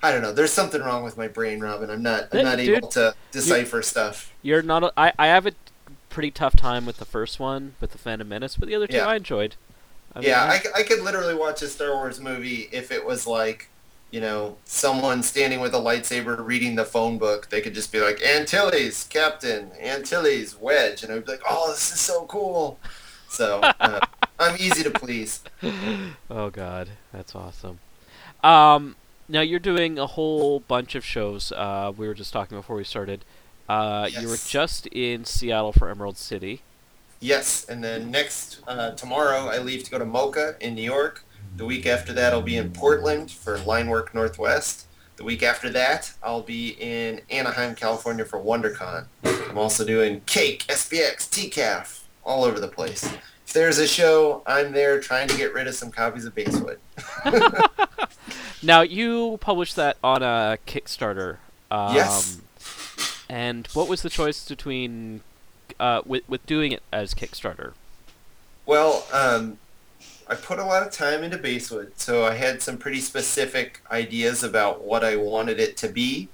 I 0.03 0.12
don't 0.12 0.23
know. 0.23 0.33
There's 0.33 0.53
something 0.53 0.81
wrong 0.83 1.03
with 1.05 1.16
my 1.16 1.29
brain, 1.29 1.61
Robin. 1.61 1.90
I'm 1.90 2.03
not 2.03 2.29
I'm 2.33 2.42
not 2.42 2.59
Dude, 2.59 2.77
able 2.77 2.88
to 2.88 3.14
decipher 3.31 3.83
stuff. 3.83 4.33
You're 4.42 4.62
not. 4.62 4.83
A, 4.85 4.92
I 4.96 5.12
I 5.18 5.27
have 5.29 5.46
a 5.46 5.53
pretty 6.11 6.31
tough 6.31 6.57
time 6.57 6.87
with 6.87 6.99
the 6.99 7.07
first 7.07 7.40
one, 7.40 7.77
with 7.81 7.92
the 7.92 7.99
Phantom 7.99 8.29
Menace, 8.29 8.57
but 8.57 8.68
the 8.68 8.75
other 8.75 8.88
two 8.88 8.99
Yeah. 8.99 9.07
I 9.07 9.16
enjoyed. 9.16 9.57
I 10.14 10.20
yeah, 10.20 10.42
I, 10.42 10.81
I 10.81 10.83
could 10.83 11.01
literally 11.03 11.35
watch 11.35 11.62
a 11.62 11.68
Star 11.68 11.94
Wars 11.94 12.20
movie 12.20 12.68
if 12.73 12.90
it 12.90 13.07
was 13.07 13.27
like, 13.27 13.69
you 14.11 14.20
know, 14.20 14.57
someone 14.64 15.23
standing 15.23 15.61
with 15.61 15.75
a 15.75 15.79
lightsaber 15.79 16.44
reading 16.44 16.75
the 16.75 16.85
phone 16.85 17.18
book. 17.18 17.49
They 17.51 17.61
could 17.61 17.75
just 17.75 17.92
be 17.92 18.01
like, 18.01 18.20
Antilles, 18.23 19.07
Captain, 19.09 19.70
Antilles, 19.81 20.57
Wedge. 20.61 21.03
And 21.03 21.12
I 21.12 21.16
would 21.16 21.27
be 21.27 21.33
like, 21.33 21.42
oh, 21.49 21.70
this 21.70 21.92
is 21.92 22.01
so 22.01 22.25
cool. 22.27 22.79
So 23.29 23.61
uh, 23.61 24.01
I'm 24.38 24.57
easy 24.57 24.83
to 24.83 24.90
please. 24.90 25.42
Oh 26.29 26.51
God, 26.51 26.90
that's 27.12 27.35
awesome. 27.35 27.79
Um, 28.42 28.96
now 29.29 29.42
you're 29.42 29.61
doing 29.61 29.99
a 29.99 30.07
whole 30.07 30.61
bunch 30.61 30.94
of 30.94 31.05
shows. 31.05 31.53
Uh, 31.53 31.92
we 31.96 32.09
were 32.09 32.14
just 32.14 32.33
talking 32.33 32.59
before 32.59 32.77
we 32.77 32.85
started. 32.85 33.25
Uh, 33.68 34.09
you 34.18 34.29
were 34.29 34.37
just 34.37 34.88
in 34.88 35.25
Seattle 35.25 35.73
for 35.73 35.88
Emerald 35.88 36.16
City. 36.16 36.62
Yes, 37.20 37.66
and 37.68 37.85
then 37.85 38.11
next, 38.11 38.62
uh, 38.66 38.92
tomorrow, 38.92 39.46
I 39.46 39.59
leave 39.59 39.85
to 39.85 39.90
go 39.90 39.99
to 39.99 40.07
MoCCA 40.07 40.59
in 40.61 40.75
New 40.75 40.83
York. 40.83 41.25
The 41.56 41.66
week 41.66 41.86
after 41.86 42.12
that, 42.14 42.32
I'll 42.32 42.42
be 42.42 42.56
in 42.56 42.70
Portland 42.72 43.30
for 43.30 43.58
Linework 43.58 44.14
Northwest. 44.14 44.86
The 45.16 45.24
week 45.24 45.42
after 45.42 45.68
that, 45.70 46.12
I'll 46.22 46.42
be 46.42 46.70
in 46.80 47.20
Anaheim, 47.28 47.74
California 47.74 48.24
for 48.24 48.38
WonderCon. 48.38 49.06
I'm 49.24 49.58
also 49.58 49.84
doing 49.84 50.22
Cake, 50.26 50.64
SPX, 50.68 51.28
TCAF, 51.28 52.00
all 52.24 52.44
over 52.44 52.58
the 52.58 52.68
place. 52.68 53.04
If 53.04 53.52
there's 53.52 53.78
a 53.78 53.86
show, 53.86 54.42
I'm 54.46 54.72
there 54.72 55.00
trying 55.00 55.28
to 55.28 55.36
get 55.36 55.52
rid 55.52 55.66
of 55.66 55.74
some 55.74 55.90
copies 55.90 56.24
of 56.24 56.34
Basewood. 56.34 56.78
Now 58.62 58.82
you 58.82 59.38
published 59.40 59.76
that 59.76 59.96
on 60.04 60.22
a 60.22 60.58
Kickstarter. 60.66 61.38
Um, 61.70 61.94
Yes. 61.94 62.38
And 63.28 63.66
what 63.68 63.88
was 63.88 64.02
the 64.02 64.10
choice 64.10 64.48
between 64.48 65.20
uh, 65.78 66.02
with 66.04 66.28
with 66.28 66.44
doing 66.46 66.72
it 66.72 66.82
as 66.92 67.14
Kickstarter? 67.14 67.74
Well, 68.66 69.06
um, 69.12 69.58
I 70.30 70.36
put 70.36 70.60
a 70.60 70.64
lot 70.64 70.86
of 70.86 70.92
time 70.92 71.24
into 71.24 71.36
Basewood, 71.36 71.92
so 71.96 72.24
I 72.24 72.35
had 72.35 72.62
some 72.62 72.78
pretty 72.78 73.00
specific 73.00 73.83
ideas 73.90 74.44
about 74.44 74.85
what 74.85 75.02
I 75.02 75.16
wanted 75.16 75.58
it 75.58 75.76
to 75.78 75.88
be. 75.88 76.28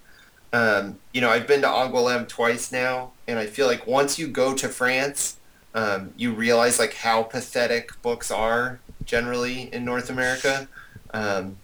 Um, 0.53 0.99
you 1.15 1.23
know, 1.23 1.31
I've 1.31 1.47
been 1.47 1.63
to 1.63 1.67
Angoulême 1.67 2.29
twice 2.29 2.71
now, 2.71 3.13
and 3.27 3.39
I 3.39 3.47
feel 3.47 3.67
like 3.67 3.87
once 3.87 4.19
you 4.19 4.29
go 4.29 4.53
to 4.55 4.69
France, 4.69 5.39
um, 5.75 6.13
you 6.15 6.33
realize 6.33 6.79
like 6.79 6.95
how 6.95 7.23
pathetic 7.23 7.91
books 8.03 8.31
are 8.31 8.81
generally 9.07 9.73
in 9.73 9.87
North 9.87 10.11
America. 10.11 10.69
Um, 11.15 11.57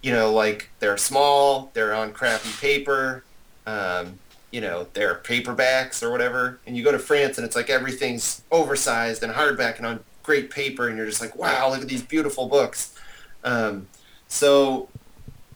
you 0.00 0.12
know, 0.12 0.32
like 0.32 0.70
they're 0.78 0.96
small, 0.96 1.72
they're 1.74 1.92
on 1.92 2.12
crappy 2.12 2.50
paper, 2.60 3.24
um, 3.66 4.20
you 4.52 4.60
know, 4.60 4.86
they're 4.94 5.16
paperbacks 5.16 6.04
or 6.04 6.10
whatever. 6.12 6.60
And 6.66 6.76
you 6.76 6.84
go 6.84 6.92
to 6.92 7.00
France 7.00 7.36
and 7.36 7.44
it's 7.44 7.56
like 7.56 7.68
everything's 7.68 8.42
oversized 8.52 9.24
and 9.24 9.32
hardback 9.32 9.78
and 9.78 9.86
on 9.86 10.00
great 10.28 10.50
paper 10.50 10.88
and 10.88 10.98
you're 10.98 11.06
just 11.06 11.22
like, 11.22 11.34
wow, 11.36 11.70
look 11.70 11.80
at 11.80 11.88
these 11.88 12.02
beautiful 12.02 12.48
books. 12.48 12.94
Um, 13.44 13.88
so 14.28 14.90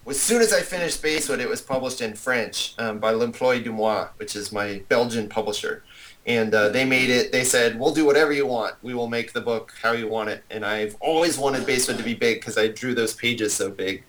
as 0.08 0.18
soon 0.18 0.40
as 0.40 0.50
I 0.54 0.62
finished 0.62 1.02
Basewood, 1.02 1.40
it 1.40 1.48
was 1.48 1.60
published 1.60 2.00
in 2.00 2.14
French 2.14 2.74
um, 2.78 2.98
by 2.98 3.10
L'Employé 3.10 3.62
du 3.62 3.70
Moi, 3.70 4.08
which 4.16 4.34
is 4.34 4.50
my 4.50 4.80
Belgian 4.88 5.28
publisher. 5.28 5.84
And 6.24 6.54
uh, 6.54 6.70
they 6.70 6.86
made 6.86 7.10
it, 7.10 7.32
they 7.32 7.44
said, 7.44 7.78
we'll 7.78 7.92
do 7.92 8.06
whatever 8.06 8.32
you 8.32 8.46
want. 8.46 8.76
We 8.80 8.94
will 8.94 9.08
make 9.08 9.34
the 9.34 9.42
book 9.42 9.74
how 9.82 9.92
you 9.92 10.08
want 10.08 10.30
it. 10.30 10.42
And 10.50 10.64
I've 10.64 10.96
always 11.00 11.36
wanted 11.36 11.66
Basewood 11.66 11.98
to 11.98 12.04
be 12.04 12.14
big 12.14 12.40
because 12.40 12.56
I 12.56 12.68
drew 12.68 12.94
those 12.94 13.12
pages 13.12 13.52
so 13.52 13.70
big. 13.70 14.04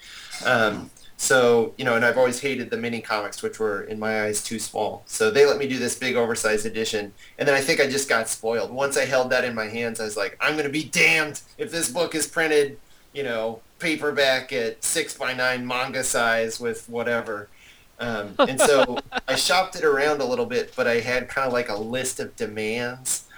Um, 0.46 0.90
so, 1.24 1.74
you 1.78 1.86
know, 1.86 1.96
and 1.96 2.04
I've 2.04 2.18
always 2.18 2.42
hated 2.42 2.70
the 2.70 2.76
mini 2.76 3.00
comics, 3.00 3.42
which 3.42 3.58
were, 3.58 3.84
in 3.84 3.98
my 3.98 4.24
eyes, 4.24 4.44
too 4.44 4.60
small. 4.60 5.04
So 5.06 5.32
they 5.32 5.46
let 5.46 5.58
me 5.58 5.70
do 5.70 5.80
this 5.80 5.98
big 5.98 6.18
oversized 6.18 6.66
edition. 6.66 7.14
And 7.40 7.48
then 7.48 7.56
I 7.56 7.62
think 7.62 7.80
I 7.80 7.88
just 7.88 8.10
got 8.10 8.28
spoiled. 8.28 8.72
Once 8.72 8.98
I 8.98 9.06
held 9.06 9.30
that 9.30 9.46
in 9.46 9.56
my 9.56 9.70
hands, 9.70 10.02
I 10.02 10.04
was 10.04 10.18
like, 10.18 10.38
I'm 10.42 10.56
going 10.56 10.66
to 10.66 10.70
be 10.70 10.84
damned 10.84 11.42
if 11.58 11.72
this 11.72 11.90
book 11.90 12.14
is 12.14 12.28
printed, 12.28 12.78
you 13.14 13.24
know, 13.24 13.62
paperback 13.80 14.52
at 14.52 14.84
6 14.84 15.18
by 15.18 15.34
9 15.34 15.66
manga 15.66 16.04
size 16.04 16.60
with 16.60 16.90
whatever. 16.90 17.48
Um, 18.02 18.36
and 18.40 18.60
so 18.60 18.98
I 19.30 19.36
shopped 19.36 19.78
it 19.78 19.86
around 19.86 20.20
a 20.20 20.26
little 20.26 20.46
bit, 20.46 20.74
but 20.76 20.88
I 20.88 21.00
had 21.00 21.30
kind 21.30 21.48
of 21.48 21.54
like 21.54 21.70
a 21.70 21.78
list 21.78 22.20
of 22.20 22.36
demands. 22.36 23.30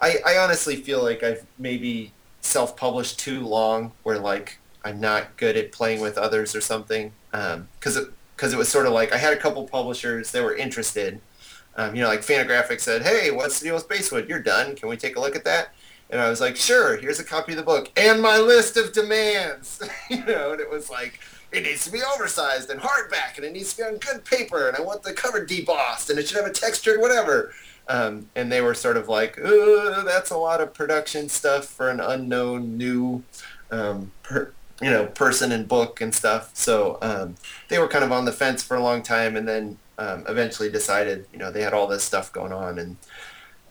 I, 0.00 0.20
I 0.24 0.38
honestly 0.38 0.76
feel 0.76 1.02
like 1.02 1.22
I've 1.22 1.44
maybe 1.58 2.12
self-published 2.40 3.18
too 3.18 3.40
long 3.40 3.92
where 4.04 4.18
like 4.18 4.58
I'm 4.86 5.00
not 5.00 5.36
good 5.36 5.56
at 5.56 5.72
playing 5.72 6.00
with 6.00 6.16
others 6.16 6.54
or 6.54 6.60
something. 6.60 7.12
Because 7.32 7.96
it, 7.96 8.08
cause 8.36 8.52
it 8.52 8.56
was 8.56 8.68
sort 8.68 8.86
of 8.86 8.92
like 8.92 9.12
I 9.12 9.18
had 9.18 9.32
a 9.32 9.36
couple 9.36 9.66
publishers 9.66 10.30
that 10.30 10.44
were 10.44 10.54
interested. 10.54 11.20
Um, 11.74 11.94
you 11.94 12.02
know, 12.02 12.08
like 12.08 12.20
Fantagraphics 12.20 12.82
said, 12.82 13.02
hey, 13.02 13.30
what's 13.30 13.58
the 13.58 13.66
deal 13.66 13.74
with 13.74 13.88
Basewood? 13.88 14.28
You're 14.28 14.40
done. 14.40 14.76
Can 14.76 14.88
we 14.88 14.96
take 14.96 15.16
a 15.16 15.20
look 15.20 15.36
at 15.36 15.44
that? 15.44 15.74
And 16.08 16.20
I 16.20 16.30
was 16.30 16.40
like, 16.40 16.56
sure, 16.56 16.96
here's 16.96 17.18
a 17.18 17.24
copy 17.24 17.52
of 17.52 17.58
the 17.58 17.64
book 17.64 17.90
and 17.96 18.22
my 18.22 18.38
list 18.38 18.76
of 18.76 18.92
demands. 18.92 19.82
you 20.10 20.24
know, 20.24 20.52
and 20.52 20.60
it 20.60 20.70
was 20.70 20.88
like, 20.88 21.18
it 21.50 21.64
needs 21.64 21.84
to 21.84 21.90
be 21.90 22.00
oversized 22.14 22.70
and 22.70 22.80
hardback 22.80 23.36
and 23.36 23.44
it 23.44 23.52
needs 23.52 23.74
to 23.74 23.82
be 23.82 23.88
on 23.88 23.96
good 23.98 24.24
paper 24.24 24.68
and 24.68 24.76
I 24.76 24.82
want 24.82 25.02
the 25.02 25.12
cover 25.12 25.44
debossed 25.44 26.10
and 26.10 26.18
it 26.18 26.28
should 26.28 26.38
have 26.38 26.46
a 26.46 26.52
textured 26.52 27.00
whatever. 27.00 27.52
Um, 27.88 28.28
and 28.36 28.50
they 28.50 28.60
were 28.60 28.74
sort 28.74 28.96
of 28.96 29.08
like, 29.08 29.38
"Ugh, 29.38 30.04
that's 30.04 30.30
a 30.30 30.36
lot 30.36 30.60
of 30.60 30.74
production 30.74 31.28
stuff 31.28 31.66
for 31.66 31.88
an 31.88 32.00
unknown 32.00 32.76
new, 32.76 33.22
um, 33.70 34.10
per, 34.24 34.52
you 34.82 34.90
know, 34.90 35.06
person 35.06 35.52
and 35.52 35.66
book 35.68 36.00
and 36.00 36.14
stuff. 36.14 36.50
So 36.54 36.98
um, 37.02 37.36
they 37.68 37.78
were 37.78 37.88
kind 37.88 38.04
of 38.04 38.12
on 38.12 38.24
the 38.24 38.32
fence 38.32 38.62
for 38.62 38.76
a 38.76 38.82
long 38.82 39.02
time, 39.02 39.36
and 39.36 39.46
then 39.48 39.78
um, 39.98 40.24
eventually 40.28 40.70
decided, 40.70 41.26
you 41.32 41.38
know, 41.38 41.50
they 41.50 41.62
had 41.62 41.72
all 41.72 41.86
this 41.86 42.04
stuff 42.04 42.32
going 42.32 42.52
on, 42.52 42.78
and 42.78 42.96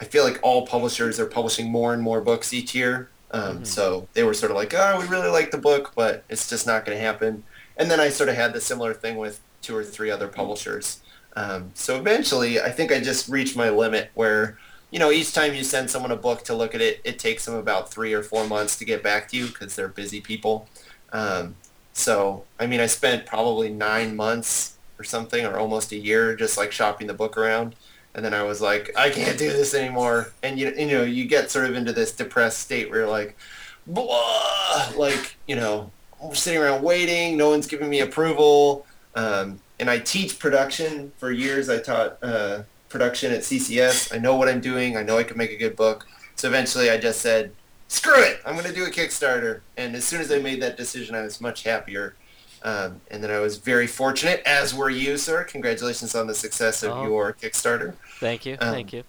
I 0.01 0.06
feel 0.06 0.24
like 0.24 0.39
all 0.41 0.66
publishers 0.66 1.20
are 1.20 1.26
publishing 1.26 1.72
more 1.72 1.93
and 1.93 2.01
more 2.01 2.22
books 2.22 2.53
each 2.53 2.74
year. 2.76 3.10
Um, 3.32 3.60
Mhm. 3.60 3.68
So 3.68 4.08
they 4.14 4.24
were 4.24 4.34
sort 4.34 4.51
of 4.51 4.58
like, 4.58 4.74
oh, 4.74 4.99
we 4.99 5.08
really 5.08 5.30
like 5.30 5.51
the 5.51 5.58
book, 5.58 5.91
but 5.95 6.24
it's 6.30 6.47
just 6.49 6.66
not 6.68 6.86
going 6.86 6.97
to 6.97 7.03
happen. 7.03 7.43
And 7.78 7.89
then 7.91 7.99
I 7.99 8.10
sort 8.10 8.30
of 8.30 8.36
had 8.36 8.53
the 8.53 8.62
similar 8.62 8.93
thing 8.93 9.18
with 9.18 9.39
two 9.62 9.76
or 9.76 9.84
three 9.84 10.10
other 10.12 10.28
publishers. 10.28 10.99
Um, 11.36 11.72
so 11.74 11.97
eventually, 11.97 12.62
I 12.62 12.72
think 12.72 12.91
I 12.91 12.99
just 13.01 13.28
reached 13.28 13.56
my 13.58 13.70
limit 13.70 14.10
where, 14.14 14.58
you 14.91 14.99
know, 14.99 15.12
each 15.12 15.34
time 15.34 15.53
you 15.53 15.64
send 15.64 15.89
someone 15.89 16.12
a 16.12 16.16
book 16.16 16.43
to 16.45 16.53
look 16.56 16.74
at 16.76 16.82
it, 16.82 17.01
it 17.03 17.20
takes 17.20 17.45
them 17.45 17.56
about 17.56 17.91
three 17.91 18.14
or 18.14 18.24
four 18.24 18.47
months 18.47 18.78
to 18.78 18.86
get 18.86 19.03
back 19.03 19.28
to 19.30 19.38
you 19.38 19.47
because 19.47 19.76
they're 19.76 19.89
busy 19.89 20.22
people. 20.22 20.70
Um, 21.12 21.56
so, 21.93 22.43
I 22.60 22.68
mean, 22.68 22.80
I 22.80 22.88
spent 22.88 23.26
probably 23.26 23.70
nine 23.70 24.16
months 24.16 24.78
or 24.99 25.03
something, 25.03 25.45
or 25.45 25.58
almost 25.58 25.91
a 25.91 25.97
year, 25.97 26.36
just 26.36 26.58
like 26.58 26.72
shopping 26.72 27.08
the 27.08 27.14
book 27.14 27.38
around. 27.38 27.76
And 28.14 28.24
then 28.24 28.34
I 28.34 28.43
was 28.43 28.62
like, 28.62 28.91
I 28.95 29.10
can't 29.10 29.38
do 29.38 29.49
this 29.49 29.74
anymore. 29.74 30.32
And 30.41 30.58
you, 30.58 30.74
you 30.78 30.88
know, 30.88 31.03
you 31.03 31.26
get 31.26 31.51
sort 31.51 31.66
of 31.66 31.76
into 31.76 31.91
this 31.91 32.14
depressed 32.14 32.60
state 32.60 32.89
where 32.89 32.99
you're 33.01 33.10
like, 33.10 33.38
blah, 33.86 34.89
like, 34.95 35.36
you 35.47 35.56
know, 35.56 35.91
I'm 36.24 36.34
sitting 36.34 36.62
around 36.62 36.82
waiting. 36.82 37.38
No 37.38 37.49
one's 37.49 37.68
giving 37.68 37.89
me 37.89 37.99
approval. 37.99 38.86
Um, 39.16 39.60
and 39.80 39.89
I 39.89 39.99
teach 39.99 40.39
production 40.39 41.12
for 41.18 41.32
years. 41.32 41.70
I 41.70 41.80
taught 41.80 42.18
uh, 42.24 42.64
production 42.89 43.34
at 43.34 43.41
CCS. 43.41 44.16
I 44.16 44.18
know 44.18 44.36
what 44.36 44.47
I'm 44.47 44.62
doing. 44.62 44.95
I 44.95 45.03
know 45.03 45.18
I 45.18 45.24
can 45.24 45.38
make 45.38 45.51
a 45.51 45.58
good 45.58 45.76
book. 45.76 46.08
So 46.36 46.47
eventually 46.47 46.89
I 46.89 46.97
just 46.97 47.22
said, 47.22 47.51
screw 47.88 48.21
it. 48.21 48.41
I'm 48.45 48.53
going 48.55 48.67
to 48.67 48.73
do 48.73 48.86
a 48.86 48.89
Kickstarter. 48.89 49.61
And 49.77 49.95
as 49.95 50.05
soon 50.05 50.21
as 50.21 50.31
I 50.31 50.39
made 50.39 50.61
that 50.61 50.77
decision, 50.77 51.15
I 51.15 51.21
was 51.21 51.39
much 51.41 51.63
happier. 51.63 52.15
Um, 52.63 52.99
and 53.11 53.23
then 53.23 53.29
I 53.29 53.39
was 53.39 53.57
very 53.57 53.86
fortunate, 53.86 54.41
as 54.45 54.73
were 54.73 54.89
you, 54.89 55.17
sir. 55.17 55.43
Congratulations 55.43 56.15
on 56.15 56.25
the 56.27 56.33
success 56.33 56.81
of 56.83 56.91
Oh. 56.91 57.03
your 57.03 57.33
Kickstarter. 57.33 57.93
Thank 58.19 58.45
you, 58.45 58.57
Um, 58.59 58.73
thank 58.73 58.91
you. 58.93 59.03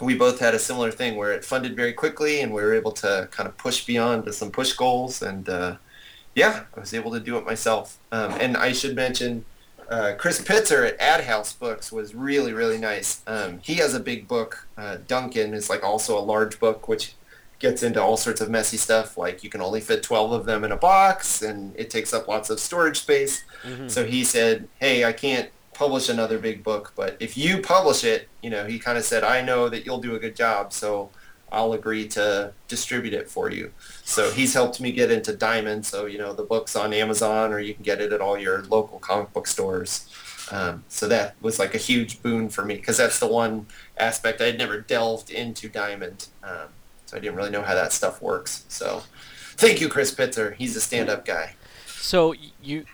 We 0.00 0.14
both 0.14 0.40
had 0.40 0.54
a 0.54 0.58
similar 0.58 0.90
thing 0.90 1.16
where 1.16 1.30
it 1.32 1.44
funded 1.44 1.76
very 1.76 1.92
quickly 1.92 2.40
and 2.40 2.52
we 2.54 2.62
were 2.62 2.72
able 2.72 2.92
to 2.92 3.28
kind 3.30 3.46
of 3.46 3.58
push 3.58 3.84
beyond 3.84 4.24
to 4.24 4.32
some 4.32 4.50
push 4.50 4.72
goals. 4.72 5.20
And 5.20 5.46
uh, 5.46 5.76
yeah, 6.34 6.62
I 6.74 6.80
was 6.80 6.94
able 6.94 7.10
to 7.12 7.20
do 7.20 7.36
it 7.36 7.44
myself. 7.44 7.98
Um, 8.10 8.32
and 8.40 8.56
I 8.56 8.72
should 8.72 8.96
mention 8.96 9.44
uh, 9.90 10.12
Chris 10.16 10.40
Pitzer 10.40 10.86
at 10.98 10.98
AdHouse 10.98 11.58
Books 11.58 11.92
was 11.92 12.14
really, 12.14 12.54
really 12.54 12.78
nice. 12.78 13.20
Um, 13.26 13.58
he 13.62 13.74
has 13.74 13.92
a 13.92 14.00
big 14.00 14.26
book. 14.26 14.66
Uh, 14.78 14.96
Duncan 15.06 15.52
is 15.52 15.68
like 15.68 15.84
also 15.84 16.18
a 16.18 16.24
large 16.24 16.58
book, 16.58 16.88
which 16.88 17.12
gets 17.58 17.82
into 17.82 18.02
all 18.02 18.16
sorts 18.16 18.40
of 18.40 18.50
messy 18.50 18.76
stuff. 18.76 19.16
Like 19.16 19.42
you 19.44 19.50
can 19.50 19.60
only 19.60 19.80
fit 19.80 20.02
12 20.02 20.32
of 20.32 20.44
them 20.46 20.64
in 20.64 20.72
a 20.72 20.76
box 20.76 21.42
and 21.42 21.74
it 21.76 21.90
takes 21.90 22.12
up 22.12 22.28
lots 22.28 22.50
of 22.50 22.60
storage 22.60 22.98
space. 23.00 23.44
Mhm. 23.64 23.90
So 23.90 24.04
he 24.04 24.24
said, 24.24 24.68
hey, 24.80 25.04
I 25.04 25.12
can't 25.12 25.50
publish 25.72 26.08
another 26.08 26.38
big 26.38 26.62
book, 26.62 26.92
but 26.94 27.16
if 27.20 27.36
you 27.36 27.60
publish 27.60 28.04
it, 28.04 28.28
you 28.42 28.50
know, 28.50 28.64
he 28.66 28.78
kind 28.78 28.96
of 28.98 29.04
said, 29.04 29.24
I 29.24 29.40
know 29.40 29.68
that 29.68 29.84
you'll 29.84 30.00
do 30.00 30.14
a 30.14 30.18
good 30.18 30.36
job, 30.36 30.72
so 30.72 31.10
I'll 31.50 31.72
agree 31.72 32.06
to 32.08 32.52
distribute 32.68 33.12
it 33.14 33.28
for 33.30 33.50
you. 33.50 33.72
So 34.04 34.30
he's 34.30 34.54
helped 34.54 34.80
me 34.80 34.92
get 34.92 35.10
into 35.10 35.34
Diamond. 35.34 35.86
So, 35.86 36.06
you 36.06 36.18
know, 36.18 36.32
the 36.32 36.42
book's 36.42 36.74
on 36.76 36.92
Amazon 36.92 37.52
or 37.52 37.60
you 37.60 37.74
can 37.74 37.82
get 37.84 38.00
it 38.00 38.12
at 38.12 38.20
all 38.20 38.36
your 38.36 38.62
local 38.64 38.98
comic 38.98 39.32
book 39.32 39.46
stores. 39.46 40.08
Um, 40.50 40.84
so 40.88 41.08
that 41.08 41.36
was 41.40 41.58
like 41.58 41.74
a 41.74 41.78
huge 41.78 42.22
boon 42.22 42.48
for 42.50 42.64
me 42.64 42.74
because 42.76 42.96
that's 42.96 43.18
the 43.18 43.26
one 43.26 43.66
aspect 43.96 44.40
I 44.40 44.46
had 44.46 44.58
never 44.58 44.80
delved 44.80 45.30
into 45.30 45.68
Diamond. 45.68 46.26
Um, 46.42 46.68
so 47.06 47.16
I 47.16 47.20
didn't 47.20 47.36
really 47.36 47.50
know 47.50 47.62
how 47.62 47.74
that 47.74 47.92
stuff 47.92 48.20
works. 48.22 48.64
So 48.68 49.02
thank 49.56 49.80
you, 49.80 49.88
Chris 49.88 50.14
Pitzer. 50.14 50.54
He's 50.54 50.76
a 50.76 50.80
stand-up 50.80 51.24
guy. 51.24 51.54
So 51.86 52.34
you 52.62 52.84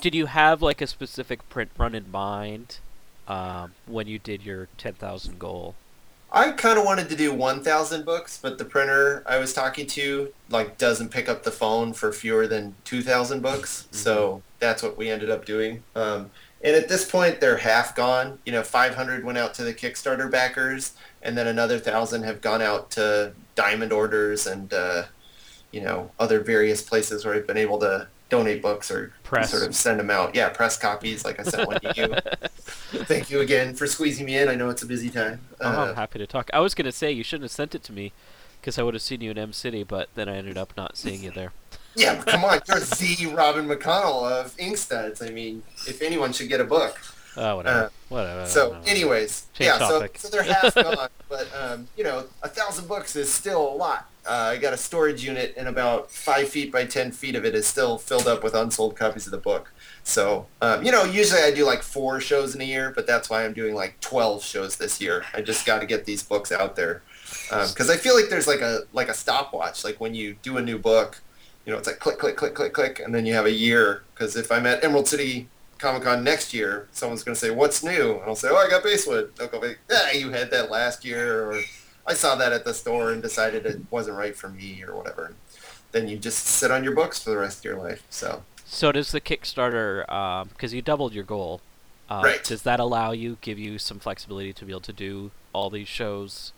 did 0.00 0.14
you 0.14 0.26
have 0.26 0.62
like 0.62 0.80
a 0.80 0.86
specific 0.86 1.46
print 1.50 1.70
run 1.76 1.94
in 1.94 2.10
mind 2.10 2.78
um, 3.26 3.72
when 3.86 4.06
you 4.06 4.18
did 4.18 4.42
your 4.42 4.68
ten 4.78 4.94
thousand 4.94 5.38
goal? 5.38 5.74
I 6.30 6.52
kind 6.52 6.78
of 6.78 6.84
wanted 6.84 7.08
to 7.08 7.16
do 7.16 7.32
1,000 7.32 8.04
books, 8.04 8.38
but 8.40 8.58
the 8.58 8.64
printer 8.64 9.22
I 9.26 9.38
was 9.38 9.54
talking 9.54 9.86
to 9.86 10.32
like 10.50 10.76
doesn't 10.76 11.10
pick 11.10 11.28
up 11.28 11.42
the 11.42 11.50
phone 11.50 11.94
for 11.94 12.12
fewer 12.12 12.46
than 12.46 12.74
2,000 12.84 13.40
books. 13.40 13.84
Mm-hmm. 13.84 13.96
So 13.96 14.42
that's 14.58 14.82
what 14.82 14.98
we 14.98 15.08
ended 15.08 15.30
up 15.30 15.46
doing. 15.46 15.82
Um, 15.94 16.30
and 16.62 16.74
at 16.74 16.88
this 16.88 17.08
point, 17.08 17.40
they're 17.40 17.58
half 17.58 17.94
gone. 17.94 18.40
You 18.44 18.52
know, 18.52 18.62
500 18.62 19.24
went 19.24 19.38
out 19.38 19.54
to 19.54 19.64
the 19.64 19.72
Kickstarter 19.72 20.30
backers, 20.30 20.92
and 21.22 21.36
then 21.36 21.46
another 21.46 21.78
thousand 21.78 22.22
have 22.22 22.40
gone 22.40 22.62
out 22.62 22.90
to 22.92 23.32
diamond 23.54 23.92
orders 23.92 24.46
and 24.46 24.72
uh, 24.72 25.04
you 25.72 25.80
know 25.80 26.10
other 26.18 26.40
various 26.40 26.82
places 26.82 27.24
where 27.24 27.34
I've 27.34 27.46
been 27.46 27.56
able 27.56 27.78
to 27.80 28.08
donate 28.28 28.60
books 28.60 28.90
or 28.90 29.12
press. 29.22 29.50
sort 29.50 29.66
of 29.66 29.74
send 29.74 29.98
them 29.98 30.10
out. 30.10 30.34
Yeah, 30.34 30.48
press 30.50 30.76
copies 30.76 31.24
like 31.24 31.40
I 31.40 31.44
sent 31.44 31.66
one 31.66 31.80
to 31.80 31.92
you. 31.96 32.14
Thank 33.04 33.30
you 33.30 33.40
again 33.40 33.74
for 33.74 33.86
squeezing 33.86 34.26
me 34.26 34.36
in. 34.36 34.48
I 34.48 34.54
know 34.54 34.68
it's 34.68 34.82
a 34.82 34.86
busy 34.86 35.10
time. 35.10 35.40
Oh, 35.60 35.68
uh, 35.68 35.86
I'm 35.86 35.94
happy 35.94 36.18
to 36.18 36.26
talk. 36.26 36.50
I 36.52 36.60
was 36.60 36.74
gonna 36.74 36.92
say 36.92 37.10
you 37.10 37.22
shouldn't 37.22 37.44
have 37.44 37.52
sent 37.52 37.74
it 37.74 37.82
to 37.84 37.92
me 37.92 38.12
because 38.60 38.78
I 38.78 38.82
would 38.82 38.94
have 38.94 39.02
seen 39.02 39.20
you 39.20 39.30
in 39.30 39.38
M 39.38 39.52
City, 39.52 39.82
but 39.82 40.08
then 40.14 40.28
I 40.28 40.36
ended 40.36 40.58
up 40.58 40.74
not 40.76 40.96
seeing 40.96 41.22
you 41.22 41.30
there. 41.30 41.52
Yeah, 41.94 42.22
come 42.22 42.44
on, 42.44 42.60
you're 42.68 42.78
the 42.78 43.32
Robin 43.34 43.66
McConnell 43.66 44.30
of 44.30 44.56
Inkstuds. 44.56 45.26
I 45.26 45.32
mean, 45.32 45.62
if 45.86 46.00
anyone 46.00 46.32
should 46.32 46.48
get 46.48 46.60
a 46.60 46.64
book. 46.64 46.96
Oh, 47.38 47.56
whatever. 47.56 47.84
Uh, 47.84 47.88
whatever. 48.08 48.46
So, 48.46 48.76
anyways, 48.84 49.46
Change 49.54 49.68
yeah, 49.68 49.78
so, 49.78 50.06
so 50.16 50.28
they're 50.28 50.42
half 50.42 50.74
gone, 50.74 51.08
but 51.28 51.48
um, 51.54 51.86
you 51.96 52.02
know, 52.02 52.24
a 52.42 52.48
thousand 52.48 52.88
books 52.88 53.14
is 53.14 53.32
still 53.32 53.68
a 53.68 53.76
lot. 53.76 54.10
Uh, 54.26 54.52
I 54.52 54.56
got 54.56 54.72
a 54.72 54.76
storage 54.76 55.24
unit, 55.24 55.54
and 55.56 55.68
about 55.68 56.10
five 56.10 56.48
feet 56.48 56.72
by 56.72 56.84
ten 56.84 57.12
feet 57.12 57.36
of 57.36 57.44
it 57.44 57.54
is 57.54 57.66
still 57.66 57.96
filled 57.96 58.26
up 58.26 58.42
with 58.42 58.54
unsold 58.54 58.96
copies 58.96 59.26
of 59.26 59.30
the 59.30 59.38
book. 59.38 59.72
So, 60.02 60.46
um, 60.60 60.84
you 60.84 60.90
know, 60.90 61.04
usually 61.04 61.42
I 61.42 61.52
do 61.52 61.64
like 61.64 61.82
four 61.82 62.20
shows 62.20 62.54
in 62.54 62.60
a 62.60 62.64
year, 62.64 62.92
but 62.94 63.06
that's 63.06 63.30
why 63.30 63.44
I'm 63.44 63.52
doing 63.52 63.74
like 63.74 64.00
twelve 64.00 64.42
shows 64.42 64.76
this 64.76 65.00
year. 65.00 65.24
I 65.32 65.40
just 65.40 65.64
got 65.64 65.80
to 65.80 65.86
get 65.86 66.04
these 66.04 66.24
books 66.24 66.50
out 66.50 66.74
there 66.74 67.02
because 67.50 67.88
um, 67.88 67.94
I 67.94 67.96
feel 67.96 68.16
like 68.16 68.30
there's 68.30 68.48
like 68.48 68.62
a 68.62 68.80
like 68.92 69.08
a 69.08 69.14
stopwatch. 69.14 69.84
Like 69.84 70.00
when 70.00 70.14
you 70.14 70.36
do 70.42 70.56
a 70.56 70.62
new 70.62 70.78
book, 70.78 71.20
you 71.64 71.72
know, 71.72 71.78
it's 71.78 71.86
like 71.86 72.00
click, 72.00 72.18
click, 72.18 72.36
click, 72.36 72.54
click, 72.54 72.72
click, 72.72 73.00
and 73.00 73.14
then 73.14 73.26
you 73.26 73.34
have 73.34 73.46
a 73.46 73.52
year. 73.52 74.02
Because 74.12 74.34
if 74.34 74.50
I'm 74.50 74.66
at 74.66 74.82
Emerald 74.82 75.06
City 75.06 75.48
Comic 75.78 76.02
Con 76.02 76.24
next 76.24 76.52
year, 76.52 76.88
someone's 76.92 77.22
going 77.22 77.34
to 77.34 77.40
say, 77.40 77.50
"What's 77.50 77.82
new?" 77.82 78.14
And 78.14 78.24
I'll 78.24 78.36
say, 78.36 78.48
"Oh, 78.50 78.56
I 78.56 78.68
got 78.68 78.82
Basewood." 78.82 79.36
They'll 79.36 79.48
go, 79.48 79.62
"Yeah, 79.90 80.12
you 80.12 80.30
had 80.30 80.50
that 80.50 80.70
last 80.70 81.04
year," 81.04 81.44
or 81.44 81.60
"I 82.06 82.14
saw 82.14 82.34
that 82.36 82.52
at 82.52 82.64
the 82.64 82.74
store 82.74 83.12
and 83.12 83.22
decided 83.22 83.64
it 83.64 83.80
wasn't 83.90 84.16
right 84.16 84.36
for 84.36 84.48
me," 84.48 84.82
or 84.86 84.96
whatever. 84.96 85.34
Then 85.92 86.08
you 86.08 86.18
just 86.18 86.44
sit 86.44 86.70
on 86.70 86.84
your 86.84 86.94
books 86.94 87.22
for 87.22 87.30
the 87.30 87.38
rest 87.38 87.58
of 87.58 87.64
your 87.64 87.76
life. 87.76 88.02
So. 88.10 88.42
So 88.64 88.92
does 88.92 89.12
the 89.12 89.20
Kickstarter, 89.20 90.02
because 90.50 90.72
um, 90.72 90.76
you 90.76 90.82
doubled 90.82 91.14
your 91.14 91.24
goal, 91.24 91.62
uh, 92.10 92.20
right. 92.22 92.44
does 92.44 92.62
that 92.62 92.80
allow 92.80 93.12
you, 93.12 93.38
give 93.40 93.58
you 93.58 93.78
some 93.78 93.98
flexibility 93.98 94.52
to 94.52 94.64
be 94.66 94.72
able 94.72 94.82
to 94.82 94.92
do 94.92 95.30
all 95.54 95.70
these 95.70 95.88
shows 95.88 96.52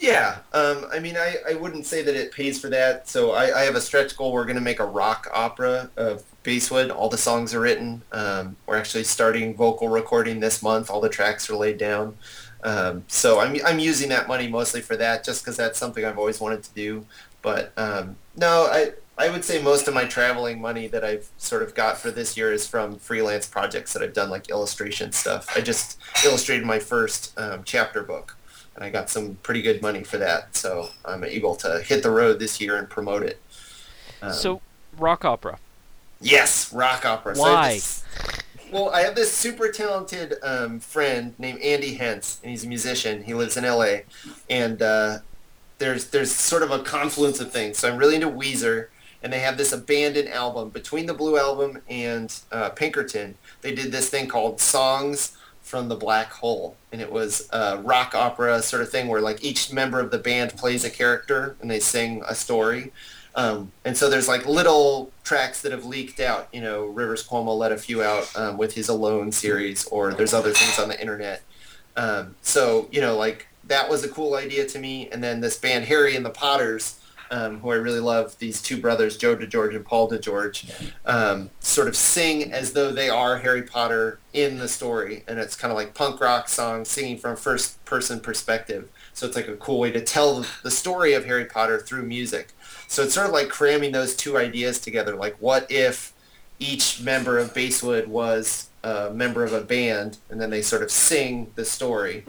yeah, 0.00 0.38
um, 0.54 0.86
I 0.90 0.98
mean, 0.98 1.18
I, 1.18 1.36
I 1.46 1.54
wouldn't 1.54 1.84
say 1.84 2.02
that 2.02 2.16
it 2.16 2.32
pays 2.32 2.58
for 2.58 2.70
that. 2.70 3.06
So 3.06 3.32
I, 3.32 3.60
I 3.60 3.62
have 3.64 3.74
a 3.74 3.82
stretch 3.82 4.16
goal. 4.16 4.32
We're 4.32 4.46
going 4.46 4.56
to 4.56 4.62
make 4.62 4.80
a 4.80 4.86
rock 4.86 5.28
opera 5.30 5.90
of 5.94 6.24
Basewood. 6.42 6.90
All 6.90 7.10
the 7.10 7.18
songs 7.18 7.54
are 7.54 7.60
written. 7.60 8.00
Um, 8.10 8.56
we're 8.64 8.78
actually 8.78 9.04
starting 9.04 9.54
vocal 9.54 9.90
recording 9.90 10.40
this 10.40 10.62
month. 10.62 10.88
All 10.88 11.02
the 11.02 11.10
tracks 11.10 11.50
are 11.50 11.56
laid 11.56 11.76
down. 11.76 12.16
Um, 12.64 13.04
so 13.08 13.40
I'm, 13.40 13.56
I'm 13.64 13.78
using 13.78 14.08
that 14.08 14.26
money 14.26 14.48
mostly 14.48 14.80
for 14.80 14.96
that 14.96 15.22
just 15.22 15.44
because 15.44 15.58
that's 15.58 15.78
something 15.78 16.02
I've 16.02 16.18
always 16.18 16.40
wanted 16.40 16.62
to 16.62 16.74
do. 16.74 17.04
But 17.42 17.72
um, 17.76 18.16
no, 18.36 18.68
I, 18.72 18.92
I 19.18 19.28
would 19.28 19.44
say 19.44 19.60
most 19.60 19.86
of 19.86 19.92
my 19.92 20.06
traveling 20.06 20.62
money 20.62 20.86
that 20.86 21.04
I've 21.04 21.28
sort 21.36 21.62
of 21.62 21.74
got 21.74 21.98
for 21.98 22.10
this 22.10 22.38
year 22.38 22.54
is 22.54 22.66
from 22.66 22.96
freelance 22.96 23.46
projects 23.46 23.92
that 23.92 24.02
I've 24.02 24.14
done, 24.14 24.30
like 24.30 24.48
illustration 24.48 25.12
stuff. 25.12 25.54
I 25.54 25.60
just 25.60 25.98
illustrated 26.24 26.64
my 26.64 26.78
first 26.78 27.38
um, 27.38 27.64
chapter 27.64 28.02
book 28.02 28.36
and 28.80 28.86
I 28.86 28.90
got 28.90 29.10
some 29.10 29.36
pretty 29.42 29.62
good 29.62 29.82
money 29.82 30.02
for 30.02 30.16
that. 30.16 30.56
So 30.56 30.88
I'm 31.04 31.22
able 31.22 31.54
to 31.56 31.80
hit 31.80 32.02
the 32.02 32.10
road 32.10 32.38
this 32.38 32.60
year 32.60 32.76
and 32.76 32.88
promote 32.88 33.22
it. 33.22 33.40
Um, 34.22 34.32
so 34.32 34.60
rock 34.98 35.24
opera. 35.24 35.58
Yes, 36.20 36.72
rock 36.72 37.04
opera. 37.04 37.34
Why? 37.36 37.78
So 37.78 38.04
well, 38.72 38.90
I 38.90 39.02
have 39.02 39.14
this 39.14 39.32
super 39.32 39.70
talented 39.70 40.34
um, 40.42 40.80
friend 40.80 41.34
named 41.38 41.60
Andy 41.60 41.94
Hens, 41.94 42.40
and 42.42 42.50
he's 42.50 42.64
a 42.64 42.68
musician. 42.68 43.24
He 43.24 43.34
lives 43.34 43.56
in 43.56 43.64
LA, 43.64 44.00
and 44.48 44.80
uh, 44.80 45.18
there's 45.78 46.10
there's 46.10 46.30
sort 46.30 46.62
of 46.62 46.70
a 46.70 46.82
confluence 46.82 47.40
of 47.40 47.52
things. 47.52 47.78
So 47.78 47.90
I'm 47.90 47.98
really 47.98 48.14
into 48.14 48.28
Weezer, 48.30 48.86
and 49.22 49.32
they 49.32 49.40
have 49.40 49.56
this 49.58 49.72
abandoned 49.72 50.28
album 50.28 50.70
between 50.70 51.06
the 51.06 51.14
Blue 51.14 51.38
Album 51.38 51.82
and 51.88 52.32
uh, 52.52 52.70
Pinkerton. 52.70 53.36
They 53.62 53.74
did 53.74 53.92
this 53.92 54.08
thing 54.08 54.28
called 54.28 54.60
Songs 54.60 55.36
from 55.70 55.88
the 55.88 55.94
Black 55.94 56.32
Hole, 56.32 56.76
and 56.90 57.00
it 57.00 57.12
was 57.12 57.48
a 57.52 57.78
rock 57.78 58.12
opera 58.12 58.60
sort 58.60 58.82
of 58.82 58.90
thing 58.90 59.06
where 59.06 59.20
like 59.20 59.42
each 59.44 59.72
member 59.72 60.00
of 60.00 60.10
the 60.10 60.18
band 60.18 60.56
plays 60.56 60.84
a 60.84 60.90
character 60.90 61.56
and 61.60 61.70
they 61.70 61.78
sing 61.78 62.22
a 62.28 62.34
story. 62.34 62.92
Um, 63.36 63.70
and 63.84 63.96
so 63.96 64.10
there's 64.10 64.26
like 64.26 64.44
little 64.46 65.12
tracks 65.22 65.62
that 65.62 65.70
have 65.70 65.84
leaked 65.84 66.18
out. 66.18 66.48
You 66.52 66.60
know, 66.60 66.86
Rivers 66.86 67.26
Cuomo 67.26 67.56
let 67.56 67.70
a 67.70 67.76
few 67.76 68.02
out 68.02 68.30
um, 68.36 68.58
with 68.58 68.74
his 68.74 68.88
Alone 68.88 69.30
series, 69.30 69.86
or 69.86 70.12
there's 70.12 70.34
other 70.34 70.50
things 70.50 70.78
on 70.80 70.88
the 70.88 71.00
internet. 71.00 71.42
Um, 71.96 72.34
so 72.42 72.88
you 72.90 73.00
know, 73.00 73.16
like 73.16 73.46
that 73.64 73.88
was 73.88 74.02
a 74.02 74.08
cool 74.08 74.34
idea 74.34 74.66
to 74.66 74.78
me. 74.80 75.08
And 75.10 75.22
then 75.22 75.40
this 75.40 75.56
band 75.56 75.84
Harry 75.84 76.16
and 76.16 76.26
the 76.26 76.30
Potters 76.30 76.99
um, 77.30 77.60
who 77.60 77.70
I 77.70 77.76
really 77.76 78.00
love, 78.00 78.38
these 78.38 78.60
two 78.60 78.76
brothers, 78.76 79.16
Joe 79.16 79.36
DeGeorge 79.36 79.74
and 79.74 79.84
Paul 79.84 80.10
DeGeorge, 80.10 80.92
um, 81.06 81.50
sort 81.60 81.88
of 81.88 81.96
sing 81.96 82.52
as 82.52 82.72
though 82.72 82.90
they 82.92 83.08
are 83.08 83.38
Harry 83.38 83.62
Potter 83.62 84.18
in 84.32 84.58
the 84.58 84.68
story. 84.68 85.24
And 85.28 85.38
it's 85.38 85.54
kind 85.54 85.70
of 85.70 85.76
like 85.76 85.94
punk 85.94 86.20
rock 86.20 86.48
songs 86.48 86.88
singing 86.88 87.18
from 87.18 87.36
first 87.36 87.84
person 87.84 88.20
perspective. 88.20 88.88
So 89.12 89.26
it's 89.26 89.36
like 89.36 89.48
a 89.48 89.56
cool 89.56 89.78
way 89.78 89.92
to 89.92 90.00
tell 90.00 90.44
the 90.62 90.70
story 90.70 91.12
of 91.14 91.24
Harry 91.24 91.44
Potter 91.44 91.78
through 91.78 92.02
music. 92.02 92.52
So 92.88 93.02
it's 93.02 93.14
sort 93.14 93.26
of 93.26 93.32
like 93.32 93.48
cramming 93.48 93.92
those 93.92 94.16
two 94.16 94.36
ideas 94.36 94.80
together. 94.80 95.14
Like 95.14 95.36
what 95.38 95.70
if 95.70 96.12
each 96.58 97.00
member 97.00 97.38
of 97.38 97.54
Basewood 97.54 98.08
was 98.08 98.68
a 98.82 99.10
member 99.10 99.44
of 99.44 99.52
a 99.52 99.60
band 99.60 100.18
and 100.30 100.40
then 100.40 100.50
they 100.50 100.62
sort 100.62 100.82
of 100.82 100.90
sing 100.90 101.52
the 101.54 101.64
story. 101.64 102.24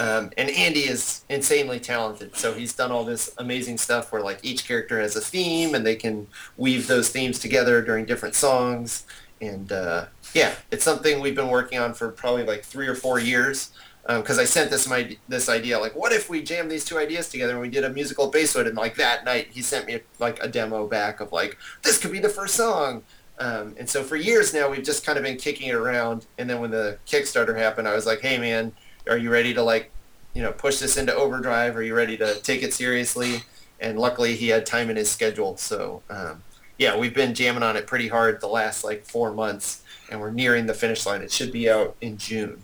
Um, 0.00 0.30
and 0.38 0.48
Andy 0.48 0.80
is 0.80 1.26
insanely 1.28 1.78
talented. 1.78 2.34
So 2.34 2.54
he's 2.54 2.72
done 2.72 2.90
all 2.90 3.04
this 3.04 3.34
amazing 3.36 3.76
stuff 3.76 4.10
where 4.10 4.22
like 4.22 4.38
each 4.42 4.66
character 4.66 4.98
has 4.98 5.14
a 5.14 5.20
theme 5.20 5.74
and 5.74 5.84
they 5.84 5.94
can 5.94 6.26
weave 6.56 6.86
those 6.86 7.10
themes 7.10 7.38
together 7.38 7.82
during 7.82 8.06
different 8.06 8.34
songs. 8.34 9.04
And 9.42 9.70
uh, 9.70 10.06
yeah, 10.32 10.54
it's 10.70 10.84
something 10.84 11.20
we've 11.20 11.34
been 11.34 11.50
working 11.50 11.78
on 11.78 11.92
for 11.92 12.10
probably 12.10 12.44
like 12.44 12.64
three 12.64 12.86
or 12.86 12.94
four 12.94 13.20
years. 13.20 13.72
Because 14.06 14.38
um, 14.38 14.42
I 14.42 14.46
sent 14.46 14.70
this 14.70 14.88
my 14.88 15.18
this 15.28 15.50
idea 15.50 15.78
like, 15.78 15.94
what 15.94 16.12
if 16.12 16.30
we 16.30 16.42
jam 16.42 16.70
these 16.70 16.86
two 16.86 16.96
ideas 16.96 17.28
together 17.28 17.52
and 17.52 17.60
we 17.60 17.68
did 17.68 17.84
a 17.84 17.90
musical 17.90 18.28
Basewood? 18.28 18.66
And 18.66 18.76
like 18.76 18.94
that 18.94 19.26
night, 19.26 19.48
he 19.50 19.60
sent 19.60 19.86
me 19.86 20.00
like 20.18 20.42
a 20.42 20.48
demo 20.48 20.86
back 20.86 21.20
of 21.20 21.30
like, 21.30 21.58
this 21.82 21.98
could 21.98 22.10
be 22.10 22.20
the 22.20 22.30
first 22.30 22.54
song. 22.54 23.02
Um, 23.38 23.74
and 23.78 23.88
so 23.88 24.02
for 24.02 24.16
years 24.16 24.54
now, 24.54 24.70
we've 24.70 24.82
just 24.82 25.04
kind 25.04 25.18
of 25.18 25.24
been 25.24 25.36
kicking 25.36 25.68
it 25.68 25.74
around. 25.74 26.24
And 26.38 26.48
then 26.48 26.58
when 26.60 26.70
the 26.70 26.98
Kickstarter 27.06 27.56
happened, 27.56 27.86
I 27.86 27.94
was 27.94 28.06
like, 28.06 28.20
hey 28.20 28.38
man, 28.38 28.72
are 29.10 29.18
you 29.18 29.28
ready 29.28 29.52
to 29.52 29.62
like, 29.62 29.90
you 30.32 30.42
know, 30.42 30.52
push 30.52 30.78
this 30.78 30.96
into 30.96 31.14
overdrive? 31.14 31.76
Are 31.76 31.82
you 31.82 31.94
ready 31.94 32.16
to 32.16 32.36
take 32.40 32.62
it 32.62 32.72
seriously? 32.72 33.42
And 33.80 33.98
luckily 33.98 34.36
he 34.36 34.48
had 34.48 34.64
time 34.64 34.88
in 34.88 34.96
his 34.96 35.10
schedule. 35.10 35.56
So, 35.56 36.02
um, 36.08 36.44
yeah, 36.78 36.96
we've 36.96 37.14
been 37.14 37.34
jamming 37.34 37.64
on 37.64 37.76
it 37.76 37.86
pretty 37.86 38.08
hard 38.08 38.40
the 38.40 38.46
last 38.46 38.84
like 38.84 39.04
four 39.04 39.32
months 39.32 39.82
and 40.10 40.20
we're 40.20 40.30
nearing 40.30 40.66
the 40.66 40.74
finish 40.74 41.04
line. 41.04 41.22
It 41.22 41.32
should 41.32 41.52
be 41.52 41.68
out 41.68 41.96
in 42.00 42.16
June. 42.18 42.62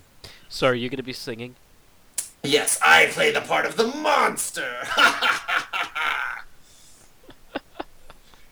So 0.48 0.68
are 0.68 0.74
you 0.74 0.88
going 0.88 0.98
to 0.98 1.02
be 1.02 1.12
singing? 1.12 1.56
Yes, 2.44 2.78
I 2.80 3.06
play 3.06 3.32
the 3.32 3.40
part 3.40 3.66
of 3.66 3.76
the 3.76 3.88
monster. 3.88 4.72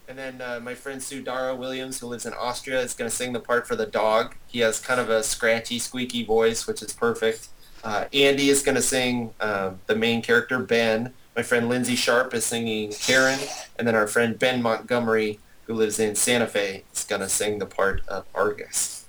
and 0.08 0.18
then 0.18 0.40
uh, 0.40 0.58
my 0.60 0.74
friend 0.74 1.00
Sudara 1.00 1.56
Williams, 1.56 2.00
who 2.00 2.08
lives 2.08 2.26
in 2.26 2.32
Austria, 2.32 2.80
is 2.80 2.92
going 2.92 3.08
to 3.08 3.16
sing 3.16 3.32
the 3.32 3.40
part 3.40 3.68
for 3.68 3.76
the 3.76 3.86
dog. 3.86 4.34
He 4.48 4.58
has 4.60 4.80
kind 4.80 5.00
of 5.00 5.10
a 5.10 5.22
scratchy, 5.22 5.78
squeaky 5.78 6.24
voice, 6.24 6.66
which 6.66 6.82
is 6.82 6.92
perfect. 6.92 7.48
Uh, 7.84 8.06
Andy 8.14 8.48
is 8.48 8.62
going 8.62 8.76
to 8.76 8.82
sing 8.82 9.34
uh, 9.40 9.72
the 9.86 9.94
main 9.94 10.22
character, 10.22 10.58
Ben. 10.58 11.12
My 11.36 11.42
friend 11.42 11.68
Lindsay 11.68 11.96
Sharp 11.96 12.32
is 12.32 12.44
singing 12.44 12.92
Karen. 12.92 13.38
And 13.78 13.86
then 13.86 13.94
our 13.94 14.06
friend 14.06 14.38
Ben 14.38 14.62
Montgomery, 14.62 15.38
who 15.66 15.74
lives 15.74 15.98
in 15.98 16.14
Santa 16.14 16.46
Fe, 16.46 16.84
is 16.94 17.04
going 17.04 17.20
to 17.20 17.28
sing 17.28 17.58
the 17.58 17.66
part 17.66 18.00
of 18.08 18.24
Argus. 18.34 19.04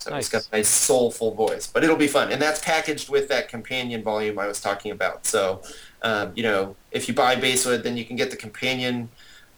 So 0.00 0.10
Nice. 0.10 0.24
he's 0.24 0.28
got 0.28 0.48
a 0.52 0.56
nice 0.58 0.68
soulful 0.68 1.32
voice, 1.34 1.66
but 1.66 1.82
it'll 1.82 1.96
be 1.96 2.08
fun. 2.08 2.30
And 2.30 2.42
that's 2.42 2.60
packaged 2.60 3.08
with 3.08 3.28
that 3.28 3.48
companion 3.48 4.02
volume 4.02 4.38
I 4.38 4.46
was 4.46 4.60
talking 4.60 4.92
about. 4.92 5.24
So, 5.24 5.62
um, 6.02 6.32
you 6.34 6.42
know, 6.42 6.76
if 6.90 7.08
you 7.08 7.14
buy 7.14 7.36
Basewood, 7.36 7.82
then 7.84 7.96
you 7.96 8.04
can 8.04 8.14
get 8.14 8.30
the 8.30 8.36
companion 8.36 9.08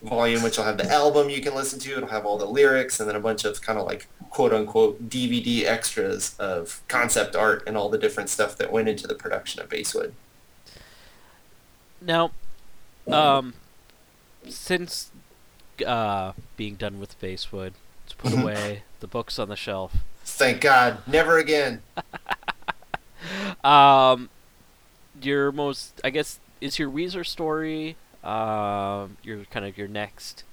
volume, 0.03 0.43
which 0.43 0.57
will 0.57 0.65
have 0.65 0.77
the 0.79 0.91
album 0.91 1.31
you 1.31 1.41
can 1.41 1.55
listen 1.55 1.79
to. 1.81 1.97
It'll 1.97 2.09
have 2.09 2.25
all 2.27 2.39
the 2.39 2.45
lyrics 2.47 3.01
and 3.01 3.09
then 3.09 3.17
a 3.17 3.21
bunch 3.21 3.45
of 3.45 3.61
kind 3.63 3.79
of 3.79 3.87
like 3.87 4.07
quote 4.31 4.53
unquote 4.53 5.09
DVD 5.09 5.65
extras 5.65 6.35
of 6.39 6.83
concept 6.89 7.35
art 7.35 7.63
and 7.67 7.77
all 7.77 7.89
the 7.89 7.99
different 7.99 8.29
stuff 8.29 8.57
that 8.59 8.71
went 8.73 8.89
into 8.89 9.07
the 9.07 9.15
production 9.15 9.61
of 9.63 9.69
Basewood. 9.69 10.15
Now, 12.01 12.31
um, 13.11 13.55
since 14.49 15.11
uh, 15.87 16.33
being 16.57 16.75
done 16.77 17.01
with 17.01 17.19
Basewood, 17.21 17.75
it's 18.05 18.13
put 18.13 18.33
Mhm. 18.33 18.43
away 18.43 18.83
the 19.01 19.07
books 19.07 19.39
on 19.39 19.49
the 19.49 19.57
shelf. 19.57 19.93
Thank 20.25 20.61
God, 20.61 20.99
never 21.07 21.39
again. 21.39 21.83
Um, 23.65 24.31
your 25.21 25.51
most, 25.51 26.01
I 26.05 26.11
guess, 26.11 26.39
is 26.61 26.79
your 26.79 26.89
Weezer 26.91 27.27
story. 27.27 27.97
Um, 28.27 29.19
your 29.23 29.45
kind 29.47 29.65
of 29.67 29.79
your 29.79 29.89
next 29.89 30.45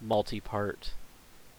multi-part 0.00 0.94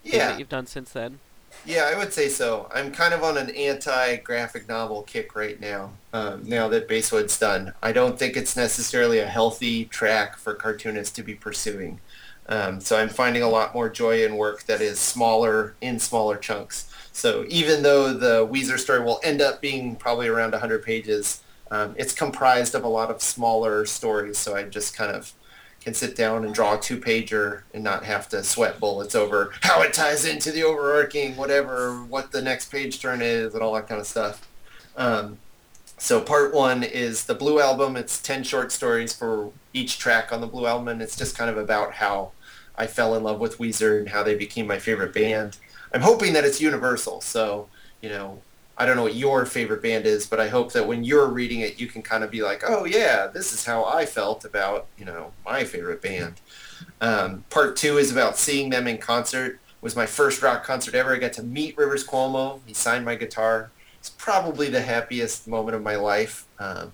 Yeah, 0.02 0.28
that 0.28 0.38
you've 0.38 0.48
done 0.48 0.66
since 0.66 0.92
then. 0.92 1.20
Yeah, 1.64 1.90
I 1.92 1.96
would 1.98 2.12
say 2.12 2.28
so. 2.28 2.68
I'm 2.72 2.92
kind 2.92 3.12
of 3.12 3.24
on 3.24 3.36
an 3.36 3.50
anti-graphic 3.50 4.68
novel 4.68 5.02
kick 5.02 5.34
right 5.34 5.58
now. 5.60 5.98
Um, 6.12 6.48
now 6.48 6.68
that 6.68 6.86
Basewood's 6.88 7.38
done, 7.38 7.74
I 7.82 7.92
don't 7.92 8.18
think 8.18 8.36
it's 8.36 8.56
necessarily 8.56 9.18
a 9.18 9.26
healthy 9.26 9.86
track 9.86 10.36
for 10.38 10.54
cartoonists 10.54 11.14
to 11.16 11.22
be 11.24 11.34
pursuing. 11.34 12.00
Um, 12.48 12.80
so 12.80 12.96
I'm 12.98 13.08
finding 13.08 13.42
a 13.42 13.48
lot 13.48 13.74
more 13.74 13.88
joy 13.90 14.24
in 14.24 14.36
work 14.36 14.64
that 14.64 14.80
is 14.80 15.00
smaller 15.00 15.76
in 15.80 15.98
smaller 15.98 16.36
chunks. 16.38 16.88
So 17.12 17.44
even 17.48 17.82
though 17.82 18.12
the 18.12 18.46
Weezer 18.46 18.78
story 18.78 19.02
will 19.02 19.20
end 19.24 19.40
up 19.42 19.60
being 19.60 19.96
probably 19.96 20.28
around 20.28 20.52
100 20.52 20.84
pages, 20.84 21.42
um, 21.72 21.94
it's 21.98 22.12
comprised 22.12 22.74
of 22.76 22.84
a 22.84 22.88
lot 22.88 23.10
of 23.10 23.22
smaller 23.22 23.84
stories. 23.86 24.38
So 24.38 24.54
I 24.54 24.64
just 24.64 24.96
kind 24.96 25.10
of 25.10 25.32
can 25.86 25.94
sit 25.94 26.16
down 26.16 26.44
and 26.44 26.52
draw 26.52 26.76
a 26.76 26.80
two 26.80 26.98
pager 26.98 27.62
and 27.72 27.84
not 27.84 28.04
have 28.04 28.28
to 28.28 28.42
sweat 28.42 28.80
bullets 28.80 29.14
over 29.14 29.52
how 29.60 29.82
it 29.82 29.94
ties 29.94 30.24
into 30.24 30.50
the 30.50 30.64
overarching 30.64 31.36
whatever 31.36 32.02
what 32.06 32.32
the 32.32 32.42
next 32.42 32.72
page 32.72 33.00
turn 33.00 33.22
is 33.22 33.54
and 33.54 33.62
all 33.62 33.72
that 33.72 33.86
kind 33.86 34.00
of 34.00 34.06
stuff. 34.06 34.48
Um, 34.96 35.38
so 35.96 36.20
part 36.20 36.52
one 36.52 36.82
is 36.82 37.26
the 37.26 37.36
blue 37.36 37.60
album. 37.60 37.96
It's 37.96 38.20
10 38.20 38.42
short 38.42 38.72
stories 38.72 39.12
for 39.12 39.52
each 39.72 40.00
track 40.00 40.32
on 40.32 40.40
the 40.40 40.48
blue 40.48 40.66
album 40.66 40.88
and 40.88 41.00
it's 41.00 41.14
just 41.14 41.38
kind 41.38 41.48
of 41.48 41.56
about 41.56 41.92
how 41.92 42.32
i 42.74 42.88
fell 42.88 43.14
in 43.14 43.22
love 43.22 43.38
with 43.38 43.58
weezer 43.58 43.96
and 44.00 44.08
how 44.08 44.24
they 44.24 44.34
became 44.34 44.66
my 44.66 44.80
favorite 44.80 45.14
band. 45.14 45.56
I'm 45.94 46.00
hoping 46.00 46.32
that 46.32 46.44
it's 46.44 46.60
universal 46.60 47.20
so 47.20 47.68
you 48.00 48.08
know 48.08 48.42
I 48.78 48.84
don't 48.84 48.96
know 48.96 49.04
what 49.04 49.14
your 49.14 49.46
favorite 49.46 49.82
band 49.82 50.04
is, 50.04 50.26
but 50.26 50.38
I 50.38 50.48
hope 50.48 50.72
that 50.72 50.86
when 50.86 51.02
you're 51.02 51.28
reading 51.28 51.60
it, 51.60 51.80
you 51.80 51.86
can 51.86 52.02
kind 52.02 52.22
of 52.22 52.30
be 52.30 52.42
like, 52.42 52.62
oh 52.66 52.84
yeah, 52.84 53.26
this 53.26 53.52
is 53.52 53.64
how 53.64 53.84
I 53.84 54.04
felt 54.04 54.44
about, 54.44 54.86
you 54.98 55.04
know, 55.04 55.32
my 55.44 55.64
favorite 55.64 56.02
band. 56.02 56.34
Um, 57.00 57.44
part 57.48 57.76
two 57.76 57.96
is 57.96 58.12
about 58.12 58.36
seeing 58.36 58.68
them 58.70 58.86
in 58.86 58.98
concert. 58.98 59.54
It 59.54 59.82
was 59.82 59.96
my 59.96 60.04
first 60.04 60.42
rock 60.42 60.62
concert 60.64 60.94
ever. 60.94 61.14
I 61.14 61.18
got 61.18 61.32
to 61.34 61.42
meet 61.42 61.76
Rivers 61.78 62.06
Cuomo. 62.06 62.60
He 62.66 62.74
signed 62.74 63.04
my 63.04 63.14
guitar. 63.14 63.70
It's 63.98 64.10
probably 64.10 64.68
the 64.68 64.82
happiest 64.82 65.48
moment 65.48 65.74
of 65.74 65.82
my 65.82 65.96
life. 65.96 66.44
Um, 66.58 66.92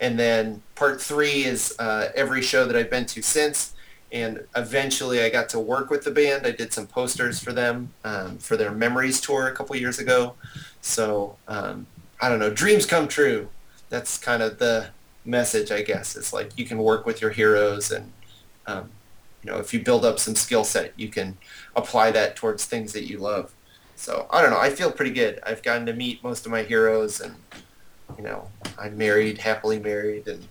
and 0.00 0.18
then 0.18 0.62
part 0.74 1.00
three 1.00 1.44
is 1.44 1.76
uh, 1.78 2.08
every 2.16 2.42
show 2.42 2.66
that 2.66 2.74
I've 2.74 2.90
been 2.90 3.06
to 3.06 3.22
since. 3.22 3.74
And 4.10 4.46
eventually 4.54 5.22
I 5.22 5.30
got 5.30 5.48
to 5.50 5.60
work 5.60 5.90
with 5.90 6.04
the 6.04 6.10
band. 6.10 6.46
I 6.46 6.50
did 6.50 6.72
some 6.72 6.86
posters 6.86 7.42
for 7.42 7.52
them 7.52 7.92
um, 8.04 8.38
for 8.38 8.56
their 8.56 8.70
Memories 8.70 9.20
tour 9.20 9.46
a 9.46 9.52
couple 9.52 9.74
years 9.76 9.98
ago. 9.98 10.34
So 10.84 11.38
um, 11.48 11.86
I 12.20 12.28
don't 12.28 12.38
know, 12.38 12.50
dreams 12.50 12.84
come 12.84 13.08
true. 13.08 13.48
That's 13.88 14.18
kind 14.18 14.42
of 14.42 14.58
the 14.58 14.88
message, 15.24 15.72
I 15.72 15.80
guess. 15.80 16.14
It's 16.14 16.30
like 16.30 16.58
you 16.58 16.66
can 16.66 16.76
work 16.76 17.06
with 17.06 17.22
your 17.22 17.30
heroes, 17.30 17.90
and 17.90 18.12
um, 18.66 18.90
you 19.42 19.50
know, 19.50 19.58
if 19.58 19.72
you 19.72 19.82
build 19.82 20.04
up 20.04 20.18
some 20.18 20.34
skill 20.34 20.62
set, 20.62 20.92
you 20.96 21.08
can 21.08 21.38
apply 21.74 22.10
that 22.10 22.36
towards 22.36 22.66
things 22.66 22.92
that 22.92 23.08
you 23.08 23.16
love. 23.16 23.54
So 23.96 24.26
I 24.30 24.42
don't 24.42 24.50
know. 24.50 24.58
I 24.58 24.68
feel 24.68 24.92
pretty 24.92 25.12
good. 25.12 25.40
I've 25.46 25.62
gotten 25.62 25.86
to 25.86 25.94
meet 25.94 26.22
most 26.22 26.44
of 26.44 26.52
my 26.52 26.62
heroes, 26.62 27.18
and 27.18 27.34
you 28.18 28.22
know, 28.22 28.50
I'm 28.78 28.98
married, 28.98 29.38
happily 29.38 29.78
married, 29.78 30.28
and 30.28 30.46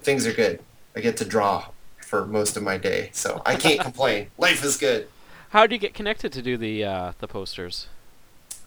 things 0.00 0.26
are 0.26 0.32
good. 0.32 0.60
I 0.96 1.00
get 1.00 1.18
to 1.18 1.26
draw 1.26 1.66
for 1.98 2.24
most 2.24 2.56
of 2.56 2.62
my 2.62 2.78
day, 2.78 3.10
so 3.12 3.42
I 3.44 3.56
can't 3.56 3.80
complain. 3.88 4.28
Life 4.38 4.64
is 4.64 4.78
good. 4.78 5.08
How 5.50 5.66
do 5.66 5.74
you 5.74 5.78
get 5.78 5.92
connected 5.92 6.32
to 6.32 6.40
do 6.40 6.56
the 6.56 6.84
uh, 6.84 7.12
the 7.18 7.28
posters? 7.28 7.88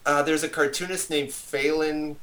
Uh, 0.05 0.21
there's 0.21 0.43
a 0.43 0.49
cartoonist 0.49 1.09
named 1.09 1.31
Phelan 1.31 2.17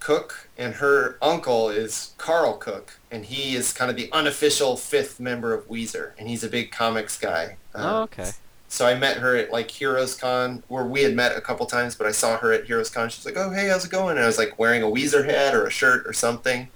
Koch, 0.00 0.48
and 0.56 0.74
her 0.74 1.18
uncle 1.20 1.68
is 1.70 2.14
Karl 2.18 2.56
Koch, 2.58 2.98
and 3.10 3.24
he 3.24 3.56
is 3.56 3.72
kind 3.72 3.90
of 3.90 3.96
the 3.96 4.08
unofficial 4.12 4.76
fifth 4.76 5.18
member 5.18 5.52
of 5.52 5.68
Weezer, 5.68 6.12
and 6.18 6.28
he's 6.28 6.44
a 6.44 6.48
big 6.48 6.70
comics 6.70 7.18
guy. 7.18 7.56
oh, 7.74 8.00
Uh, 8.00 8.02
okay. 8.04 8.30
So 8.68 8.84
I 8.86 8.94
met 8.94 9.18
her 9.18 9.36
at 9.36 9.52
like 9.52 9.70
Heroes 9.70 10.14
Con, 10.16 10.62
where 10.68 10.84
we 10.84 11.02
had 11.02 11.14
met 11.14 11.36
a 11.36 11.40
couple 11.40 11.66
times, 11.66 11.94
but 11.94 12.06
I 12.06 12.10
saw 12.10 12.36
her 12.38 12.52
at 12.52 12.64
Heroes 12.66 12.90
Con. 12.90 13.08
She's 13.08 13.24
like, 13.24 13.36
"Oh, 13.36 13.50
hey, 13.50 13.68
how's 13.68 13.84
it 13.84 13.90
going?" 13.92 14.16
And 14.16 14.24
I 14.24 14.26
was 14.26 14.38
like 14.38 14.58
wearing 14.58 14.82
a 14.82 14.86
Weezer 14.86 15.24
hat 15.24 15.54
or 15.54 15.66
a 15.66 15.70
shirt 15.70 16.04
or 16.06 16.12
something. 16.12 16.68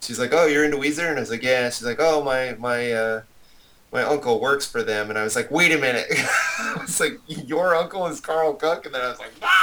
She's 0.00 0.18
like, 0.18 0.32
"Oh, 0.34 0.44
you're 0.46 0.64
into 0.64 0.76
Weezer?" 0.76 1.08
And 1.08 1.16
I 1.16 1.20
was 1.20 1.30
like, 1.30 1.42
"Yeah." 1.42 1.70
She's 1.70 1.86
like, 1.86 1.96
"Oh, 2.00 2.22
my 2.22 2.54
my 2.58 2.92
uh, 2.92 3.22
my 3.92 4.02
uncle 4.02 4.40
works 4.40 4.66
for 4.66 4.82
them." 4.82 5.08
And 5.08 5.18
I 5.18 5.24
was 5.24 5.36
like, 5.36 5.50
"Wait 5.50 5.72
a 5.72 5.78
minute!" 5.78 6.06
I 6.58 6.76
was 6.82 7.00
like, 7.00 7.18
"Your 7.26 7.74
uncle 7.74 8.06
is 8.08 8.20
Karl 8.20 8.52
Koch?" 8.54 8.84
And 8.84 8.94
then 8.94 9.00
I 9.02 9.08
was 9.08 9.18
like, 9.18 9.32
"Ah!" 9.42 9.57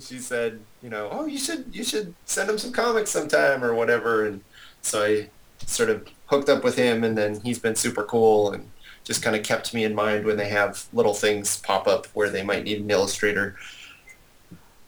She 0.00 0.18
said, 0.18 0.60
"You 0.82 0.90
know, 0.90 1.08
oh, 1.10 1.26
you 1.26 1.38
should 1.38 1.66
you 1.72 1.84
should 1.84 2.14
send 2.24 2.48
him 2.48 2.58
some 2.58 2.72
comics 2.72 3.10
sometime 3.10 3.62
or 3.62 3.74
whatever." 3.74 4.26
And 4.26 4.42
so 4.80 5.04
I 5.04 5.28
sort 5.66 5.90
of 5.90 6.06
hooked 6.26 6.48
up 6.48 6.64
with 6.64 6.76
him, 6.76 7.04
and 7.04 7.16
then 7.16 7.40
he's 7.40 7.58
been 7.58 7.76
super 7.76 8.04
cool 8.04 8.52
and 8.52 8.70
just 9.04 9.22
kind 9.22 9.36
of 9.36 9.42
kept 9.42 9.74
me 9.74 9.84
in 9.84 9.94
mind 9.94 10.24
when 10.24 10.36
they 10.36 10.48
have 10.48 10.86
little 10.92 11.14
things 11.14 11.56
pop 11.56 11.86
up 11.86 12.06
where 12.14 12.30
they 12.30 12.42
might 12.42 12.64
need 12.64 12.80
an 12.80 12.90
illustrator. 12.90 13.56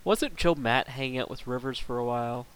Wasn't 0.05 0.36
Joe 0.36 0.55
Matt 0.55 0.88
hanging 0.88 1.18
out 1.18 1.30
with 1.30 1.46
Rivers 1.46 1.78
for 1.78 1.98
a 1.98 2.05
while? 2.05 2.46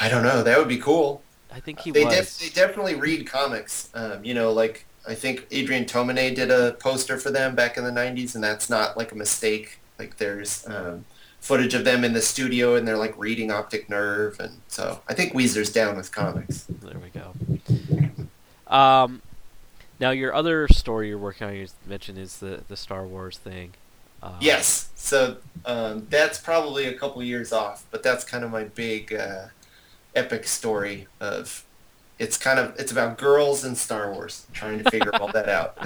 I 0.00 0.08
don't 0.08 0.22
know. 0.22 0.42
That 0.42 0.58
would 0.58 0.68
be 0.68 0.78
cool. 0.78 1.22
I 1.52 1.60
think 1.60 1.80
he 1.80 1.90
they, 1.90 2.04
was. 2.04 2.14
def- 2.14 2.38
they 2.38 2.48
definitely 2.48 2.94
read 2.96 3.26
comics. 3.26 3.88
Um, 3.94 4.24
you 4.24 4.34
know, 4.34 4.52
like 4.52 4.86
I 5.06 5.14
think 5.14 5.46
Adrian 5.50 5.84
Tomine 5.84 6.34
did 6.34 6.50
a 6.50 6.72
poster 6.72 7.18
for 7.18 7.30
them 7.30 7.54
back 7.54 7.76
in 7.76 7.84
the 7.84 7.90
'90s, 7.90 8.34
and 8.34 8.42
that's 8.42 8.68
not 8.68 8.96
like 8.96 9.12
a 9.12 9.14
mistake. 9.14 9.78
Like 9.98 10.16
there's 10.16 10.66
um, 10.68 11.04
footage 11.44 11.74
of 11.74 11.84
them 11.84 12.04
in 12.04 12.14
the 12.14 12.22
studio, 12.22 12.74
and 12.74 12.88
they're 12.88 12.96
like 12.96 13.14
reading 13.18 13.50
Optic 13.50 13.90
Nerve, 13.90 14.40
and 14.40 14.62
so 14.66 15.00
I 15.06 15.12
think 15.12 15.34
Weezer's 15.34 15.70
down 15.70 15.96
with 15.96 16.10
comics. 16.10 16.62
There 16.62 16.96
we 16.98 17.10
go. 17.10 18.74
Um, 18.74 19.20
now 20.00 20.10
your 20.10 20.34
other 20.34 20.66
story 20.68 21.08
you're 21.08 21.18
working 21.18 21.46
on, 21.46 21.54
you 21.54 21.66
mentioned, 21.86 22.18
is 22.18 22.38
the 22.38 22.62
the 22.66 22.76
Star 22.76 23.04
Wars 23.06 23.36
thing. 23.36 23.74
Uh, 24.22 24.32
Yes, 24.40 24.88
so 24.96 25.36
um, 25.66 26.06
that's 26.08 26.38
probably 26.38 26.86
a 26.86 26.94
couple 26.94 27.22
years 27.22 27.52
off, 27.52 27.84
but 27.90 28.02
that's 28.02 28.24
kind 28.24 28.42
of 28.42 28.50
my 28.50 28.64
big 28.64 29.12
uh, 29.12 29.48
epic 30.14 30.46
story 30.46 31.08
of. 31.20 31.64
It's 32.16 32.38
kind 32.38 32.58
of 32.60 32.78
it's 32.78 32.92
about 32.92 33.18
girls 33.18 33.64
and 33.64 33.76
Star 33.76 34.10
Wars 34.12 34.46
trying 34.54 34.82
to 34.82 34.88
figure 34.88 35.10
all 35.16 35.30
that 35.32 35.48
out. 35.48 35.76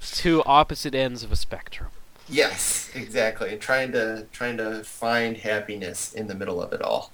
Two 0.00 0.42
opposite 0.46 0.94
ends 0.94 1.24
of 1.24 1.32
a 1.32 1.36
spectrum. 1.36 1.88
Yes, 2.28 2.90
exactly, 2.94 3.50
and 3.52 3.60
trying 3.60 3.92
to 3.92 4.26
trying 4.32 4.56
to 4.58 4.82
find 4.84 5.36
happiness 5.38 6.12
in 6.12 6.26
the 6.26 6.34
middle 6.34 6.62
of 6.62 6.72
it 6.72 6.82
all. 6.82 7.12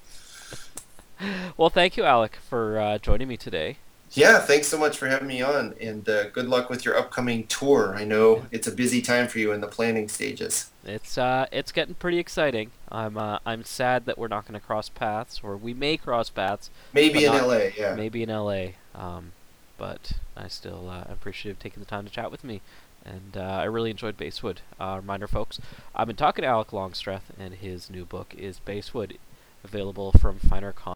Well, 1.57 1.69
thank 1.71 1.97
you, 1.97 2.05
Alec, 2.05 2.37
for 2.49 2.79
uh, 2.79 2.99
joining 2.99 3.29
me 3.29 3.37
today. 3.37 3.77
Yeah, 4.13 4.41
thanks 4.41 4.67
so 4.67 4.77
much 4.79 4.97
for 4.97 5.07
having 5.07 5.29
me 5.29 5.41
on, 5.41 5.75
and 5.81 6.09
uh, 6.09 6.31
good 6.31 6.49
luck 6.49 6.69
with 6.69 6.85
your 6.85 6.97
upcoming 6.99 7.47
tour. 7.47 7.95
I 7.95 8.05
know 8.05 8.47
it's 8.51 8.67
a 8.67 8.73
busy 8.73 9.01
time 9.03 9.29
for 9.29 9.39
you 9.39 9.53
in 9.53 9.61
the 9.61 9.69
planning 9.69 10.09
stages. 10.09 10.71
It's 10.85 11.17
uh, 11.17 11.47
it's 11.53 11.71
getting 11.71 11.95
pretty 11.95 12.19
exciting. 12.19 12.71
I'm 12.91 13.17
uh, 13.17 13.39
I'm 13.47 13.65
sad 13.65 14.07
that 14.07 14.19
we're 14.19 14.29
not 14.29 14.49
going 14.49 14.59
to 14.59 14.67
cross 14.67 14.89
paths, 14.89 15.41
or 15.45 15.57
we 15.57 15.75
may 15.75 15.97
cross 15.97 16.29
paths, 16.31 16.71
Maybe 16.93 17.25
in 17.25 17.33
not- 17.33 17.47
LA, 17.47 17.69
yeah. 17.77 17.95
maybe 17.95 18.23
in 18.25 18.31
LA. 18.31 18.69
Um, 18.95 19.33
but 19.79 20.13
I 20.37 20.49
still 20.49 20.89
uh, 20.91 21.05
appreciate 21.09 21.61
taking 21.61 21.81
the 21.81 21.89
time 21.89 22.05
to 22.05 22.11
chat 22.11 22.31
with 22.33 22.43
me, 22.45 22.63
and 23.05 23.37
uh, 23.37 23.41
I 23.41 23.65
really 23.65 23.91
enjoyed 23.91 24.17
Basewood. 24.17 24.61
Uh, 24.79 24.99
reminder, 25.01 25.27
folks, 25.27 25.61
I've 25.95 26.07
been 26.07 26.17
talking 26.17 26.43
to 26.43 26.49
Alec 26.49 26.73
Longstreth, 26.73 27.33
and 27.39 27.55
his 27.55 27.91
new 27.91 28.05
book 28.05 28.35
is 28.37 28.61
Basewood, 28.61 29.19
available 29.65 30.13
from 30.13 30.39
Finer 30.39 30.73
Con. 30.73 30.95